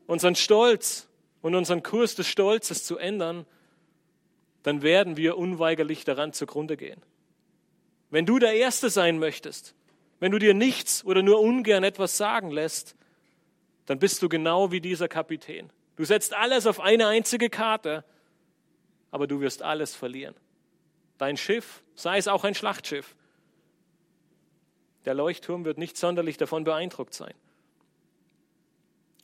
unseren 0.06 0.36
Stolz, 0.36 1.08
und 1.42 1.56
unseren 1.56 1.84
Kurs 1.84 2.16
des 2.16 2.28
Stolzes 2.28 2.86
zu 2.86 2.98
ändern, 2.98 3.46
dann 4.64 4.82
werden 4.82 5.18
wir 5.18 5.38
unweigerlich 5.38 6.04
daran 6.04 6.34
zugrunde 6.34 6.78
gehen. 6.78 7.02
Wenn 8.10 8.26
du 8.26 8.40
der 8.40 8.54
Erste 8.54 8.90
sein 8.90 9.20
möchtest, 9.20 9.74
wenn 10.20 10.32
du 10.32 10.40
dir 10.40 10.54
nichts 10.54 11.04
oder 11.04 11.24
nur 11.24 11.40
ungern 11.40 11.84
etwas 11.84 12.18
sagen 12.18 12.52
lässt, 12.52 12.96
dann 13.86 14.00
bist 14.00 14.22
du 14.22 14.30
genau 14.30 14.72
wie 14.72 14.82
dieser 14.82 15.08
Kapitän. 15.08 15.72
Du 15.96 16.06
setzt 16.06 16.34
alles 16.34 16.68
auf 16.68 16.80
eine 16.80 17.08
einzige 17.08 17.50
Karte, 17.50 18.06
aber 19.10 19.28
du 19.28 19.42
wirst 19.42 19.64
alles 19.64 19.96
verlieren. 19.96 20.36
Dein 21.18 21.38
Schiff, 21.38 21.84
sei 21.96 22.18
es 22.18 22.28
auch 22.28 22.44
ein 22.44 22.56
Schlachtschiff, 22.56 23.16
der 25.06 25.14
Leuchtturm 25.14 25.66
wird 25.66 25.78
nicht 25.78 25.98
sonderlich 25.98 26.38
davon 26.38 26.64
beeindruckt 26.64 27.14
sein. 27.14 27.34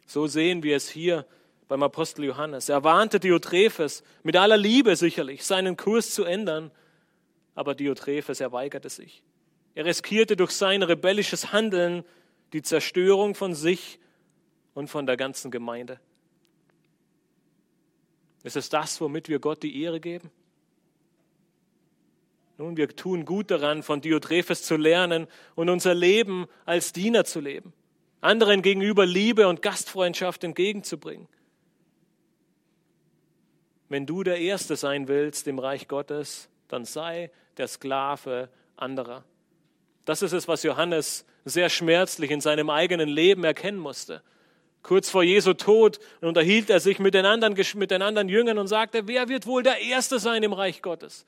So 0.07 0.25
sehen 0.25 0.63
wir 0.63 0.75
es 0.75 0.89
hier 0.89 1.25
beim 1.67 1.83
Apostel 1.83 2.25
Johannes. 2.25 2.69
Er 2.69 2.83
warnte 2.83 3.19
Diotrephes 3.19 4.03
mit 4.23 4.35
aller 4.35 4.57
Liebe 4.57 4.95
sicherlich, 4.95 5.45
seinen 5.45 5.77
Kurs 5.77 6.11
zu 6.11 6.23
ändern, 6.23 6.71
aber 7.55 7.75
Diotrephes, 7.75 8.39
er 8.39 8.51
weigerte 8.51 8.89
sich. 8.89 9.23
Er 9.75 9.85
riskierte 9.85 10.35
durch 10.35 10.51
sein 10.51 10.81
rebellisches 10.81 11.51
Handeln 11.51 12.03
die 12.53 12.61
Zerstörung 12.61 13.35
von 13.35 13.53
sich 13.53 13.99
und 14.73 14.87
von 14.89 15.05
der 15.05 15.17
ganzen 15.17 15.51
Gemeinde. 15.51 15.99
Ist 18.43 18.55
es 18.55 18.69
das, 18.69 19.01
womit 19.01 19.27
wir 19.27 19.39
Gott 19.39 19.63
die 19.63 19.81
Ehre 19.81 19.99
geben? 19.99 20.31
Nun, 22.57 22.77
wir 22.77 22.87
tun 22.89 23.25
gut 23.25 23.51
daran, 23.51 23.83
von 23.83 24.01
Diotrephes 24.01 24.63
zu 24.63 24.77
lernen 24.77 25.27
und 25.55 25.69
unser 25.69 25.93
Leben 25.93 26.47
als 26.65 26.91
Diener 26.91 27.23
zu 27.23 27.39
leben, 27.39 27.73
anderen 28.19 28.61
gegenüber 28.61 29.05
Liebe 29.05 29.47
und 29.47 29.61
Gastfreundschaft 29.61 30.43
entgegenzubringen. 30.43 31.27
Wenn 33.89 34.05
du 34.05 34.23
der 34.23 34.39
Erste 34.39 34.75
sein 34.75 35.07
willst 35.07 35.47
im 35.47 35.59
Reich 35.59 35.87
Gottes, 35.87 36.49
dann 36.67 36.85
sei 36.85 37.31
der 37.57 37.67
Sklave 37.67 38.49
anderer. 38.75 39.23
Das 40.05 40.21
ist 40.21 40.33
es, 40.33 40.47
was 40.47 40.63
Johannes 40.63 41.25
sehr 41.45 41.69
schmerzlich 41.69 42.31
in 42.31 42.41
seinem 42.41 42.69
eigenen 42.69 43.09
Leben 43.09 43.43
erkennen 43.43 43.79
musste. 43.79 44.21
Kurz 44.83 45.09
vor 45.09 45.23
Jesu 45.23 45.53
Tod 45.53 45.99
unterhielt 46.21 46.69
er 46.69 46.79
sich 46.79 46.99
mit 46.99 47.13
den, 47.13 47.25
anderen, 47.25 47.55
mit 47.75 47.91
den 47.91 48.01
anderen 48.01 48.29
Jüngern 48.29 48.57
und 48.57 48.67
sagte, 48.67 49.07
wer 49.07 49.27
wird 49.27 49.45
wohl 49.45 49.63
der 49.63 49.81
Erste 49.81 50.19
sein 50.19 50.43
im 50.43 50.53
Reich 50.53 50.81
Gottes? 50.81 51.25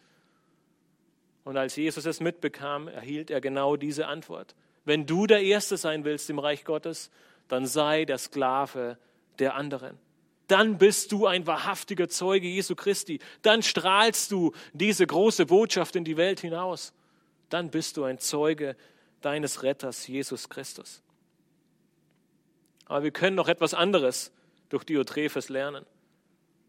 Und 1.44 1.58
als 1.58 1.76
Jesus 1.76 2.06
es 2.06 2.20
mitbekam, 2.20 2.88
erhielt 2.88 3.32
er 3.32 3.42
genau 3.42 3.76
diese 3.76 4.08
Antwort. 4.08 4.56
Wenn 4.86 5.06
du 5.06 5.28
der 5.28 5.42
Erste 5.42 5.78
sein 5.78 6.06
willst 6.06 6.30
im 6.30 6.40
Reich 6.40 6.64
Gottes, 6.64 7.12
dann 7.48 7.66
sei 7.66 8.06
der 8.06 8.18
Sklave 8.18 8.98
der 9.40 9.56
anderen. 9.56 9.98
Dann 10.50 10.78
bist 10.78 11.12
du 11.12 11.28
ein 11.28 11.46
wahrhaftiger 11.48 12.10
Zeuge 12.10 12.48
Jesu 12.48 12.76
Christi. 12.76 13.20
Dann 13.44 13.62
strahlst 13.62 14.32
du 14.32 14.52
diese 14.74 15.06
große 15.06 15.46
Botschaft 15.46 15.96
in 15.96 16.04
die 16.04 16.18
Welt 16.18 16.40
hinaus. 16.40 16.92
Dann 17.50 17.70
bist 17.70 17.98
du 17.98 18.04
ein 18.04 18.18
Zeuge 18.20 18.76
deines 19.22 19.64
Retters, 19.64 20.08
Jesus 20.08 20.50
Christus. 20.50 21.02
Aber 22.86 23.04
wir 23.04 23.12
können 23.12 23.36
noch 23.36 23.48
etwas 23.48 23.76
anderes 23.76 24.32
durch 24.70 24.84
Diotrephes 24.84 25.50
lernen. 25.50 25.86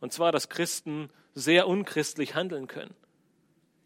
Und 0.00 0.12
zwar, 0.12 0.30
dass 0.30 0.50
Christen 0.50 1.08
sehr 1.34 1.66
unchristlich 1.66 2.34
handeln 2.34 2.66
können. 2.66 2.94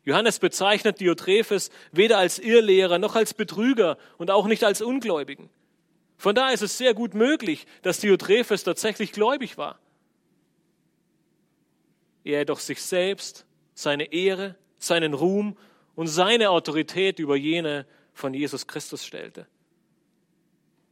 Johannes 0.05 0.41
bezeichnet 0.41 1.01
Diotrephes 1.01 1.71
weder 1.93 2.19
als 2.19 2.39
Irrlehrer 2.39 2.99
noch 2.99 3.15
als 3.15 3.33
Betrüger 3.33 3.97
und 4.19 4.31
auch 4.31 4.47
nicht 4.47 4.65
als 4.65 4.83
Ungläubigen. 4.83 5.51
Von 6.17 6.35
daher 6.35 6.53
ist 6.53 6.63
es 6.63 6.79
sehr 6.79 6.95
gut 6.95 7.15
möglich, 7.15 7.67
dass 7.83 8.01
Diotrephes 8.01 8.65
tatsächlich 8.65 9.13
gläubig 9.13 9.57
war. 9.57 9.79
Er 12.25 12.41
jedoch 12.41 12.59
sich 12.59 12.83
selbst, 12.83 13.47
seine 13.75 14.13
Ehre, 14.13 14.57
seinen 14.79 15.15
Ruhm 15.15 15.57
und 15.95 16.07
seine 16.07 16.51
Autorität 16.51 17.19
über 17.19 17.37
jene 17.37 17.87
von 18.13 18.35
Jesus 18.35 18.67
Christus 18.67 19.05
stellte. 19.05 19.47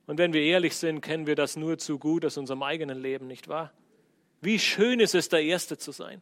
Und 0.07 0.18
wenn 0.18 0.33
wir 0.33 0.43
ehrlich 0.43 0.76
sind, 0.76 1.01
kennen 1.01 1.26
wir 1.26 1.37
das 1.37 1.57
nur 1.57 1.78
zu 1.78 1.99
gut 1.99 2.24
aus 2.24 2.37
unserem 2.37 2.62
eigenen 2.62 3.01
Leben, 3.01 3.26
nicht 3.26 3.49
wahr? 3.49 3.72
Wie 4.41 4.59
schön 4.59 5.01
ist 5.01 5.14
es, 5.14 5.28
der 5.28 5.43
Erste 5.43 5.78
zu 5.78 5.93
sein. 5.93 6.20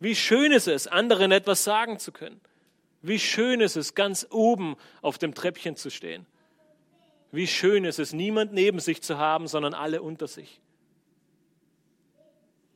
Wie 0.00 0.14
schön 0.14 0.52
ist 0.52 0.68
es, 0.68 0.86
anderen 0.86 1.32
etwas 1.32 1.64
sagen 1.64 1.98
zu 1.98 2.12
können. 2.12 2.40
Wie 3.02 3.18
schön 3.18 3.60
ist 3.60 3.76
es, 3.76 3.94
ganz 3.94 4.26
oben 4.30 4.76
auf 5.02 5.18
dem 5.18 5.34
Treppchen 5.34 5.76
zu 5.76 5.90
stehen. 5.90 6.26
Wie 7.30 7.46
schön 7.46 7.84
ist 7.84 7.98
es, 7.98 8.12
niemand 8.12 8.52
neben 8.52 8.80
sich 8.80 9.02
zu 9.02 9.18
haben, 9.18 9.46
sondern 9.46 9.74
alle 9.74 10.02
unter 10.02 10.26
sich. 10.26 10.60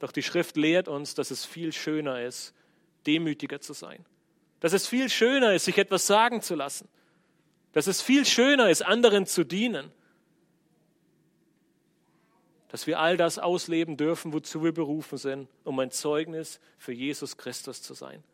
Doch 0.03 0.11
die 0.11 0.25
Schrift 0.25 0.57
lehrt 0.57 0.89
uns, 0.89 1.15
dass 1.15 1.31
es 1.31 1.45
viel 1.45 1.73
schöner 1.73 2.23
ist, 2.23 2.55
demütiger 3.07 3.61
zu 3.61 3.73
sein. 3.73 4.05
Dass 4.59 4.73
es 4.73 4.89
viel 4.89 5.09
schöner 5.09 5.55
ist, 5.55 5.67
sich 5.67 5.79
etwas 5.79 6.09
sagen 6.09 6.43
zu 6.43 6.57
lassen. 6.57 6.89
Dass 7.73 7.87
es 7.87 8.03
viel 8.03 8.27
schöner 8.27 8.69
ist, 8.69 8.83
anderen 8.83 9.27
zu 9.27 9.45
dienen 9.45 9.93
dass 12.73 12.87
wir 12.87 12.99
all 13.01 13.19
das 13.19 13.39
ausleben 13.39 13.99
dürfen, 13.99 14.33
wozu 14.33 14.65
wir 14.65 14.73
berufen 14.73 15.19
sind, 15.19 15.47
um 15.63 15.79
ein 15.79 15.91
Zeugnis 15.91 16.59
für 16.79 16.93
Jesus 16.93 17.37
Christus 17.37 17.83
zu 17.83 17.93
sein. 17.93 18.25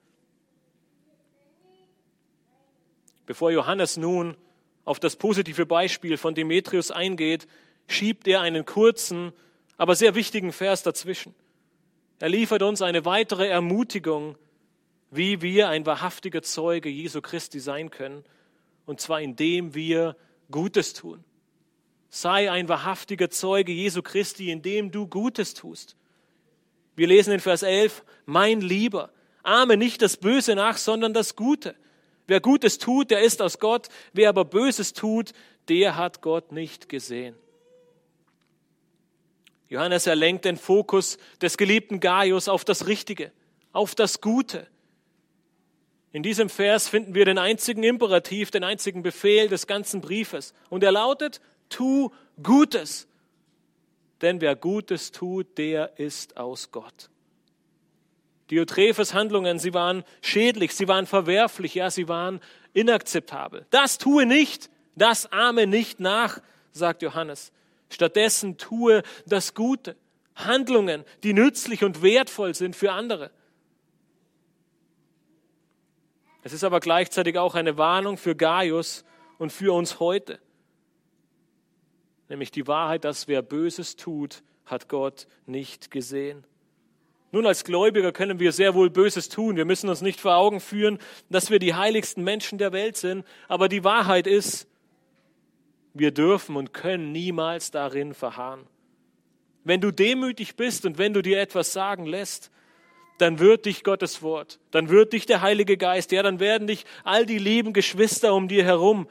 Bevor 3.27 3.51
Johannes 3.51 3.97
nun 3.97 4.37
auf 4.85 5.01
das 5.01 5.17
positive 5.17 5.67
Beispiel 5.67 6.17
von 6.17 6.37
Demetrius 6.37 6.93
eingeht, 6.93 7.49
schiebt 7.89 8.29
er 8.29 8.41
einen 8.41 8.65
kurzen, 8.65 9.33
aber 9.77 9.97
sehr 9.97 10.15
wichtigen 10.15 10.53
Vers 10.53 10.85
dazwischen. 10.85 11.35
Er 12.19 12.29
liefert 12.29 12.63
uns 12.63 12.83
eine 12.83 13.05
weitere 13.05 13.47
Ermutigung, 13.49 14.37
wie 15.11 15.41
wir 15.41 15.69
ein 15.69 15.87
wahrhaftiger 15.87 16.43
Zeuge 16.43 16.89
Jesu 16.89 17.21
Christi 17.21 17.61
sein 17.61 17.91
können, 17.91 18.25
und 18.87 19.01
zwar 19.01 19.21
indem 19.21 19.75
wir 19.75 20.17
Gutes 20.51 20.95
tun. 20.95 21.25
Sei 22.11 22.51
ein 22.51 22.69
wahrhaftiger 22.69 23.31
Zeuge 23.31 23.73
Jesu 23.73 24.03
Christi, 24.03 24.51
indem 24.51 24.91
du 24.91 25.07
Gutes 25.07 25.55
tust. 25.55 25.97
Wir 26.97 27.07
lesen 27.07 27.33
in 27.33 27.41
Vers 27.41 27.63
11, 27.63 28.03
mein 28.27 28.61
Lieber, 28.61 29.11
ahme 29.43 29.77
nicht 29.77 30.03
das 30.03 30.17
Böse 30.17 30.55
nach, 30.55 30.79
sondern 30.79 31.13
das 31.13 31.37
Gute. 31.37 31.77
Wer 32.27 32.41
Gutes 32.41 32.79
tut, 32.79 33.11
der 33.11 33.23
ist 33.23 33.41
aus 33.41 33.59
Gott. 33.59 33.89
Wer 34.13 34.31
aber 34.31 34.45
Böses 34.45 34.93
tut, 34.93 35.33
der 35.69 35.97
hat 35.97 36.21
Gott 36.23 36.53
nicht 36.53 36.89
gesehen. 36.89 37.37
Johannes 39.69 40.07
erlenkt 40.07 40.45
den 40.45 40.57
Fokus 40.57 41.19
des 41.43 41.57
geliebten 41.57 42.01
Gaius 42.01 42.49
auf 42.49 42.65
das 42.65 42.87
Richtige, 42.87 43.33
auf 43.73 43.95
das 43.95 44.21
Gute. 44.21 44.67
In 46.11 46.23
diesem 46.23 46.49
Vers 46.49 46.89
finden 46.89 47.15
wir 47.15 47.27
den 47.27 47.39
einzigen 47.39 47.83
Imperativ, 47.83 48.51
den 48.51 48.65
einzigen 48.65 49.03
Befehl 49.03 49.49
des 49.49 49.67
ganzen 49.67 50.01
Briefes. 50.01 50.55
Und 50.71 50.83
er 50.83 50.93
lautet, 50.93 51.41
tu 51.69 52.11
Gutes. 52.43 53.07
Denn 54.23 54.41
wer 54.41 54.57
Gutes 54.57 55.13
tut, 55.13 55.59
der 55.59 55.99
ist 55.99 56.37
aus 56.39 56.71
Gott. 56.71 57.11
Diotrephes 58.51 59.13
Handlungen, 59.13 59.59
sie 59.59 59.75
waren 59.75 60.03
schädlich, 60.23 60.75
sie 60.75 60.89
waren 60.89 61.07
verwerflich, 61.07 61.75
ja, 61.75 61.91
sie 61.91 62.09
waren 62.09 62.41
inakzeptabel. 62.73 63.67
Das 63.69 63.99
tue 63.99 64.25
nicht, 64.25 64.71
das 64.97 65.31
ahme 65.31 65.67
nicht 65.67 66.01
nach, 66.01 66.41
sagt 66.73 67.03
Johannes. 67.03 67.53
Stattdessen 67.91 68.59
tue 68.59 69.03
das 69.27 69.55
Gute. 69.55 69.97
Handlungen, 70.35 71.05
die 71.25 71.33
nützlich 71.33 71.83
und 71.83 72.03
wertvoll 72.03 72.55
sind 72.55 72.77
für 72.77 72.93
andere. 72.93 73.31
Es 76.43 76.53
ist 76.53 76.63
aber 76.63 76.79
gleichzeitig 76.79 77.39
auch 77.39 77.55
eine 77.55 77.77
Warnung 77.77 78.17
für 78.17 78.37
Gaius 78.37 79.05
und 79.39 79.53
für 79.53 79.73
uns 79.73 79.99
heute 79.99 80.39
nämlich 82.29 82.51
die 82.51 82.67
Wahrheit, 82.67 83.05
dass 83.05 83.29
wer 83.29 83.43
Böses 83.43 83.97
tut, 83.97 84.43
hat 84.67 84.89
Gott 84.89 85.27
nicht 85.47 85.91
gesehen. 85.91 86.45
Nun, 87.31 87.47
als 87.47 87.65
Gläubiger 87.65 88.13
können 88.13 88.41
wir 88.41 88.53
sehr 88.53 88.75
wohl 88.75 88.89
Böses 88.89 89.29
tun. 89.29 89.57
Wir 89.57 89.67
müssen 89.67 89.91
uns 89.91 90.01
nicht 90.01 90.21
vor 90.21 90.37
Augen 90.37 90.61
führen, 90.61 90.99
dass 91.29 91.51
wir 91.51 91.59
die 91.59 91.75
heiligsten 91.75 92.25
Menschen 92.25 92.59
der 92.59 92.73
Welt 92.73 92.97
sind. 92.97 93.25
Aber 93.49 93.69
die 93.69 93.85
Wahrheit 93.85 94.27
ist, 94.27 94.67
wir 95.99 96.11
dürfen 96.11 96.57
und 96.57 96.73
können 96.73 97.13
niemals 97.13 97.71
darin 97.71 98.15
verharren. 98.15 98.67
Wenn 99.65 99.81
du 99.81 99.91
demütig 99.91 100.57
bist 100.57 100.87
und 100.87 100.99
wenn 100.99 101.13
du 101.13 101.23
dir 101.23 101.41
etwas 101.41 101.73
sagen 101.73 102.07
lässt, 102.07 102.51
dann 103.19 103.39
wird 103.41 103.67
dich 103.67 103.83
Gottes 103.83 104.23
Wort, 104.23 104.61
dann 104.71 104.89
wird 104.89 105.13
dich 105.13 105.27
der 105.27 105.43
Heilige 105.43 105.77
Geist, 105.77 106.13
ja, 106.13 106.23
dann 106.23 106.41
werden 106.41 106.69
dich 106.69 106.85
all 107.05 107.27
die 107.27 107.39
lieben 107.39 107.73
Geschwister 107.73 108.33
um 108.35 108.49
dir 108.49 108.65
herum 108.65 109.09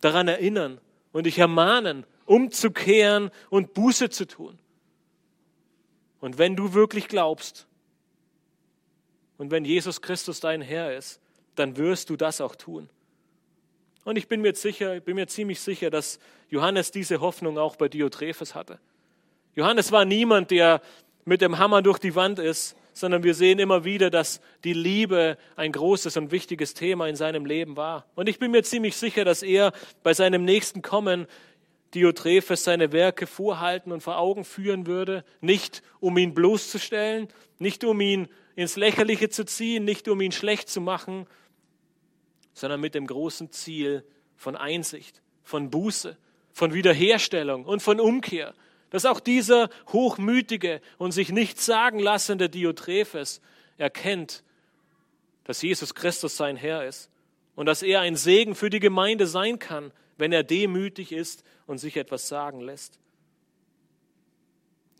daran 0.00 0.28
erinnern 0.28 0.80
und 1.12 1.24
dich 1.24 1.38
ermahnen 1.38 2.04
umzukehren 2.28 3.30
und 3.48 3.74
Buße 3.74 4.10
zu 4.10 4.26
tun. 4.26 4.58
Und 6.20 6.38
wenn 6.38 6.56
du 6.56 6.74
wirklich 6.74 7.08
glaubst 7.08 7.66
und 9.38 9.50
wenn 9.50 9.64
Jesus 9.64 10.02
Christus 10.02 10.40
dein 10.40 10.60
Herr 10.60 10.96
ist, 10.96 11.20
dann 11.54 11.76
wirst 11.76 12.10
du 12.10 12.16
das 12.16 12.40
auch 12.40 12.54
tun. 12.54 12.90
Und 14.08 14.16
ich 14.16 14.26
bin 14.26 14.40
mir 14.40 14.54
sicher, 14.54 15.00
bin 15.00 15.16
mir 15.16 15.26
ziemlich 15.26 15.60
sicher, 15.60 15.90
dass 15.90 16.18
Johannes 16.48 16.90
diese 16.90 17.20
Hoffnung 17.20 17.58
auch 17.58 17.76
bei 17.76 17.90
Diotrephes 17.90 18.54
hatte. 18.54 18.78
Johannes 19.54 19.92
war 19.92 20.06
niemand, 20.06 20.50
der 20.50 20.80
mit 21.26 21.42
dem 21.42 21.58
Hammer 21.58 21.82
durch 21.82 21.98
die 21.98 22.14
Wand 22.14 22.38
ist, 22.38 22.74
sondern 22.94 23.22
wir 23.22 23.34
sehen 23.34 23.58
immer 23.58 23.84
wieder, 23.84 24.08
dass 24.08 24.40
die 24.64 24.72
Liebe 24.72 25.36
ein 25.56 25.72
großes 25.72 26.16
und 26.16 26.30
wichtiges 26.30 26.72
Thema 26.72 27.06
in 27.06 27.16
seinem 27.16 27.44
Leben 27.44 27.76
war. 27.76 28.06
Und 28.14 28.30
ich 28.30 28.38
bin 28.38 28.50
mir 28.50 28.62
ziemlich 28.62 28.96
sicher, 28.96 29.26
dass 29.26 29.42
er 29.42 29.74
bei 30.02 30.14
seinem 30.14 30.42
nächsten 30.42 30.80
Kommen 30.80 31.26
Diotrephes 31.92 32.64
seine 32.64 32.92
Werke 32.92 33.26
vorhalten 33.26 33.92
und 33.92 34.02
vor 34.02 34.16
Augen 34.16 34.46
führen 34.46 34.86
würde, 34.86 35.22
nicht 35.42 35.82
um 36.00 36.16
ihn 36.16 36.32
bloßzustellen, 36.32 37.28
nicht 37.58 37.84
um 37.84 38.00
ihn 38.00 38.28
ins 38.56 38.76
Lächerliche 38.76 39.28
zu 39.28 39.44
ziehen, 39.44 39.84
nicht 39.84 40.08
um 40.08 40.22
ihn 40.22 40.32
schlecht 40.32 40.70
zu 40.70 40.80
machen, 40.80 41.26
sondern 42.58 42.80
mit 42.80 42.94
dem 42.94 43.06
großen 43.06 43.50
Ziel 43.52 44.04
von 44.36 44.56
Einsicht, 44.56 45.22
von 45.42 45.70
Buße, 45.70 46.16
von 46.52 46.74
Wiederherstellung 46.74 47.64
und 47.64 47.82
von 47.82 48.00
Umkehr, 48.00 48.54
dass 48.90 49.06
auch 49.06 49.20
dieser 49.20 49.68
hochmütige 49.92 50.80
und 50.96 51.12
sich 51.12 51.30
nichts 51.30 51.66
sagen 51.66 51.98
lassende 51.98 52.48
Diotrephes 52.48 53.40
erkennt, 53.76 54.42
dass 55.44 55.62
Jesus 55.62 55.94
Christus 55.94 56.36
sein 56.36 56.56
Herr 56.56 56.84
ist 56.84 57.10
und 57.54 57.66
dass 57.66 57.82
er 57.82 58.00
ein 58.00 58.16
Segen 58.16 58.54
für 58.54 58.70
die 58.70 58.80
Gemeinde 58.80 59.26
sein 59.26 59.58
kann, 59.58 59.92
wenn 60.16 60.32
er 60.32 60.42
demütig 60.42 61.12
ist 61.12 61.44
und 61.66 61.78
sich 61.78 61.96
etwas 61.96 62.28
sagen 62.28 62.60
lässt. 62.60 62.98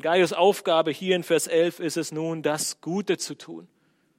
Gaius 0.01 0.33
Aufgabe 0.33 0.93
hier 0.93 1.17
in 1.17 1.25
Vers 1.25 1.49
11 1.49 1.81
ist 1.81 1.97
es 1.97 2.13
nun, 2.13 2.43
das 2.43 2.81
Gute 2.81 3.19
zu 3.19 3.35
tun. 3.35 3.67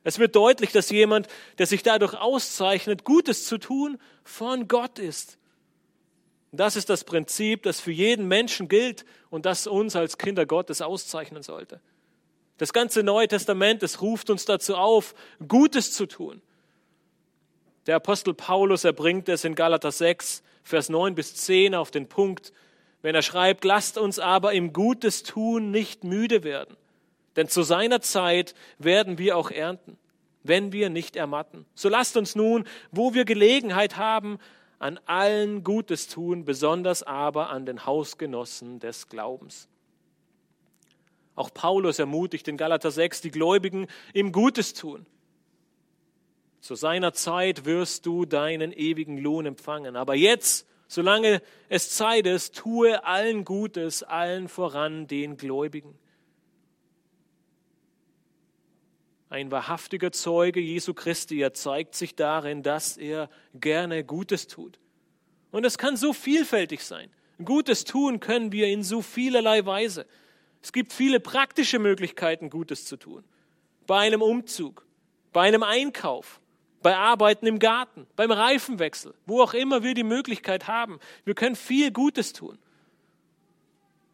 Es 0.04 0.20
wird 0.20 0.36
deutlich, 0.36 0.72
dass 0.72 0.90
jemand, 0.90 1.28
der 1.58 1.66
sich 1.66 1.84
dadurch 1.84 2.14
auszeichnet, 2.14 3.04
Gutes 3.04 3.46
zu 3.46 3.58
tun, 3.58 3.98
von 4.24 4.68
Gott 4.68 5.00
ist. 5.00 5.38
Das 6.52 6.76
ist 6.76 6.90
das 6.90 7.04
Prinzip, 7.04 7.64
das 7.64 7.80
für 7.80 7.92
jeden 7.92 8.28
Menschen 8.28 8.70
gilt 8.70 9.06
und 9.30 9.46
das 9.46 9.68
uns 9.68 9.96
als 9.96 10.18
Kinder 10.18 10.46
Gottes 10.46 10.82
auszeichnen 10.82 11.44
sollte. 11.44 11.80
Das 12.58 12.74
ganze 12.74 13.04
Neue 13.04 13.28
Testament, 13.28 13.84
es 13.84 14.02
ruft 14.02 14.30
uns 14.30 14.46
dazu 14.46 14.76
auf, 14.76 15.14
Gutes 15.48 15.94
zu 15.94 16.08
tun. 16.08 16.42
Der 17.86 17.96
Apostel 17.98 18.34
Paulus, 18.34 18.84
er 18.84 18.94
bringt 18.94 19.30
es 19.30 19.46
in 19.46 19.56
Galater 19.56 19.92
6, 19.92 20.44
Vers 20.64 20.90
9 20.90 21.16
bis 21.16 21.36
10 21.36 21.74
auf 21.76 21.92
den 21.92 22.08
Punkt, 22.08 22.52
wenn 23.02 23.16
er 23.16 23.22
schreibt, 23.22 23.64
lasst 23.64 23.98
uns 23.98 24.20
aber 24.20 24.54
im 24.54 24.74
Gutes 24.74 25.24
tun 25.24 25.72
nicht 25.72 26.04
müde 26.04 26.44
werden, 26.44 26.76
denn 27.36 27.48
zu 27.48 27.64
seiner 27.64 28.02
Zeit 28.02 28.56
werden 28.78 29.18
wir 29.18 29.38
auch 29.38 29.52
ernten, 29.52 29.98
wenn 30.44 30.72
wir 30.72 30.90
nicht 30.90 31.16
ermatten. 31.16 31.66
So 31.76 31.90
lasst 31.90 32.18
uns 32.18 32.36
nun, 32.36 32.66
wo 32.92 33.14
wir 33.14 33.26
Gelegenheit 33.26 33.98
haben, 33.98 34.40
an 34.80 35.00
allen 35.06 35.64
Gutes 35.64 36.08
tun, 36.08 36.46
besonders 36.46 37.04
aber 37.04 37.50
an 37.50 37.66
den 37.66 37.86
Hausgenossen 37.86 38.80
des 38.80 39.10
Glaubens. 39.10 39.68
Auch 41.36 41.54
Paulus 41.54 42.00
ermutigt 42.00 42.48
in 42.48 42.58
Galater 42.58 42.92
6 42.92 43.22
die 43.22 43.32
Gläubigen, 43.32 43.88
ihm 44.14 44.32
Gutes 44.32 44.74
tun. 44.74 45.06
Zu 46.60 46.76
seiner 46.76 47.14
Zeit 47.14 47.66
wirst 47.66 48.06
du 48.06 48.26
deinen 48.26 48.74
ewigen 48.74 49.18
Lohn 49.18 49.46
empfangen. 49.46 49.96
Aber 49.96 50.16
jetzt, 50.16 50.68
solange 50.88 51.42
es 51.70 51.92
Zeit 51.92 52.26
ist, 52.26 52.58
tue 52.58 53.06
allen 53.06 53.46
Gutes, 53.46 54.04
allen 54.04 54.50
voran 54.50 55.08
den 55.08 55.38
Gläubigen. 55.38 55.98
Ein 59.30 59.52
wahrhaftiger 59.52 60.12
Zeuge 60.12 60.60
Jesu 60.60 60.96
Christi, 60.96 61.40
er 61.40 61.54
zeigt 61.54 61.94
sich 61.94 62.16
darin, 62.16 62.64
dass 62.64 62.98
er 62.98 63.30
gerne 63.54 64.04
Gutes 64.04 64.48
tut. 64.48 64.80
Und 65.52 65.66
es 65.66 65.78
kann 65.78 65.98
so 65.98 66.14
vielfältig 66.14 66.84
sein. 66.84 67.12
Gutes 67.44 67.84
tun 67.84 68.20
können 68.20 68.52
wir 68.52 68.68
in 68.68 68.84
so 68.84 69.02
vielerlei 69.02 69.66
Weise. 69.66 70.08
Es 70.62 70.74
gibt 70.74 70.94
viele 70.94 71.20
praktische 71.20 71.78
Möglichkeiten, 71.78 72.50
Gutes 72.50 72.86
zu 72.86 72.98
tun. 72.98 73.24
Bei 73.86 74.00
einem 74.00 74.22
Umzug, 74.22 74.86
bei 75.32 75.42
einem 75.42 75.64
Einkauf, 75.64 76.42
bei 76.82 76.96
Arbeiten 76.96 77.46
im 77.46 77.60
Garten, 77.60 78.08
beim 78.16 78.32
Reifenwechsel, 78.32 79.14
wo 79.26 79.42
auch 79.42 79.54
immer 79.54 79.84
wir 79.84 79.94
die 79.94 80.04
Möglichkeit 80.04 80.68
haben. 80.68 81.00
Wir 81.24 81.36
können 81.36 81.56
viel 81.56 81.92
Gutes 81.92 82.34
tun. 82.34 82.58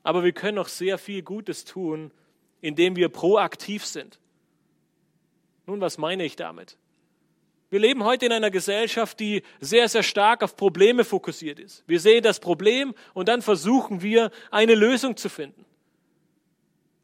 Aber 0.03 0.23
wir 0.23 0.33
können 0.33 0.59
auch 0.59 0.67
sehr 0.67 0.97
viel 0.97 1.23
Gutes 1.23 1.63
tun, 1.63 2.11
indem 2.61 2.95
wir 2.95 3.09
proaktiv 3.09 3.85
sind. 3.85 4.19
Nun, 5.65 5.81
was 5.81 5.97
meine 5.97 6.25
ich 6.25 6.35
damit? 6.35 6.77
Wir 7.69 7.79
leben 7.79 8.03
heute 8.03 8.27
in 8.27 8.31
einer 8.31 8.51
Gesellschaft, 8.51 9.19
die 9.19 9.41
sehr, 9.59 9.89
sehr 9.89 10.03
stark 10.03 10.43
auf 10.43 10.55
Probleme 10.55 11.03
fokussiert 11.03 11.59
ist. 11.59 11.83
Wir 11.87 11.99
sehen 11.99 12.23
das 12.23 12.39
Problem 12.39 12.93
und 13.13 13.27
dann 13.27 13.41
versuchen 13.41 14.01
wir, 14.01 14.31
eine 14.51 14.75
Lösung 14.75 15.17
zu 15.17 15.29
finden. 15.29 15.65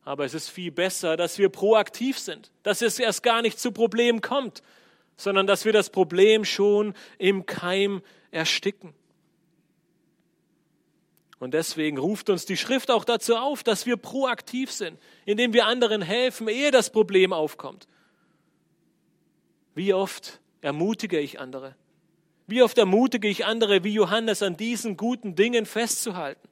Aber 0.03 0.25
es 0.25 0.33
ist 0.33 0.49
viel 0.49 0.71
besser, 0.71 1.17
dass 1.17 1.37
wir 1.37 1.49
proaktiv 1.49 2.17
sind, 2.17 2.51
dass 2.63 2.81
es 2.81 2.99
erst 2.99 3.23
gar 3.23 3.41
nicht 3.41 3.59
zu 3.59 3.71
Problemen 3.71 4.21
kommt, 4.21 4.61
sondern 5.17 5.47
dass 5.47 5.65
wir 5.65 5.73
das 5.73 5.89
Problem 5.89 6.45
schon 6.45 6.93
im 7.17 7.45
Keim 7.45 8.01
ersticken. 8.31 8.93
Und 11.39 11.55
deswegen 11.55 11.97
ruft 11.97 12.29
uns 12.29 12.45
die 12.45 12.57
Schrift 12.57 12.91
auch 12.91 13.03
dazu 13.03 13.35
auf, 13.35 13.63
dass 13.63 13.87
wir 13.87 13.97
proaktiv 13.97 14.71
sind, 14.71 14.99
indem 15.25 15.53
wir 15.53 15.65
anderen 15.65 16.03
helfen, 16.03 16.47
ehe 16.47 16.69
das 16.69 16.91
Problem 16.91 17.33
aufkommt. 17.33 17.87
Wie 19.73 19.93
oft 19.93 20.39
ermutige 20.61 21.19
ich 21.19 21.39
andere? 21.39 21.75
Wie 22.47 22.61
oft 22.61 22.77
ermutige 22.77 23.27
ich 23.27 23.45
andere, 23.45 23.83
wie 23.83 23.93
Johannes, 23.93 24.43
an 24.43 24.57
diesen 24.57 24.97
guten 24.97 25.35
Dingen 25.35 25.65
festzuhalten? 25.65 26.49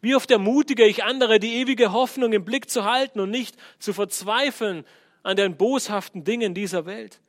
Wie 0.00 0.14
oft 0.14 0.30
ermutige 0.30 0.84
ich 0.84 1.04
andere, 1.04 1.38
die 1.38 1.54
ewige 1.56 1.92
Hoffnung 1.92 2.32
im 2.32 2.44
Blick 2.44 2.68
zu 2.70 2.84
halten 2.84 3.20
und 3.20 3.30
nicht 3.30 3.56
zu 3.78 3.92
verzweifeln 3.92 4.84
an 5.22 5.36
den 5.36 5.56
boshaften 5.56 6.24
Dingen 6.24 6.54
dieser 6.54 6.86
Welt? 6.86 7.20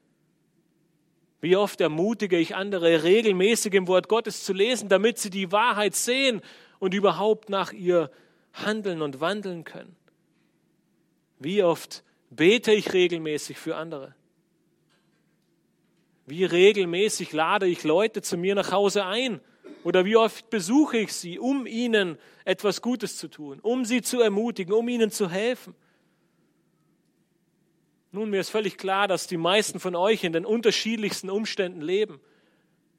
Wie 1.41 1.57
oft 1.57 1.81
ermutige 1.81 2.37
ich 2.37 2.55
andere, 2.55 3.03
regelmäßig 3.03 3.73
im 3.73 3.87
Wort 3.87 4.07
Gottes 4.07 4.45
zu 4.45 4.53
lesen, 4.53 4.87
damit 4.87 5.19
sie 5.19 5.29
die 5.29 5.51
Wahrheit 5.51 5.93
sehen 5.93 6.41
und 6.79 6.93
überhaupt 6.93 7.49
nach 7.49 7.73
ihr 7.73 8.09
handeln 8.53 9.01
und 9.01 9.19
wandeln 9.19 9.65
können? 9.65 9.95
Wie 11.39 11.61
oft 11.61 12.03
bete 12.29 12.71
ich 12.71 12.93
regelmäßig 12.93 13.57
für 13.57 13.75
andere? 13.75 14.15
Wie 16.25 16.45
regelmäßig 16.45 17.33
lade 17.33 17.67
ich 17.67 17.83
Leute 17.83 18.21
zu 18.21 18.37
mir 18.37 18.55
nach 18.55 18.71
Hause 18.71 19.05
ein? 19.05 19.41
Oder 19.83 20.05
wie 20.05 20.15
oft 20.15 20.49
besuche 20.49 20.97
ich 20.97 21.13
sie, 21.13 21.39
um 21.39 21.65
ihnen 21.65 22.17
etwas 22.45 22.81
Gutes 22.81 23.17
zu 23.17 23.27
tun, 23.27 23.59
um 23.61 23.83
sie 23.83 24.01
zu 24.01 24.21
ermutigen, 24.21 24.73
um 24.73 24.87
ihnen 24.87 25.11
zu 25.11 25.29
helfen? 25.29 25.75
Nun, 28.11 28.29
mir 28.29 28.39
ist 28.39 28.51
völlig 28.51 28.77
klar, 28.77 29.07
dass 29.07 29.27
die 29.27 29.37
meisten 29.37 29.79
von 29.79 29.95
euch 29.95 30.23
in 30.23 30.33
den 30.33 30.45
unterschiedlichsten 30.45 31.29
Umständen 31.29 31.81
leben. 31.81 32.21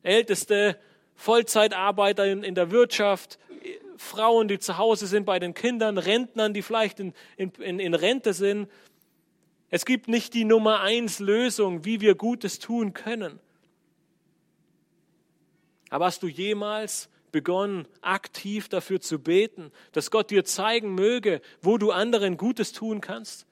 Älteste, 0.03 0.79
Vollzeitarbeiter 1.15 2.27
in, 2.27 2.43
in 2.43 2.55
der 2.55 2.71
Wirtschaft, 2.71 3.39
Frauen, 3.97 4.49
die 4.49 4.59
zu 4.59 4.77
Hause 4.77 5.07
sind 5.07 5.25
bei 5.25 5.39
den 5.39 5.55
Kindern, 5.55 5.99
Rentnern, 5.99 6.53
die 6.53 6.63
vielleicht 6.63 7.01
in, 7.01 7.15
in, 7.37 7.79
in 7.79 7.95
Rente 7.95 8.35
sind, 8.35 8.69
es 9.75 9.85
gibt 9.85 10.07
nicht 10.07 10.35
die 10.35 10.45
Nummer 10.45 10.83
eins 10.83 11.19
Lösung, 11.19 11.85
wie 11.85 12.01
wir 12.01 12.15
Gutes 12.15 12.61
tun 12.61 12.95
können. 12.95 13.41
Aber 15.91 16.05
hast 16.05 16.23
du 16.23 16.29
jemals 16.29 17.09
begonnen, 17.33 17.89
aktiv 18.01 18.69
dafür 18.69 19.01
zu 19.01 19.19
beten, 19.19 19.73
dass 19.91 20.13
Gott 20.13 20.31
dir 20.31 20.45
zeigen 20.45 20.95
möge, 20.95 21.41
wo 21.61 21.77
du 21.77 21.91
anderen 21.91 22.37
Gutes 22.37 22.73
tun 22.73 23.01
kannst? 23.01 23.49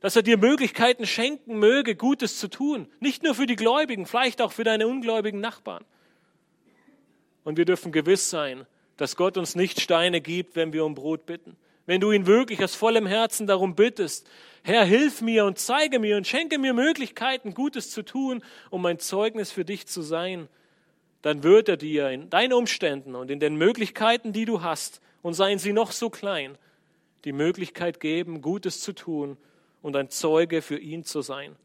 Dass 0.00 0.16
er 0.16 0.22
dir 0.22 0.38
Möglichkeiten 0.38 1.04
schenken 1.04 1.58
möge, 1.58 1.96
Gutes 1.96 2.38
zu 2.38 2.48
tun. 2.48 2.88
Nicht 3.00 3.22
nur 3.22 3.34
für 3.34 3.44
die 3.44 3.56
Gläubigen, 3.56 4.06
vielleicht 4.06 4.40
auch 4.40 4.52
für 4.52 4.64
deine 4.64 4.88
ungläubigen 4.88 5.40
Nachbarn. 5.40 5.84
Und 7.44 7.58
wir 7.58 7.66
dürfen 7.66 7.92
gewiss 7.92 8.30
sein, 8.30 8.64
dass 8.96 9.16
Gott 9.16 9.36
uns 9.36 9.54
nicht 9.54 9.82
Steine 9.82 10.22
gibt, 10.22 10.56
wenn 10.56 10.72
wir 10.72 10.86
um 10.86 10.94
Brot 10.94 11.26
bitten. 11.26 11.58
Wenn 11.86 12.00
du 12.00 12.10
ihn 12.10 12.26
wirklich 12.26 12.62
aus 12.62 12.74
vollem 12.74 13.06
Herzen 13.06 13.46
darum 13.46 13.74
bittest, 13.74 14.28
Herr, 14.62 14.84
hilf 14.84 15.22
mir 15.22 15.44
und 15.44 15.58
zeige 15.58 16.00
mir 16.00 16.16
und 16.16 16.26
schenke 16.26 16.58
mir 16.58 16.74
Möglichkeiten, 16.74 17.54
Gutes 17.54 17.90
zu 17.90 18.02
tun, 18.02 18.42
um 18.70 18.84
ein 18.84 18.98
Zeugnis 18.98 19.52
für 19.52 19.64
dich 19.64 19.86
zu 19.86 20.02
sein, 20.02 20.48
dann 21.22 21.44
wird 21.44 21.68
er 21.68 21.76
dir 21.76 22.10
in 22.10 22.30
deinen 22.30 22.52
Umständen 22.52 23.14
und 23.14 23.30
in 23.30 23.38
den 23.38 23.56
Möglichkeiten, 23.56 24.32
die 24.32 24.44
du 24.44 24.62
hast, 24.62 25.00
und 25.22 25.34
seien 25.34 25.58
sie 25.58 25.72
noch 25.72 25.90
so 25.90 26.10
klein, 26.10 26.56
die 27.24 27.32
Möglichkeit 27.32 27.98
geben, 27.98 28.42
Gutes 28.42 28.80
zu 28.80 28.92
tun 28.92 29.36
und 29.82 29.96
ein 29.96 30.08
Zeuge 30.10 30.62
für 30.62 30.78
ihn 30.78 31.02
zu 31.02 31.20
sein. 31.20 31.56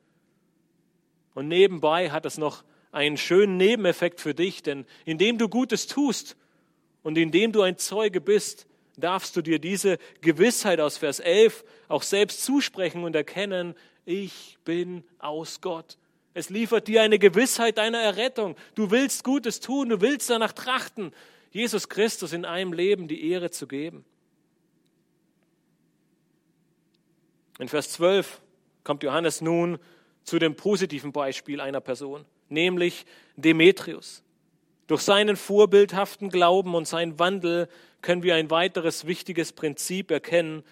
Und 1.36 1.48
nebenbei 1.48 2.10
hat 2.10 2.26
es 2.26 2.38
noch 2.38 2.64
einen 2.92 3.18
schönen 3.18 3.58
Nebeneffekt 3.58 4.20
für 4.20 4.34
dich, 4.34 4.64
denn 4.64 4.86
indem 5.06 5.38
du 5.38 5.48
Gutes 5.48 5.88
tust 5.88 6.36
und 7.04 7.18
indem 7.18 7.52
du 7.52 7.62
ein 7.62 7.78
Zeuge 7.78 8.20
bist, 8.20 8.68
darfst 8.98 9.36
du 9.36 9.42
dir 9.42 9.60
diese 9.60 9.98
Gewissheit 10.22 10.80
aus 10.80 10.98
Vers 10.98 11.20
11 11.20 11.64
auch 11.88 12.04
selbst 12.04 12.44
zusprechen 12.44 13.04
und 13.04 13.16
erkennen, 13.16 13.76
ich 14.06 14.58
bin 14.66 15.04
aus 15.20 15.62
Gott. 15.62 15.98
Es 16.34 16.50
liefert 16.50 16.88
dir 16.88 17.02
eine 17.02 17.20
Gewissheit 17.20 17.78
deiner 17.78 18.00
Errettung. 18.00 18.56
Du 18.76 18.92
willst 18.92 19.24
Gutes 19.24 19.60
tun, 19.60 19.90
du 19.90 20.02
willst 20.02 20.30
danach 20.30 20.54
trachten, 20.54 21.14
Jesus 21.52 21.90
Christus 21.90 22.32
in 22.32 22.46
einem 22.46 22.72
Leben 22.72 23.08
die 23.08 23.30
Ehre 23.30 23.52
zu 23.52 23.68
geben. 23.68 24.06
In 27.60 27.68
Vers 27.68 27.90
12 27.92 28.42
kommt 28.84 29.04
Johannes 29.04 29.42
nun 29.42 29.78
zu 30.24 30.40
dem 30.40 30.56
positiven 30.56 31.12
Beispiel 31.12 31.60
einer 31.60 31.82
Person, 31.82 32.26
nämlich 32.48 33.06
Demetrius. 33.36 34.24
Durch 34.92 35.04
seinen 35.04 35.38
vorbildhaften 35.38 36.30
Glauben 36.30 36.76
und 36.76 36.86
seinen 36.86 37.18
Wandel 37.18 37.70
können 38.02 38.24
wir 38.24 38.36
ein 38.36 38.50
weiteres 38.50 39.08
wichtiges 39.08 39.54
Prinzip 39.54 40.12
erkennen, 40.12 40.64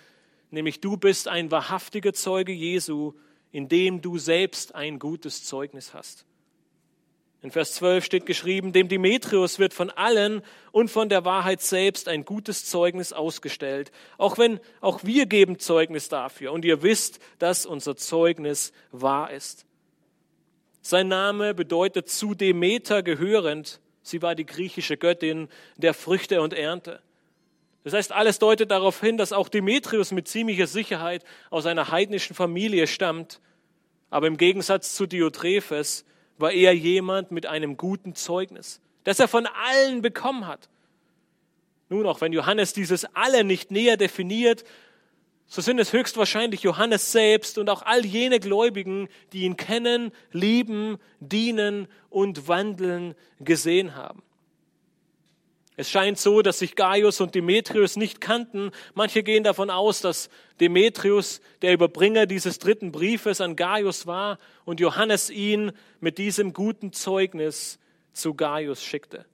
nämlich 0.52 0.82
du 0.82 0.98
bist 0.98 1.30
ein 1.30 1.52
wahrhaftiger 1.52 2.12
Zeuge 2.12 2.52
Jesu, 2.52 3.14
indem 3.54 4.02
du 4.02 4.18
selbst 4.18 4.76
ein 4.76 5.00
gutes 5.00 5.46
Zeugnis 5.46 5.94
hast. 5.94 6.26
In 7.42 7.52
Vers 7.52 7.76
12 7.76 8.04
steht 8.04 8.26
geschrieben, 8.26 8.74
dem 8.74 8.90
Demetrius 8.90 9.58
wird 9.58 9.74
von 9.74 9.90
allen 9.90 10.42
und 10.74 10.92
von 10.92 11.08
der 11.08 11.24
Wahrheit 11.24 11.62
selbst 11.62 12.10
ein 12.10 12.26
gutes 12.26 12.66
Zeugnis 12.66 13.14
ausgestellt. 13.14 13.90
Auch 14.18 14.38
wenn, 14.38 14.60
auch 14.82 15.06
wir 15.06 15.28
geben 15.28 15.60
Zeugnis 15.60 16.10
dafür 16.10 16.52
und 16.52 16.66
ihr 16.66 16.82
wisst, 16.82 17.20
dass 17.38 17.66
unser 17.66 17.96
Zeugnis 17.96 18.74
wahr 18.92 19.32
ist. 19.32 19.66
Sein 20.82 21.08
Name 21.08 21.54
bedeutet 21.54 22.10
zu 22.10 22.36
Demeter 22.36 23.02
gehörend. 23.02 23.80
Sie 24.02 24.22
war 24.22 24.36
die 24.36 24.46
griechische 24.46 24.98
Göttin 24.98 25.50
der 25.78 25.94
Früchte 25.94 26.42
und 26.42 26.54
Ernte. 26.54 27.02
Das 27.84 27.94
heißt, 27.94 28.12
alles 28.12 28.40
deutet 28.40 28.72
darauf 28.72 29.00
hin, 29.00 29.18
dass 29.18 29.32
auch 29.32 29.50
Demetrius 29.50 30.12
mit 30.12 30.28
ziemlicher 30.28 30.68
Sicherheit 30.68 31.24
aus 31.50 31.66
einer 31.66 31.92
heidnischen 31.92 32.36
Familie 32.36 32.88
stammt. 32.88 33.40
Aber 34.10 34.28
im 34.28 34.38
Gegensatz 34.38 34.96
zu 34.96 35.06
Diotrephes 35.06 36.06
war 36.38 36.52
er 36.52 36.74
jemand 36.76 37.32
mit 37.32 37.46
einem 37.46 37.78
guten 37.78 38.16
Zeugnis, 38.16 38.82
das 39.04 39.20
er 39.20 39.28
von 39.28 39.48
allen 39.48 40.02
bekommen 40.02 40.48
hat. 40.48 40.70
Nun, 41.90 42.06
auch 42.06 42.22
wenn 42.22 42.34
Johannes 42.34 42.74
dieses 42.74 43.06
alle 43.16 43.44
nicht 43.44 43.72
näher 43.72 43.98
definiert, 43.98 44.64
so 45.50 45.62
sind 45.62 45.80
es 45.80 45.94
höchstwahrscheinlich 45.94 46.62
Johannes 46.62 47.12
selbst 47.12 47.58
und 47.58 47.72
auch 47.72 47.82
all 47.82 48.06
jene 48.06 48.40
Gläubigen, 48.40 49.10
die 49.34 49.42
ihn 49.42 49.58
kennen, 49.58 50.12
lieben, 50.32 51.00
dienen 51.20 51.88
und 52.12 52.48
wandeln 52.48 53.16
gesehen 53.40 53.96
haben. 53.96 54.22
Es 55.76 55.90
scheint 55.90 56.20
so, 56.20 56.42
dass 56.44 56.60
sich 56.60 56.76
Gaius 56.76 57.20
und 57.20 57.34
Demetrius 57.34 57.96
nicht 57.96 58.22
kannten. 58.22 58.72
Manche 58.94 59.24
gehen 59.24 59.44
davon 59.44 59.72
aus, 59.72 60.02
dass 60.02 60.30
Demetrius 60.60 61.42
der 61.64 61.74
Überbringer 61.74 62.28
dieses 62.28 62.60
dritten 62.60 62.92
Briefes 62.92 63.42
an 63.42 63.56
Gaius 63.56 64.06
war 64.06 64.38
und 64.66 64.80
Johannes 64.80 65.32
ihn 65.32 65.72
mit 66.00 66.20
diesem 66.20 66.54
guten 66.54 66.94
Zeugnis 66.94 67.80
zu 68.14 68.36
Gaius 68.36 68.84
schickte. 68.84 69.26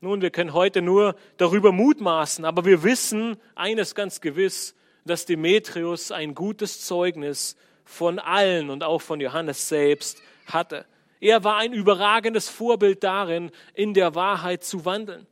Nun, 0.00 0.20
wir 0.20 0.30
können 0.30 0.52
heute 0.52 0.82
nur 0.82 1.16
darüber 1.38 1.72
mutmaßen, 1.72 2.44
aber 2.44 2.66
wir 2.66 2.82
wissen 2.82 3.38
eines 3.54 3.94
ganz 3.94 4.20
gewiss, 4.20 4.75
dass 5.06 5.24
Demetrius 5.24 6.10
ein 6.10 6.34
gutes 6.34 6.84
Zeugnis 6.84 7.56
von 7.84 8.18
allen 8.18 8.68
und 8.70 8.82
auch 8.82 9.00
von 9.00 9.20
Johannes 9.20 9.68
selbst 9.68 10.20
hatte. 10.46 10.84
Er 11.20 11.44
war 11.44 11.56
ein 11.56 11.72
überragendes 11.72 12.48
Vorbild 12.48 13.02
darin, 13.02 13.50
in 13.74 13.94
der 13.94 14.14
Wahrheit 14.14 14.64
zu 14.64 14.84
wandeln, 14.84 15.26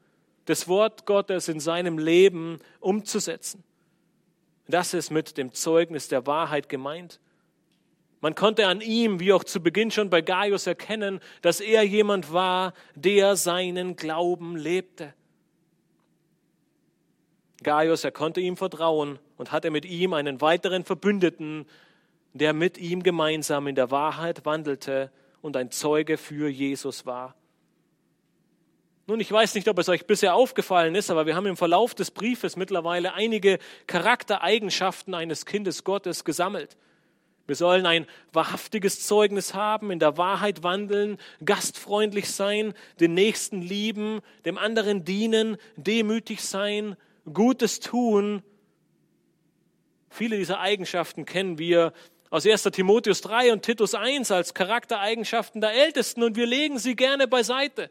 das 0.47 0.69
Wort 0.69 1.05
Gottes 1.07 1.49
in 1.49 1.61
seinem 1.61 1.99
Leben 1.99 2.61
umzusetzen. 2.81 3.65
Das 4.69 4.95
ist 4.95 5.11
mit 5.11 5.37
dem 5.37 5.53
Zeugnis 5.53 6.09
der 6.09 6.27
Wahrheit 6.27 6.69
gemeint. 6.69 7.21
Man 8.21 8.35
konnte 8.35 8.67
an 8.69 8.81
ihm, 8.81 9.21
wie 9.21 9.35
auch 9.35 9.45
zu 9.45 9.61
Beginn 9.61 9.91
schon 9.91 10.09
bei 10.09 10.23
Gaius, 10.23 10.67
erkennen, 10.67 11.21
dass 11.43 11.61
er 11.61 11.83
jemand 11.83 12.33
war, 12.33 12.73
der 12.95 13.37
seinen 13.37 13.97
Glauben 13.97 14.57
lebte. 14.57 15.13
Gaius, 17.63 18.05
er 18.05 18.13
konnte 18.13 18.41
ihm 18.41 18.57
vertrauen 18.57 19.19
und 19.37 19.53
hatte 19.53 19.71
mit 19.71 19.85
ihm 19.85 20.13
einen 20.13 20.41
weiteren 20.41 20.85
Verbündeten, 20.85 21.67
der 22.33 22.53
mit 22.53 22.79
ihm 22.79 23.03
gemeinsam 23.03 23.67
in 23.67 23.75
der 23.75 23.91
Wahrheit 23.91 24.45
wandelte 24.45 25.11
und 25.41 25.57
ein 25.57 25.71
Zeuge 25.71 26.17
für 26.17 26.49
Jesus 26.49 27.07
war. 27.07 27.35
Nun, 29.07 29.21
ich 29.21 29.31
weiß 29.31 29.55
nicht, 29.55 29.69
ob 29.69 29.79
es 29.79 29.91
euch 29.91 30.07
bisher 30.07 30.35
aufgefallen 30.35 30.95
ist, 30.95 31.11
aber 31.11 31.27
wir 31.27 31.37
haben 31.37 31.47
im 31.47 31.59
Verlauf 31.59 31.95
des 31.95 32.11
Briefes 32.11 32.57
mittlerweile 32.57 33.13
einige 33.13 33.59
Charaktereigenschaften 33.87 35.15
eines 35.15 35.45
Kindes 35.45 35.85
Gottes 35.85 36.25
gesammelt. 36.25 36.79
Wir 37.47 37.57
sollen 37.57 37.85
ein 37.85 38.07
wahrhaftiges 38.33 39.07
Zeugnis 39.07 39.53
haben, 39.53 39.91
in 39.91 39.99
der 39.99 40.17
Wahrheit 40.17 40.63
wandeln, 40.63 41.19
gastfreundlich 41.45 42.31
sein, 42.31 42.73
den 43.01 43.13
Nächsten 43.13 43.61
lieben, 43.61 44.21
dem 44.47 44.57
anderen 44.57 45.05
dienen, 45.05 45.59
demütig 45.77 46.43
sein, 46.43 46.97
Gutes 47.31 47.81
tun. 47.81 48.43
Viele 50.15 50.37
dieser 50.37 50.61
Eigenschaften 50.61 51.25
kennen 51.25 51.59
wir 51.59 51.93
aus 52.31 52.47
1. 52.47 52.63
Timotheus 52.63 53.21
3 53.23 53.53
und 53.53 53.63
Titus 53.63 53.97
1 53.97 54.31
als 54.31 54.55
Charaktereigenschaften 54.55 55.61
der 55.61 55.73
Ältesten 55.73 56.23
und 56.23 56.37
wir 56.37 56.47
legen 56.47 56.79
sie 56.79 56.95
gerne 56.95 57.27
beiseite. 57.27 57.91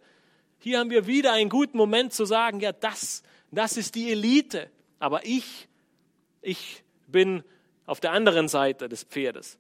Hier 0.58 0.80
haben 0.80 0.90
wir 0.90 1.06
wieder 1.06 1.34
einen 1.34 1.50
guten 1.50 1.76
Moment 1.76 2.14
zu 2.14 2.24
sagen, 2.24 2.62
ja, 2.62 2.72
das, 2.72 3.24
das 3.52 3.76
ist 3.76 3.96
die 3.96 4.10
Elite. 4.10 4.72
Aber 5.00 5.26
ich, 5.26 5.68
ich 6.42 6.86
bin 7.08 7.44
auf 7.86 8.00
der 8.00 8.14
anderen 8.14 8.48
Seite 8.48 8.88
des 8.88 9.04
Pferdes. 9.04 9.60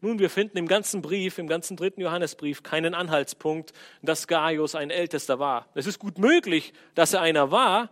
Nun, 0.00 0.18
wir 0.18 0.30
finden 0.30 0.58
im 0.58 0.66
ganzen 0.66 1.00
Brief, 1.00 1.38
im 1.38 1.46
ganzen 1.46 1.76
dritten 1.76 2.00
Johannesbrief 2.00 2.64
keinen 2.64 2.94
Anhaltspunkt, 2.94 3.72
dass 4.02 4.26
Gaius 4.26 4.74
ein 4.74 4.90
Ältester 4.90 5.38
war. 5.38 5.68
Es 5.74 5.86
ist 5.86 6.00
gut 6.00 6.18
möglich, 6.18 6.72
dass 6.96 7.12
er 7.12 7.20
einer 7.20 7.52
war, 7.52 7.90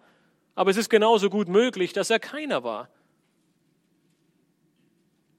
aber 0.56 0.72
es 0.72 0.76
ist 0.76 0.88
genauso 0.88 1.30
gut 1.30 1.46
möglich, 1.46 1.92
dass 1.92 2.10
er 2.10 2.18
keiner 2.18 2.64
war. 2.64 2.88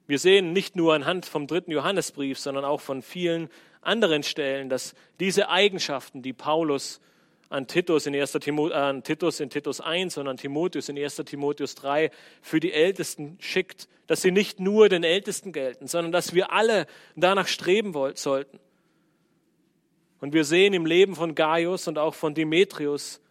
Wir 0.07 0.19
sehen 0.19 0.53
nicht 0.53 0.75
nur 0.75 0.93
anhand 0.93 1.25
vom 1.25 1.47
dritten 1.47 1.71
Johannesbrief, 1.71 2.39
sondern 2.39 2.63
auch 2.63 2.81
von 2.81 3.01
vielen 3.01 3.49
anderen 3.81 4.23
Stellen, 4.23 4.69
dass 4.69 4.95
diese 5.19 5.49
Eigenschaften, 5.49 6.21
die 6.21 6.33
Paulus 6.33 7.01
an 7.49 7.67
Titus 7.67 8.05
in, 8.05 8.15
1. 8.15 8.31
Timo, 8.33 8.69
äh, 8.69 8.73
an 8.73 9.03
Titus 9.03 9.39
in 9.39 9.49
Titus 9.49 9.79
1 9.79 10.17
und 10.17 10.27
an 10.27 10.37
Timotheus 10.37 10.89
in 10.89 10.97
1. 10.97 11.17
Timotheus 11.17 11.75
3 11.75 12.11
für 12.41 12.59
die 12.59 12.73
Ältesten 12.73 13.37
schickt, 13.39 13.87
dass 14.07 14.21
sie 14.21 14.31
nicht 14.31 14.59
nur 14.59 14.89
den 14.89 15.03
Ältesten 15.03 15.51
gelten, 15.51 15.87
sondern 15.87 16.11
dass 16.11 16.33
wir 16.33 16.51
alle 16.51 16.87
danach 17.15 17.47
streben 17.47 17.93
sollten. 18.15 18.59
Und 20.19 20.33
wir 20.33 20.45
sehen 20.45 20.73
im 20.73 20.85
Leben 20.85 21.15
von 21.15 21.35
Gaius 21.35 21.87
und 21.87 21.97
auch 21.97 22.15
von 22.15 22.33
Demetrius, 22.33 23.21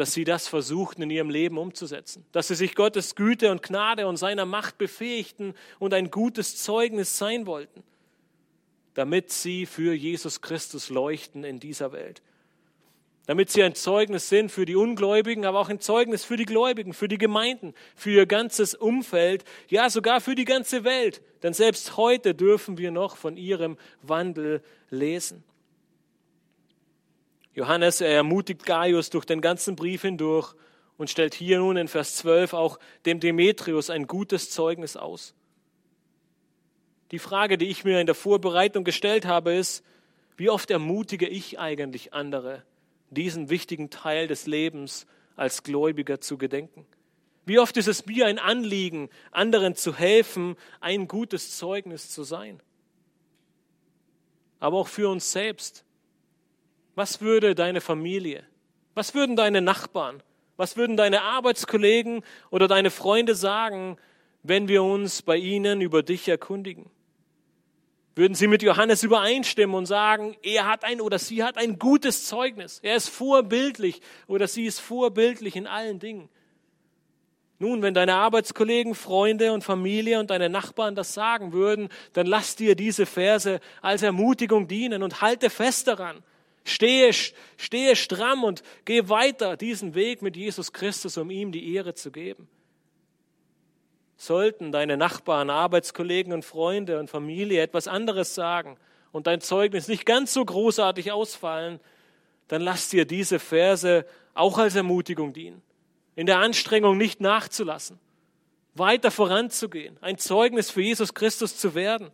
dass 0.00 0.12
sie 0.12 0.24
das 0.24 0.48
versuchten 0.48 1.02
in 1.02 1.10
ihrem 1.10 1.30
Leben 1.30 1.58
umzusetzen, 1.58 2.24
dass 2.32 2.48
sie 2.48 2.56
sich 2.56 2.74
Gottes 2.74 3.14
Güte 3.14 3.50
und 3.50 3.62
Gnade 3.62 4.06
und 4.06 4.16
seiner 4.16 4.46
Macht 4.46 4.78
befähigten 4.78 5.54
und 5.78 5.94
ein 5.94 6.10
gutes 6.10 6.56
Zeugnis 6.56 7.18
sein 7.18 7.46
wollten 7.46 7.84
damit 8.94 9.30
sie 9.30 9.66
für 9.66 9.94
Jesus 9.94 10.40
Christus 10.40 10.90
leuchten 10.90 11.44
in 11.44 11.60
dieser 11.60 11.92
Welt. 11.92 12.22
Damit 13.26 13.50
sie 13.50 13.62
ein 13.62 13.74
Zeugnis 13.74 14.28
sind 14.28 14.50
für 14.50 14.64
die 14.64 14.74
Ungläubigen, 14.74 15.44
aber 15.44 15.60
auch 15.60 15.68
ein 15.68 15.80
Zeugnis 15.80 16.24
für 16.24 16.36
die 16.36 16.46
Gläubigen, 16.46 16.92
für 16.92 17.06
die 17.06 17.18
Gemeinden, 17.18 17.74
für 17.94 18.10
ihr 18.10 18.26
ganzes 18.26 18.74
Umfeld, 18.74 19.44
ja 19.68 19.88
sogar 19.88 20.20
für 20.20 20.34
die 20.34 20.44
ganze 20.44 20.82
Welt. 20.84 21.22
Denn 21.42 21.54
selbst 21.54 21.96
heute 21.96 22.34
dürfen 22.34 22.76
wir 22.76 22.90
noch 22.90 23.16
von 23.16 23.36
ihrem 23.36 23.78
Wandel 24.02 24.62
lesen. 24.90 25.44
Johannes, 27.54 28.00
er 28.00 28.14
ermutigt 28.14 28.64
Gaius 28.64 29.10
durch 29.10 29.24
den 29.24 29.40
ganzen 29.40 29.76
Brief 29.76 30.02
hindurch 30.02 30.54
und 30.96 31.10
stellt 31.10 31.34
hier 31.34 31.58
nun 31.58 31.76
in 31.76 31.88
Vers 31.88 32.16
12 32.16 32.52
auch 32.52 32.78
dem 33.06 33.20
Demetrius 33.20 33.90
ein 33.90 34.06
gutes 34.06 34.50
Zeugnis 34.50 34.96
aus. 34.96 35.34
Die 37.10 37.18
Frage, 37.18 37.58
die 37.58 37.66
ich 37.66 37.84
mir 37.84 38.00
in 38.00 38.06
der 38.06 38.14
Vorbereitung 38.14 38.84
gestellt 38.84 39.24
habe, 39.24 39.54
ist, 39.54 39.84
wie 40.36 40.48
oft 40.48 40.70
ermutige 40.70 41.26
ich 41.26 41.58
eigentlich 41.58 42.14
andere, 42.14 42.62
diesen 43.10 43.50
wichtigen 43.50 43.90
Teil 43.90 44.28
des 44.28 44.46
Lebens 44.46 45.06
als 45.34 45.64
Gläubiger 45.64 46.20
zu 46.20 46.38
gedenken? 46.38 46.86
Wie 47.46 47.58
oft 47.58 47.76
ist 47.76 47.88
es 47.88 48.06
mir 48.06 48.26
ein 48.26 48.38
Anliegen, 48.38 49.10
anderen 49.32 49.74
zu 49.74 49.94
helfen, 49.96 50.56
ein 50.80 51.08
gutes 51.08 51.56
Zeugnis 51.56 52.10
zu 52.10 52.22
sein? 52.22 52.62
Aber 54.60 54.76
auch 54.76 54.88
für 54.88 55.08
uns 55.08 55.32
selbst. 55.32 55.84
Was 57.00 57.22
würde 57.22 57.54
deine 57.54 57.80
Familie, 57.80 58.44
was 58.92 59.14
würden 59.14 59.34
deine 59.34 59.62
Nachbarn, 59.62 60.22
was 60.58 60.76
würden 60.76 60.98
deine 60.98 61.22
Arbeitskollegen 61.22 62.22
oder 62.50 62.68
deine 62.68 62.90
Freunde 62.90 63.34
sagen, 63.34 63.96
wenn 64.42 64.68
wir 64.68 64.82
uns 64.82 65.22
bei 65.22 65.38
ihnen 65.38 65.80
über 65.80 66.02
dich 66.02 66.28
erkundigen? 66.28 66.90
Würden 68.14 68.34
Sie 68.34 68.48
mit 68.48 68.62
Johannes 68.62 69.02
übereinstimmen 69.02 69.74
und 69.74 69.86
sagen, 69.86 70.36
er 70.42 70.66
hat 70.66 70.84
ein 70.84 71.00
oder 71.00 71.18
sie 71.18 71.42
hat 71.42 71.56
ein 71.56 71.78
gutes 71.78 72.26
Zeugnis, 72.26 72.80
er 72.82 72.96
ist 72.96 73.08
vorbildlich 73.08 74.02
oder 74.26 74.46
sie 74.46 74.66
ist 74.66 74.80
vorbildlich 74.80 75.56
in 75.56 75.66
allen 75.66 76.00
Dingen? 76.00 76.28
Nun, 77.58 77.80
wenn 77.80 77.94
deine 77.94 78.16
Arbeitskollegen, 78.16 78.94
Freunde 78.94 79.54
und 79.54 79.64
Familie 79.64 80.20
und 80.20 80.28
deine 80.28 80.50
Nachbarn 80.50 80.94
das 80.94 81.14
sagen 81.14 81.54
würden, 81.54 81.88
dann 82.12 82.26
lass 82.26 82.56
dir 82.56 82.74
diese 82.74 83.06
Verse 83.06 83.58
als 83.80 84.02
Ermutigung 84.02 84.68
dienen 84.68 85.02
und 85.02 85.22
halte 85.22 85.48
fest 85.48 85.88
daran. 85.88 86.22
Stehe, 86.64 87.12
stehe 87.12 87.96
stramm 87.96 88.44
und 88.44 88.62
geh 88.84 89.08
weiter 89.08 89.56
diesen 89.56 89.94
Weg 89.94 90.22
mit 90.22 90.36
Jesus 90.36 90.72
Christus, 90.72 91.16
um 91.16 91.30
ihm 91.30 91.52
die 91.52 91.74
Ehre 91.74 91.94
zu 91.94 92.10
geben. 92.10 92.48
Sollten 94.16 94.70
deine 94.70 94.98
Nachbarn, 94.98 95.48
Arbeitskollegen 95.48 96.32
und 96.32 96.44
Freunde 96.44 96.98
und 96.98 97.08
Familie 97.08 97.62
etwas 97.62 97.88
anderes 97.88 98.34
sagen 98.34 98.76
und 99.12 99.26
dein 99.26 99.40
Zeugnis 99.40 99.88
nicht 99.88 100.04
ganz 100.04 100.34
so 100.34 100.44
großartig 100.44 101.10
ausfallen, 101.10 101.80
dann 102.48 102.62
lass 102.62 102.90
dir 102.90 103.06
diese 103.06 103.38
Verse 103.38 104.04
auch 104.34 104.58
als 104.58 104.74
Ermutigung 104.74 105.32
dienen. 105.32 105.62
In 106.16 106.26
der 106.26 106.40
Anstrengung 106.40 106.98
nicht 106.98 107.20
nachzulassen, 107.20 107.98
weiter 108.74 109.10
voranzugehen, 109.10 109.96
ein 110.00 110.18
Zeugnis 110.18 110.70
für 110.70 110.82
Jesus 110.82 111.14
Christus 111.14 111.56
zu 111.56 111.74
werden. 111.74 112.10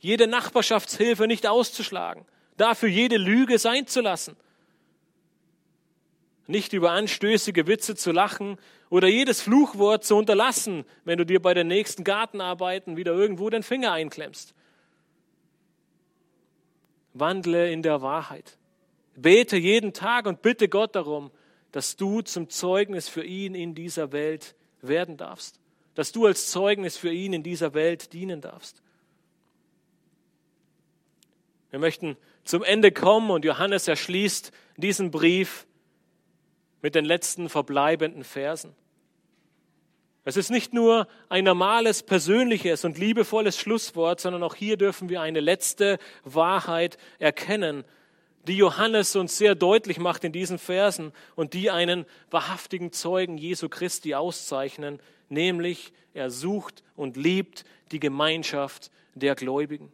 Jede 0.00 0.26
Nachbarschaftshilfe 0.26 1.26
nicht 1.26 1.46
auszuschlagen, 1.46 2.24
dafür 2.56 2.88
jede 2.88 3.16
Lüge 3.16 3.58
sein 3.58 3.86
zu 3.86 4.00
lassen 4.00 4.36
nicht 6.50 6.72
über 6.72 6.90
anstößige 6.90 7.66
Witze 7.66 7.94
zu 7.94 8.12
lachen 8.12 8.58
oder 8.90 9.08
jedes 9.08 9.40
Fluchwort 9.40 10.04
zu 10.04 10.16
unterlassen, 10.16 10.84
wenn 11.04 11.16
du 11.16 11.24
dir 11.24 11.40
bei 11.40 11.54
den 11.54 11.68
nächsten 11.68 12.04
Gartenarbeiten 12.04 12.96
wieder 12.96 13.12
irgendwo 13.12 13.48
den 13.48 13.62
Finger 13.62 13.92
einklemmst. 13.92 14.54
Wandle 17.14 17.72
in 17.72 17.82
der 17.82 18.02
Wahrheit. 18.02 18.58
Bete 19.16 19.56
jeden 19.56 19.92
Tag 19.92 20.26
und 20.26 20.42
bitte 20.42 20.68
Gott 20.68 20.94
darum, 20.94 21.30
dass 21.72 21.96
du 21.96 22.20
zum 22.20 22.50
Zeugnis 22.50 23.08
für 23.08 23.24
ihn 23.24 23.54
in 23.54 23.74
dieser 23.74 24.12
Welt 24.12 24.54
werden 24.82 25.16
darfst. 25.16 25.60
Dass 25.94 26.12
du 26.12 26.26
als 26.26 26.50
Zeugnis 26.50 26.96
für 26.96 27.12
ihn 27.12 27.32
in 27.32 27.42
dieser 27.42 27.74
Welt 27.74 28.12
dienen 28.12 28.40
darfst. 28.40 28.82
Wir 31.70 31.78
möchten 31.78 32.16
zum 32.44 32.64
Ende 32.64 32.92
kommen 32.92 33.30
und 33.30 33.44
Johannes 33.44 33.86
erschließt 33.86 34.52
diesen 34.76 35.10
Brief 35.10 35.66
mit 36.82 36.94
den 36.94 37.04
letzten 37.04 37.48
verbleibenden 37.48 38.24
Versen. 38.24 38.74
Es 40.24 40.36
ist 40.36 40.50
nicht 40.50 40.74
nur 40.74 41.08
ein 41.28 41.44
normales, 41.44 42.02
persönliches 42.02 42.84
und 42.84 42.98
liebevolles 42.98 43.58
Schlusswort, 43.58 44.20
sondern 44.20 44.42
auch 44.42 44.54
hier 44.54 44.76
dürfen 44.76 45.08
wir 45.08 45.22
eine 45.22 45.40
letzte 45.40 45.98
Wahrheit 46.24 46.98
erkennen, 47.18 47.84
die 48.46 48.56
Johannes 48.56 49.16
uns 49.16 49.38
sehr 49.38 49.54
deutlich 49.54 49.98
macht 49.98 50.24
in 50.24 50.32
diesen 50.32 50.58
Versen 50.58 51.12
und 51.36 51.54
die 51.54 51.70
einen 51.70 52.06
wahrhaftigen 52.30 52.92
Zeugen 52.92 53.38
Jesu 53.38 53.68
Christi 53.68 54.14
auszeichnen, 54.14 54.98
nämlich 55.28 55.92
er 56.14 56.30
sucht 56.30 56.82
und 56.96 57.16
liebt 57.16 57.64
die 57.92 58.00
Gemeinschaft 58.00 58.90
der 59.14 59.34
Gläubigen. 59.34 59.92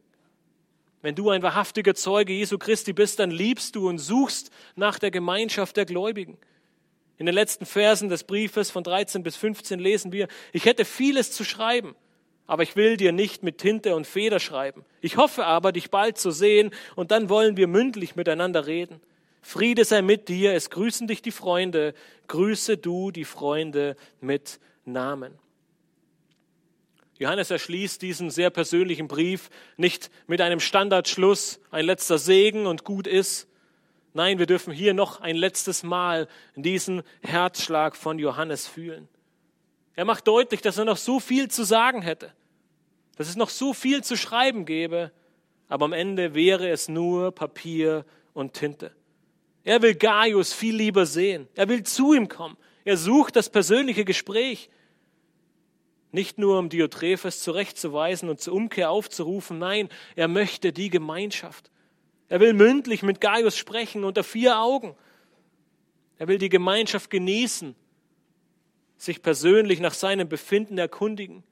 Wenn 1.07 1.15
du 1.15 1.31
ein 1.31 1.41
wahrhaftiger 1.41 1.95
Zeuge 1.95 2.33
Jesu 2.33 2.59
Christi 2.59 2.93
bist, 2.93 3.21
dann 3.21 3.31
liebst 3.31 3.77
du 3.77 3.89
und 3.89 3.99
suchst 3.99 4.51
nach 4.75 4.99
der 4.99 5.13
Gemeinschaft 5.13 5.77
der 5.77 5.85
Gläubigen. 5.85 6.37
In 7.17 7.27
den 7.27 7.35
letzten 7.37 7.65
Versen 7.65 8.09
des 8.09 8.25
Briefes 8.25 8.73
von 8.73 8.83
13 8.83 9.23
bis 9.23 9.37
15 9.37 9.79
lesen 9.79 10.11
wir, 10.11 10.27
ich 10.53 10.65
hätte 10.65 10.85
vieles 10.85 11.31
zu 11.31 11.45
schreiben, 11.45 11.95
aber 12.49 12.65
ich 12.65 12.75
will 12.75 12.97
dir 12.97 13.13
nicht 13.13 13.45
mit 13.45 13.59
Tinte 13.59 13.95
und 13.95 14.05
Feder 14.05 14.41
schreiben. 14.41 14.85
Ich 15.01 15.17
hoffe 15.17 15.47
aber, 15.47 15.71
dich 15.71 15.93
bald 15.93 16.19
zu 16.19 16.33
sehen, 16.33 16.73
und 16.97 17.13
dann 17.13 17.29
wollen 17.29 17.57
wir 17.57 17.69
mündlich 17.69 18.17
miteinander 18.17 18.67
reden. 18.67 19.01
Friede 19.43 19.85
sei 19.85 20.03
mit 20.03 20.29
dir, 20.29 20.55
es 20.55 20.71
grüßen 20.71 21.07
dich 21.07 21.23
die 21.23 21.31
Freunde, 21.31 21.95
grüße 22.27 22.79
du 22.79 23.13
die 23.13 23.25
Freunde 23.25 23.95
mit 24.21 24.59
Namen. 24.85 25.39
Johannes 27.19 27.51
erschließt 27.51 28.03
diesen 28.03 28.31
sehr 28.31 28.51
persönlichen 28.51 29.09
Brief 29.09 29.49
nicht 29.77 30.11
mit 30.27 30.41
einem 30.41 30.61
Standardschluss, 30.61 31.61
ein 31.71 31.87
letzter 31.87 32.19
Segen 32.19 32.67
und 32.67 32.85
gut 32.85 33.07
ist. 33.07 33.49
Nein, 34.13 34.39
wir 34.39 34.47
dürfen 34.47 34.73
hier 34.73 34.95
noch 34.95 35.21
ein 35.21 35.37
letztes 35.37 35.83
Mal 35.83 36.29
diesen 36.55 37.03
Herzschlag 37.23 37.97
von 37.97 38.19
Johannes 38.19 38.67
fühlen. 38.67 39.09
Er 39.95 40.05
macht 40.05 40.27
deutlich, 40.29 40.61
dass 40.61 40.79
er 40.79 40.85
noch 40.85 40.99
so 40.99 41.21
viel 41.21 41.51
zu 41.51 41.65
sagen 41.65 42.03
hätte, 42.03 42.33
dass 43.17 43.29
es 43.29 43.37
noch 43.37 43.49
so 43.49 43.73
viel 43.73 44.05
zu 44.05 44.17
schreiben 44.17 44.67
gäbe, 44.67 45.11
aber 45.69 45.87
am 45.87 45.95
Ende 45.95 46.35
wäre 46.35 46.69
es 46.69 46.89
nur 46.89 47.33
Papier 47.33 48.05
und 48.35 48.53
Tinte. 48.53 48.95
Er 49.65 49.83
will 49.83 49.95
Gaius 49.95 50.53
viel 50.53 50.77
lieber 50.77 51.07
sehen. 51.07 51.49
Er 51.55 51.69
will 51.69 51.83
zu 51.83 52.13
ihm 52.13 52.29
kommen. 52.29 52.57
Er 52.85 52.97
sucht 52.97 53.35
das 53.35 53.51
persönliche 53.51 54.05
Gespräch. 54.05 54.71
Nicht 56.17 56.39
nur, 56.39 56.59
um 56.59 56.71
Diotrephes 56.71 57.43
zurechtzuweisen 57.43 58.31
und 58.31 58.41
zur 58.41 58.55
Umkehr 58.55 58.89
aufzurufen, 58.89 59.59
nein, 59.59 59.91
er 60.15 60.29
möchte 60.29 60.73
die 60.73 60.89
Gemeinschaft. 60.89 61.71
Er 62.31 62.41
will 62.41 62.55
mündlich 62.55 63.03
mit 63.03 63.21
Gaius 63.21 63.59
sprechen 63.59 64.03
unter 64.03 64.25
vier 64.25 64.59
Augen. 64.59 64.97
Er 66.17 66.27
will 66.27 66.39
die 66.39 66.49
Gemeinschaft 66.49 67.11
genießen 67.11 67.75
sich 68.97 69.21
persönlich 69.21 69.79
nach 69.79 69.93
seinem 69.93 70.27
Befinden 70.27 70.79
erkundigen. 70.79 71.45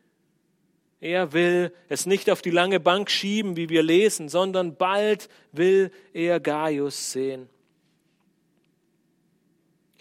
Er 0.98 1.34
will 1.34 1.70
es 1.90 2.06
nicht 2.06 2.30
auf 2.30 2.40
die 2.40 2.50
lange 2.50 2.80
Bank 2.80 3.10
schieben, 3.10 3.58
wie 3.58 3.68
wir 3.68 3.82
lesen, 3.82 4.30
sondern 4.30 4.76
bald 4.76 5.28
will 5.52 5.90
er 6.14 6.40
Gaius 6.40 7.12
sehen. 7.12 7.50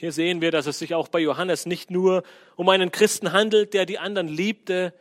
Hier 0.04 0.12
sehen 0.12 0.42
wir, 0.42 0.52
dass 0.52 0.68
es 0.68 0.80
sich 0.80 0.96
auch 0.96 1.08
bei 1.08 1.20
Johannes 1.20 1.66
nicht 1.66 1.90
nur 1.90 2.24
um 2.58 2.68
einen 2.68 2.92
Christen 2.92 3.32
handelt, 3.32 3.74
der 3.74 3.86
die 3.86 4.00
anderen 4.00 4.28
liebte. 4.28 4.94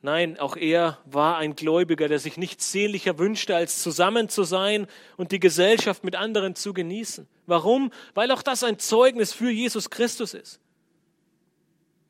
Nein, 0.00 0.38
auch 0.38 0.56
er 0.56 0.96
war 1.04 1.36
ein 1.36 1.54
Gläubiger, 1.54 2.08
der 2.08 2.18
sich 2.18 2.38
nichts 2.38 2.72
sehnlicher 2.72 3.18
wünschte, 3.18 3.54
als 3.54 3.82
zusammen 3.82 4.30
zu 4.30 4.44
sein 4.44 4.86
und 5.18 5.30
die 5.30 5.40
Gesellschaft 5.40 6.04
mit 6.04 6.16
anderen 6.16 6.54
zu 6.54 6.72
genießen. 6.72 7.28
Warum? 7.44 7.92
Weil 8.14 8.30
auch 8.30 8.40
das 8.40 8.64
ein 8.64 8.78
Zeugnis 8.78 9.34
für 9.34 9.50
Jesus 9.50 9.90
Christus 9.90 10.32
ist. 10.32 10.58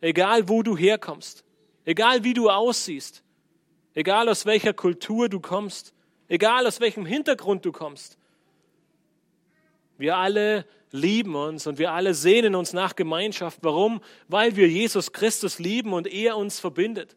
Egal 0.01 0.49
wo 0.49 0.63
du 0.63 0.77
herkommst, 0.77 1.43
egal 1.85 2.23
wie 2.23 2.35
du 2.35 2.49
aussiehst, 2.49 3.25
egal 3.95 4.29
aus 4.29 4.47
welcher 4.47 4.73
Kultur 4.73 5.29
du 5.29 5.41
kommst, 5.41 5.95
egal 6.29 6.65
aus 6.65 6.79
welchem 6.79 7.05
Hintergrund 7.05 7.65
du 7.65 7.73
kommst. 7.73 8.19
Wir 9.99 10.17
alle 10.17 10.65
lieben 10.95 11.35
uns 11.35 11.67
und 11.67 11.79
wir 11.79 11.93
alle 11.93 12.15
sehnen 12.15 12.55
uns 12.55 12.73
nach 12.73 12.95
Gemeinschaft. 12.95 13.59
Warum? 13.63 14.01
Weil 14.29 14.57
wir 14.57 14.69
Jesus 14.69 15.13
Christus 15.13 15.59
lieben 15.59 15.93
und 15.93 16.07
er 16.07 16.37
uns 16.37 16.61
verbindet. 16.61 17.17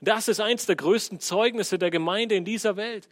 Das 0.00 0.28
ist 0.28 0.40
eins 0.40 0.66
der 0.66 0.76
größten 0.76 1.20
Zeugnisse 1.20 1.78
der 1.78 1.90
Gemeinde 1.90 2.34
in 2.34 2.44
dieser 2.44 2.76
Welt 2.76 3.08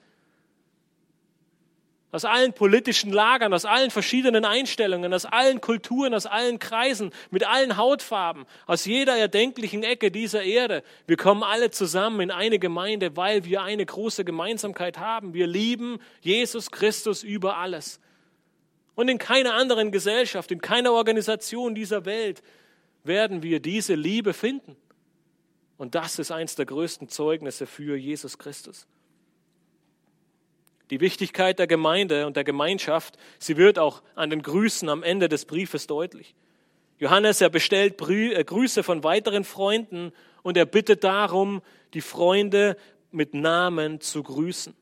aus 2.12 2.26
allen 2.26 2.52
politischen 2.52 3.10
Lagern, 3.10 3.54
aus 3.54 3.64
allen 3.64 3.90
verschiedenen 3.90 4.44
Einstellungen, 4.44 5.14
aus 5.14 5.24
allen 5.24 5.62
Kulturen, 5.62 6.12
aus 6.12 6.26
allen 6.26 6.58
Kreisen, 6.58 7.10
mit 7.30 7.46
allen 7.46 7.78
Hautfarben, 7.78 8.44
aus 8.66 8.84
jeder 8.84 9.16
erdenklichen 9.16 9.82
Ecke 9.82 10.10
dieser 10.10 10.42
Erde. 10.42 10.82
Wir 11.06 11.16
kommen 11.16 11.42
alle 11.42 11.70
zusammen 11.70 12.20
in 12.20 12.30
eine 12.30 12.58
Gemeinde, 12.58 13.16
weil 13.16 13.46
wir 13.46 13.62
eine 13.62 13.86
große 13.86 14.26
Gemeinsamkeit 14.26 14.98
haben. 14.98 15.32
Wir 15.32 15.46
lieben 15.46 15.98
Jesus 16.20 16.70
Christus 16.70 17.22
über 17.22 17.56
alles. 17.56 17.98
Und 18.95 19.09
in 19.09 19.18
keiner 19.18 19.55
anderen 19.55 19.90
Gesellschaft, 19.90 20.51
in 20.51 20.61
keiner 20.61 20.93
Organisation 20.93 21.74
dieser 21.74 22.05
Welt 22.05 22.43
werden 23.05 23.43
wir 23.43 23.61
diese 23.61 23.95
Liebe 23.95 24.32
finden. 24.32 24.76
Und 25.78 25.95
das 25.95 26.18
ist 26.18 26.30
eins 26.30 26.55
der 26.55 26.66
größten 26.66 27.09
Zeugnisse 27.09 27.66
für 27.66 27.97
Jesus 27.97 28.38
Christus. 28.38 28.86
Die 30.90 31.01
Wichtigkeit 31.01 31.59
der 31.59 31.66
Gemeinde 31.66 32.26
und 32.26 32.36
der 32.36 32.45
Gemeinschaft, 32.45 33.16
sie 33.38 33.57
wird 33.57 33.78
auch 33.78 34.03
an 34.14 34.30
den 34.30 34.43
Grüßen 34.43 34.88
am 34.88 35.03
Ende 35.03 35.28
des 35.28 35.47
Briefes 35.47 35.86
deutlich. 35.86 36.34
Johannes, 36.99 37.40
er 37.40 37.49
bestellt 37.51 38.01
äh, 38.09 38.45
Grüße 38.45 38.82
von 38.82 39.03
weiteren 39.03 39.45
Freunden 39.45 40.12
und 40.43 40.57
er 40.57 40.66
bittet 40.66 41.03
darum, 41.03 41.62
die 41.95 42.01
Freunde 42.01 42.76
mit 43.11 43.34
Namen 43.34 44.01
zu 44.01 44.22
grüßen. 44.22 44.74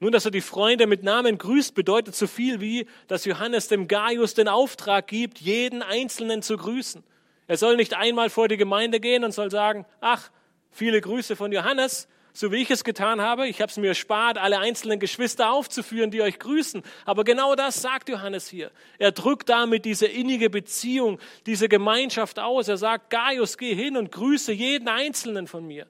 Nun, 0.00 0.12
dass 0.12 0.24
er 0.24 0.30
die 0.30 0.40
Freunde 0.40 0.86
mit 0.86 1.02
Namen 1.02 1.38
grüßt, 1.38 1.74
bedeutet 1.74 2.14
so 2.14 2.26
viel 2.26 2.60
wie, 2.60 2.86
dass 3.06 3.24
Johannes 3.24 3.68
dem 3.68 3.88
Gaius 3.88 4.34
den 4.34 4.48
Auftrag 4.48 5.06
gibt, 5.06 5.38
jeden 5.38 5.82
Einzelnen 5.82 6.42
zu 6.42 6.56
grüßen. 6.56 7.02
Er 7.46 7.56
soll 7.56 7.76
nicht 7.76 7.94
einmal 7.94 8.30
vor 8.30 8.48
die 8.48 8.56
Gemeinde 8.56 9.00
gehen 9.00 9.24
und 9.24 9.32
soll 9.32 9.50
sagen, 9.50 9.86
ach, 10.00 10.30
viele 10.70 11.00
Grüße 11.00 11.36
von 11.36 11.52
Johannes, 11.52 12.08
so 12.32 12.50
wie 12.50 12.62
ich 12.62 12.70
es 12.70 12.82
getan 12.82 13.20
habe. 13.20 13.46
Ich 13.46 13.60
habe 13.60 13.70
es 13.70 13.76
mir 13.76 13.88
erspart, 13.88 14.38
alle 14.38 14.58
einzelnen 14.58 14.98
Geschwister 14.98 15.52
aufzuführen, 15.52 16.10
die 16.10 16.20
euch 16.20 16.38
grüßen. 16.38 16.82
Aber 17.04 17.22
genau 17.22 17.54
das 17.54 17.80
sagt 17.80 18.08
Johannes 18.08 18.48
hier. 18.48 18.72
Er 18.98 19.12
drückt 19.12 19.48
damit 19.48 19.84
diese 19.84 20.06
innige 20.06 20.50
Beziehung, 20.50 21.20
diese 21.46 21.68
Gemeinschaft 21.68 22.40
aus. 22.40 22.66
Er 22.66 22.76
sagt, 22.76 23.10
Gaius, 23.10 23.56
geh 23.56 23.74
hin 23.74 23.96
und 23.96 24.10
grüße 24.10 24.52
jeden 24.52 24.88
Einzelnen 24.88 25.46
von 25.46 25.64
mir. 25.64 25.86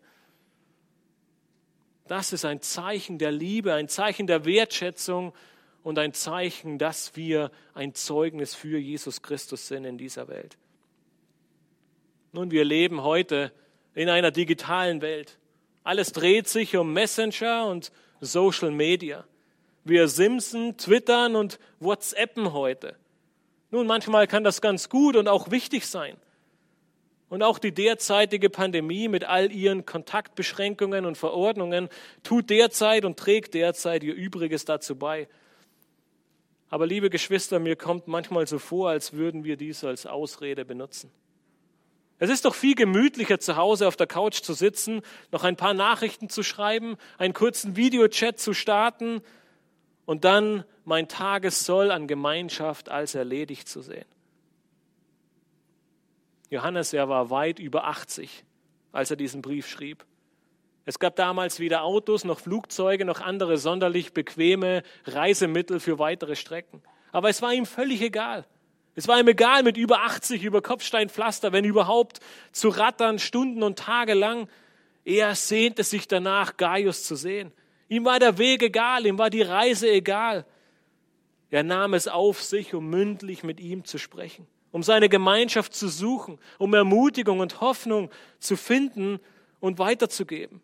Das 2.06 2.32
ist 2.32 2.44
ein 2.44 2.60
Zeichen 2.60 3.18
der 3.18 3.32
Liebe, 3.32 3.72
ein 3.72 3.88
Zeichen 3.88 4.26
der 4.26 4.44
Wertschätzung 4.44 5.32
und 5.82 5.98
ein 5.98 6.12
Zeichen, 6.12 6.78
dass 6.78 7.16
wir 7.16 7.50
ein 7.72 7.94
Zeugnis 7.94 8.54
für 8.54 8.78
Jesus 8.78 9.22
Christus 9.22 9.68
sind 9.68 9.84
in 9.84 9.96
dieser 9.96 10.28
Welt. 10.28 10.56
Nun, 12.32 12.50
wir 12.50 12.64
leben 12.64 13.02
heute 13.02 13.52
in 13.94 14.08
einer 14.08 14.30
digitalen 14.30 15.00
Welt. 15.00 15.38
Alles 15.82 16.12
dreht 16.12 16.48
sich 16.48 16.76
um 16.76 16.92
Messenger 16.92 17.66
und 17.66 17.92
Social 18.20 18.70
Media. 18.70 19.24
Wir 19.84 20.08
Simsen, 20.08 20.76
Twittern 20.76 21.36
und 21.36 21.58
WhatsAppen 21.78 22.52
heute. 22.52 22.96
Nun, 23.70 23.86
manchmal 23.86 24.26
kann 24.26 24.44
das 24.44 24.60
ganz 24.60 24.88
gut 24.88 25.16
und 25.16 25.28
auch 25.28 25.50
wichtig 25.50 25.86
sein. 25.86 26.16
Und 27.34 27.42
auch 27.42 27.58
die 27.58 27.72
derzeitige 27.72 28.48
Pandemie 28.48 29.08
mit 29.08 29.24
all 29.24 29.50
ihren 29.50 29.84
Kontaktbeschränkungen 29.84 31.04
und 31.04 31.18
Verordnungen 31.18 31.88
tut 32.22 32.48
derzeit 32.48 33.04
und 33.04 33.18
trägt 33.18 33.54
derzeit 33.54 34.04
ihr 34.04 34.14
Übriges 34.14 34.66
dazu 34.66 34.94
bei. 34.94 35.26
Aber 36.68 36.86
liebe 36.86 37.10
Geschwister, 37.10 37.58
mir 37.58 37.74
kommt 37.74 38.06
manchmal 38.06 38.46
so 38.46 38.60
vor, 38.60 38.90
als 38.90 39.14
würden 39.14 39.42
wir 39.42 39.56
dies 39.56 39.82
als 39.82 40.06
Ausrede 40.06 40.64
benutzen. 40.64 41.10
Es 42.20 42.30
ist 42.30 42.44
doch 42.44 42.54
viel 42.54 42.76
gemütlicher, 42.76 43.40
zu 43.40 43.56
Hause 43.56 43.88
auf 43.88 43.96
der 43.96 44.06
Couch 44.06 44.40
zu 44.42 44.52
sitzen, 44.52 45.02
noch 45.32 45.42
ein 45.42 45.56
paar 45.56 45.74
Nachrichten 45.74 46.28
zu 46.28 46.44
schreiben, 46.44 46.96
einen 47.18 47.34
kurzen 47.34 47.74
Videochat 47.74 48.38
zu 48.38 48.54
starten 48.54 49.22
und 50.04 50.24
dann 50.24 50.62
mein 50.84 51.08
Tagessoll 51.08 51.90
an 51.90 52.06
Gemeinschaft 52.06 52.90
als 52.90 53.16
erledigt 53.16 53.68
zu 53.68 53.82
sehen. 53.82 54.06
Johannes, 56.50 56.92
er 56.92 57.08
war 57.08 57.30
weit 57.30 57.58
über 57.58 57.84
80, 57.84 58.44
als 58.92 59.10
er 59.10 59.16
diesen 59.16 59.42
Brief 59.42 59.68
schrieb. 59.68 60.04
Es 60.84 60.98
gab 60.98 61.16
damals 61.16 61.60
weder 61.60 61.82
Autos 61.82 62.24
noch 62.24 62.40
Flugzeuge 62.40 63.04
noch 63.04 63.20
andere 63.20 63.56
sonderlich 63.56 64.12
bequeme 64.12 64.82
Reisemittel 65.04 65.80
für 65.80 65.98
weitere 65.98 66.36
Strecken. 66.36 66.82
Aber 67.12 67.30
es 67.30 67.40
war 67.40 67.54
ihm 67.54 67.64
völlig 67.64 68.02
egal. 68.02 68.46
Es 68.94 69.08
war 69.08 69.18
ihm 69.18 69.28
egal, 69.28 69.62
mit 69.62 69.76
über 69.76 70.02
80 70.02 70.44
über 70.44 70.62
Kopfsteinpflaster, 70.62 71.52
wenn 71.52 71.64
überhaupt, 71.64 72.20
zu 72.52 72.68
rattern, 72.68 73.18
Stunden 73.18 73.62
und 73.62 73.78
Tage 73.78 74.14
lang. 74.14 74.48
Er 75.04 75.34
sehnte 75.34 75.82
sich 75.82 76.06
danach, 76.06 76.56
Gaius 76.56 77.04
zu 77.04 77.16
sehen. 77.16 77.52
Ihm 77.88 78.04
war 78.04 78.18
der 78.18 78.38
Weg 78.38 78.62
egal, 78.62 79.06
ihm 79.06 79.18
war 79.18 79.30
die 79.30 79.42
Reise 79.42 79.90
egal. 79.90 80.46
Er 81.50 81.62
nahm 81.62 81.94
es 81.94 82.08
auf 82.08 82.42
sich, 82.42 82.74
um 82.74 82.88
mündlich 82.88 83.42
mit 83.42 83.60
ihm 83.60 83.84
zu 83.84 83.98
sprechen, 83.98 84.46
um 84.74 84.82
seine 84.82 85.08
Gemeinschaft 85.08 85.72
zu 85.72 85.88
suchen, 85.88 86.36
um 86.58 86.74
Ermutigung 86.74 87.38
und 87.38 87.60
Hoffnung 87.60 88.10
zu 88.40 88.56
finden 88.56 89.20
und 89.60 89.78
weiterzugeben. 89.78 90.60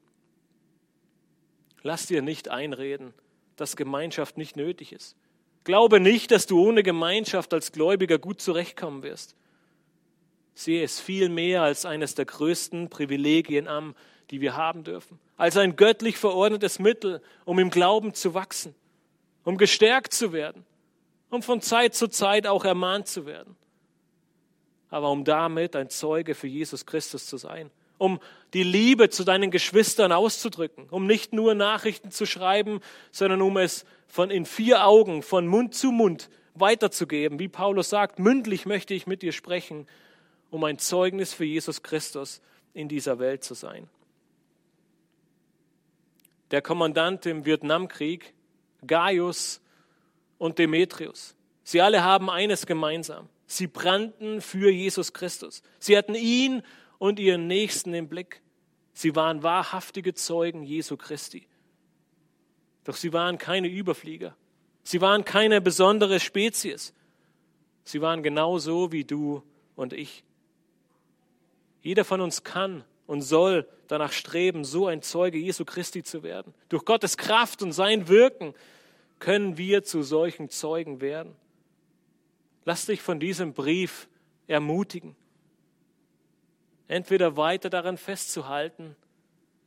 Lass 1.85 2.09
dir 2.09 2.21
nicht 2.21 2.49
einreden, 2.49 3.15
dass 3.55 3.77
Gemeinschaft 3.77 4.37
nicht 4.37 4.57
nötig 4.57 4.93
ist. 4.93 5.15
Glaube 5.63 6.01
nicht, 6.01 6.33
dass 6.33 6.49
du 6.49 6.61
ohne 6.61 6.83
Gemeinschaft 6.83 7.55
als 7.55 7.71
Gläubiger 7.71 8.19
gut 8.19 8.41
zurechtkommen 8.41 9.05
wirst. 9.05 9.37
Sehe 10.55 10.83
es 10.83 10.99
viel 10.99 11.29
mehr 11.29 11.63
als 11.63 11.87
eines 11.87 12.17
der 12.17 12.25
größten 12.25 12.91
Privilegien 12.91 13.69
an, 13.69 13.95
die 14.33 14.41
wir 14.41 14.57
haben 14.57 14.83
dürfen, 14.83 15.21
als 15.37 15.57
ein 15.57 15.77
göttlich 15.77 16.19
verordnetes 16.19 16.81
Mittel, 16.81 17.23
um 17.45 17.61
im 17.61 17.71
Glauben 17.71 18.13
zu 18.13 18.35
wachsen, 18.35 18.75
um 19.45 19.57
gestärkt 19.57 20.13
zu 20.13 20.33
werden, 20.33 20.67
um 21.31 21.45
von 21.45 21.61
Zeit 21.61 21.95
zu 21.95 22.09
Zeit 22.09 22.49
auch 22.49 22.65
ermahnt 22.65 23.07
zu 23.07 23.25
werden. 23.25 23.55
Aber 24.91 25.11
um 25.11 25.25
damit 25.25 25.77
ein 25.77 25.89
Zeuge 25.89 26.35
für 26.35 26.49
Jesus 26.49 26.85
Christus 26.85 27.27
zu 27.27 27.37
sein, 27.37 27.71
um 27.99 28.19
die 28.55 28.65
Liebe 28.65 29.11
zu 29.11 29.25
deinen 29.25 29.51
Geschwistern 29.51 30.13
auszudrücken, 30.13 30.89
um 30.91 31.07
nicht 31.07 31.33
nur 31.33 31.55
Nachrichten 31.55 32.11
zu 32.11 32.27
schreiben, 32.27 32.81
sondern 33.13 33.43
um 33.43 33.57
es 33.57 33.85
von 34.09 34.31
in 34.31 34.45
vier 34.45 34.85
Augen, 34.87 35.23
von 35.23 35.47
Mund 35.47 35.75
zu 35.75 35.93
Mund 35.93 36.29
weiterzugeben. 36.55 37.39
Wie 37.39 37.49
Paulus 37.49 37.91
sagt, 37.91 38.19
mündlich 38.19 38.67
möchte 38.67 38.95
ich 38.95 39.07
mit 39.07 39.23
dir 39.23 39.33
sprechen, 39.33 39.87
um 40.51 40.65
ein 40.65 40.79
Zeugnis 40.79 41.33
für 41.33 41.45
Jesus 41.45 41.83
Christus 41.83 42.41
in 42.75 42.89
dieser 42.89 43.19
Welt 43.19 43.45
zu 43.45 43.55
sein. 43.55 43.89
Der 46.51 46.63
Kommandant 46.63 47.27
im 47.27 47.45
Vietnamkrieg, 47.45 48.35
Gaius 48.85 49.61
und 50.39 50.59
Demetrius, 50.59 51.37
sie 51.63 51.81
alle 51.81 52.03
haben 52.03 52.29
eines 52.29 52.67
gemeinsam. 52.67 53.29
Sie 53.51 53.67
brannten 53.67 54.41
für 54.41 54.71
Jesus 54.71 55.13
Christus. 55.13 55.65
Sie 55.81 55.99
hatten 55.99 56.15
ihn 56.15 56.63
und 56.99 57.19
ihren 57.19 57.49
Nächsten 57.49 57.93
im 57.95 58.07
Blick. 58.07 58.43
Sie 58.93 59.17
waren 59.17 59.43
wahrhaftige 59.43 60.15
Zeugen 60.15 60.63
Jesu 60.63 60.97
Christi. 60.97 61.49
Doch 62.85 62.95
sie 62.95 63.13
waren 63.13 63.39
keine 63.39 63.67
Überflieger. 63.67 64.37
Sie 64.85 65.01
waren 65.01 65.25
keine 65.25 65.61
besondere 65.61 66.21
Spezies. 66.21 66.95
Sie 67.83 68.01
waren 68.01 68.23
genauso 68.23 68.93
wie 68.93 69.03
du 69.03 69.43
und 69.75 69.95
ich. 69.95 70.23
Jeder 71.83 72.05
von 72.05 72.21
uns 72.21 72.45
kann 72.45 72.85
und 73.09 73.23
soll 73.23 73.67
danach 73.89 74.13
streben, 74.13 74.65
so 74.65 74.87
ein 74.87 75.03
Zeuge 75.03 75.39
Jesu 75.39 75.65
Christi 75.65 76.05
zu 76.05 76.23
werden. 76.23 76.55
Durch 76.69 76.85
Gottes 76.85 77.17
Kraft 77.17 77.65
und 77.65 77.73
sein 77.73 78.07
Wirken 78.07 78.55
können 79.19 79.59
wir 79.59 79.83
zu 79.83 80.05
solchen 80.05 80.51
Zeugen 80.51 81.01
werden. 81.01 81.35
Lass 82.65 82.87
dich 82.87 83.01
von 83.01 83.21
diesem 83.21 83.53
Brief 83.53 84.09
ermutigen, 84.47 85.17
entweder 86.89 87.37
weiter 87.37 87.71
daran 87.71 87.97
festzuhalten 87.97 88.97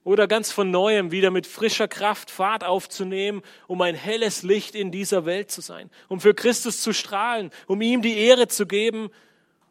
oder 0.03 0.27
ganz 0.27 0.51
von 0.51 0.69
neuem 0.69 1.11
wieder 1.11 1.31
mit 1.31 1.47
frischer 1.47 1.87
Kraft 1.87 2.29
Fahrt 2.29 2.63
aufzunehmen, 2.63 3.41
um 3.67 3.81
ein 3.81 3.95
helles 3.95 4.43
Licht 4.43 4.75
in 4.75 4.91
dieser 4.91 5.25
Welt 5.25 5.49
zu 5.49 5.61
sein, 5.61 5.89
um 6.09 6.19
für 6.19 6.33
Christus 6.33 6.81
zu 6.81 6.93
strahlen, 6.93 7.51
um 7.67 7.81
ihm 7.81 8.01
die 8.01 8.17
Ehre 8.17 8.47
zu 8.47 8.67
geben, 8.67 9.09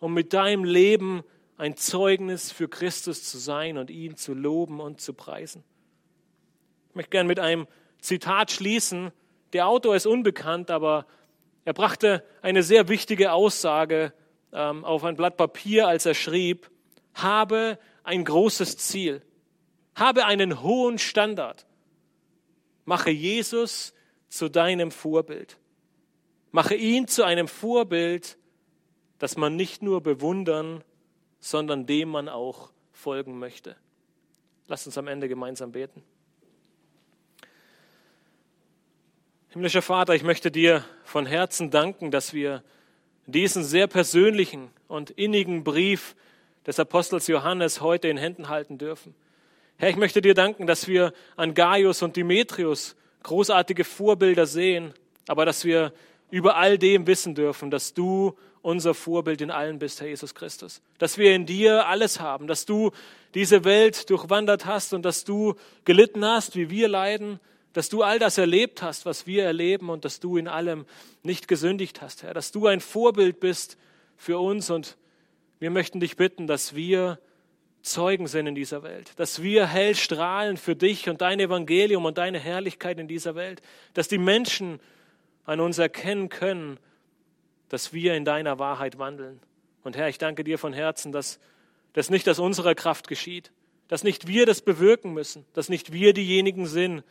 um 0.00 0.14
mit 0.14 0.32
deinem 0.32 0.64
Leben 0.64 1.22
ein 1.58 1.76
Zeugnis 1.76 2.50
für 2.50 2.68
Christus 2.68 3.22
zu 3.24 3.38
sein 3.38 3.76
und 3.76 3.90
ihn 3.90 4.16
zu 4.16 4.34
loben 4.34 4.80
und 4.80 5.00
zu 5.00 5.12
preisen. 5.12 5.62
Ich 6.88 6.96
möchte 6.96 7.10
gerne 7.10 7.28
mit 7.28 7.38
einem 7.38 7.68
Zitat 8.00 8.50
schließen. 8.50 9.12
Der 9.52 9.68
Autor 9.68 9.94
ist 9.94 10.06
unbekannt, 10.06 10.70
aber 10.70 11.06
er 11.64 11.72
brachte 11.72 12.24
eine 12.40 12.62
sehr 12.62 12.88
wichtige 12.88 13.32
Aussage 13.32 14.12
ähm, 14.52 14.84
auf 14.84 15.04
ein 15.04 15.16
Blatt 15.16 15.36
Papier, 15.36 15.86
als 15.86 16.06
er 16.06 16.14
schrieb, 16.14 16.70
habe 17.14 17.78
ein 18.02 18.24
großes 18.24 18.78
Ziel, 18.78 19.22
habe 19.94 20.26
einen 20.26 20.62
hohen 20.62 20.98
Standard, 20.98 21.66
mache 22.84 23.10
Jesus 23.10 23.94
zu 24.28 24.48
deinem 24.48 24.90
Vorbild, 24.90 25.58
mache 26.50 26.74
ihn 26.74 27.06
zu 27.06 27.24
einem 27.24 27.48
Vorbild, 27.48 28.38
das 29.18 29.36
man 29.36 29.54
nicht 29.54 29.82
nur 29.82 30.02
bewundern, 30.02 30.82
sondern 31.38 31.86
dem 31.86 32.08
man 32.08 32.28
auch 32.28 32.72
folgen 32.92 33.38
möchte. 33.38 33.76
Lasst 34.66 34.86
uns 34.86 34.98
am 34.98 35.06
Ende 35.06 35.28
gemeinsam 35.28 35.72
beten. 35.72 36.02
Himmlischer 39.52 39.82
Vater, 39.82 40.14
ich 40.14 40.22
möchte 40.22 40.50
dir 40.50 40.82
von 41.04 41.26
Herzen 41.26 41.70
danken, 41.70 42.10
dass 42.10 42.32
wir 42.32 42.62
diesen 43.26 43.64
sehr 43.64 43.86
persönlichen 43.86 44.70
und 44.88 45.10
innigen 45.10 45.62
Brief 45.62 46.16
des 46.66 46.80
Apostels 46.80 47.26
Johannes 47.26 47.82
heute 47.82 48.08
in 48.08 48.16
Händen 48.16 48.48
halten 48.48 48.78
dürfen. 48.78 49.14
Herr, 49.76 49.90
ich 49.90 49.96
möchte 49.96 50.22
dir 50.22 50.32
danken, 50.32 50.66
dass 50.66 50.88
wir 50.88 51.12
an 51.36 51.52
Gaius 51.52 52.00
und 52.00 52.16
Demetrius 52.16 52.96
großartige 53.24 53.84
Vorbilder 53.84 54.46
sehen, 54.46 54.94
aber 55.28 55.44
dass 55.44 55.66
wir 55.66 55.92
über 56.30 56.56
all 56.56 56.78
dem 56.78 57.06
wissen 57.06 57.34
dürfen, 57.34 57.70
dass 57.70 57.92
du 57.92 58.34
unser 58.62 58.94
Vorbild 58.94 59.42
in 59.42 59.50
allen 59.50 59.78
bist, 59.78 60.00
Herr 60.00 60.08
Jesus 60.08 60.34
Christus. 60.34 60.80
Dass 60.96 61.18
wir 61.18 61.34
in 61.34 61.44
dir 61.44 61.86
alles 61.88 62.20
haben, 62.20 62.46
dass 62.46 62.64
du 62.64 62.90
diese 63.34 63.64
Welt 63.64 64.08
durchwandert 64.08 64.64
hast 64.64 64.94
und 64.94 65.02
dass 65.02 65.24
du 65.24 65.56
gelitten 65.84 66.24
hast, 66.24 66.56
wie 66.56 66.70
wir 66.70 66.88
leiden, 66.88 67.38
dass 67.72 67.88
du 67.88 68.02
all 68.02 68.18
das 68.18 68.38
erlebt 68.38 68.82
hast, 68.82 69.06
was 69.06 69.26
wir 69.26 69.44
erleben 69.44 69.90
und 69.90 70.04
dass 70.04 70.20
du 70.20 70.36
in 70.36 70.48
allem 70.48 70.86
nicht 71.22 71.48
gesündigt 71.48 72.02
hast, 72.02 72.22
Herr, 72.22 72.34
dass 72.34 72.52
du 72.52 72.66
ein 72.66 72.80
Vorbild 72.80 73.40
bist 73.40 73.76
für 74.16 74.38
uns 74.38 74.70
und 74.70 74.96
wir 75.58 75.70
möchten 75.70 76.00
dich 76.00 76.16
bitten, 76.16 76.46
dass 76.46 76.74
wir 76.74 77.18
Zeugen 77.82 78.28
sind 78.28 78.46
in 78.46 78.54
dieser 78.54 78.84
Welt, 78.84 79.12
dass 79.16 79.42
wir 79.42 79.66
hell 79.66 79.96
strahlen 79.96 80.56
für 80.56 80.76
dich 80.76 81.08
und 81.08 81.20
dein 81.20 81.40
Evangelium 81.40 82.04
und 82.04 82.16
deine 82.16 82.38
Herrlichkeit 82.38 82.98
in 83.00 83.08
dieser 83.08 83.34
Welt, 83.34 83.60
dass 83.94 84.06
die 84.06 84.18
Menschen 84.18 84.78
an 85.44 85.58
uns 85.58 85.78
erkennen 85.78 86.28
können, 86.28 86.78
dass 87.68 87.92
wir 87.92 88.14
in 88.14 88.24
deiner 88.24 88.60
Wahrheit 88.60 88.98
wandeln. 88.98 89.40
Und 89.82 89.96
Herr, 89.96 90.08
ich 90.08 90.18
danke 90.18 90.44
dir 90.44 90.58
von 90.58 90.72
Herzen, 90.72 91.10
dass 91.10 91.40
das 91.92 92.08
nicht 92.08 92.28
aus 92.28 92.38
unserer 92.38 92.76
Kraft 92.76 93.08
geschieht, 93.08 93.50
dass 93.88 94.04
nicht 94.04 94.28
wir 94.28 94.46
das 94.46 94.62
bewirken 94.62 95.12
müssen, 95.12 95.44
dass 95.52 95.68
nicht 95.68 95.92
wir 95.92 96.12
diejenigen 96.12 96.66
sind, 96.66 97.02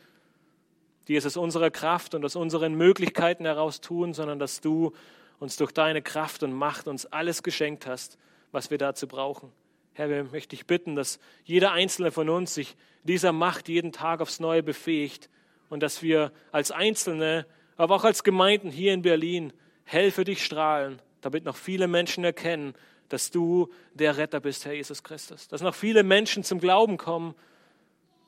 die 1.08 1.16
es 1.16 1.26
aus 1.26 1.36
unserer 1.36 1.70
Kraft 1.70 2.14
und 2.14 2.24
aus 2.24 2.36
unseren 2.36 2.74
Möglichkeiten 2.74 3.44
heraus 3.44 3.80
tun, 3.80 4.14
sondern 4.14 4.38
dass 4.38 4.60
du 4.60 4.92
uns 5.38 5.56
durch 5.56 5.72
deine 5.72 6.02
Kraft 6.02 6.42
und 6.42 6.52
Macht 6.52 6.86
uns 6.86 7.06
alles 7.06 7.42
geschenkt 7.42 7.86
hast, 7.86 8.18
was 8.52 8.70
wir 8.70 8.78
dazu 8.78 9.08
brauchen. 9.08 9.50
Herr, 9.94 10.08
wir 10.08 10.24
möchten 10.24 10.50
dich 10.50 10.66
bitten, 10.66 10.94
dass 10.94 11.18
jeder 11.44 11.72
einzelne 11.72 12.12
von 12.12 12.28
uns 12.28 12.54
sich 12.54 12.76
dieser 13.02 13.32
Macht 13.32 13.68
jeden 13.68 13.92
Tag 13.92 14.20
aufs 14.20 14.40
Neue 14.40 14.62
befähigt 14.62 15.28
und 15.68 15.82
dass 15.82 16.02
wir 16.02 16.32
als 16.50 16.70
Einzelne, 16.70 17.46
aber 17.76 17.96
auch 17.96 18.04
als 18.04 18.24
Gemeinden 18.24 18.70
hier 18.70 18.94
in 18.94 19.02
Berlin 19.02 19.52
hell 19.84 20.10
dich 20.10 20.44
strahlen, 20.44 21.02
damit 21.20 21.44
noch 21.44 21.56
viele 21.56 21.88
Menschen 21.88 22.24
erkennen, 22.24 22.74
dass 23.08 23.30
du 23.30 23.68
der 23.92 24.16
Retter 24.16 24.40
bist, 24.40 24.64
Herr 24.64 24.72
Jesus 24.72 25.02
Christus. 25.02 25.48
Dass 25.48 25.60
noch 25.60 25.74
viele 25.74 26.02
Menschen 26.02 26.44
zum 26.44 26.60
Glauben 26.60 26.96
kommen 26.96 27.34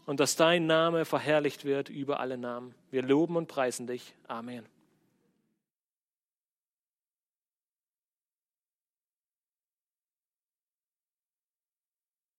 und 0.06 0.20
dass 0.20 0.36
dein 0.36 0.66
Name 0.66 1.04
verherrlicht 1.04 1.64
wird 1.64 1.88
über 1.88 2.20
alle 2.20 2.38
Namen. 2.38 2.74
Wir 2.90 3.02
loben 3.02 3.36
und 3.36 3.48
preisen 3.48 3.86
dich. 3.86 4.14
Amen. 4.28 4.73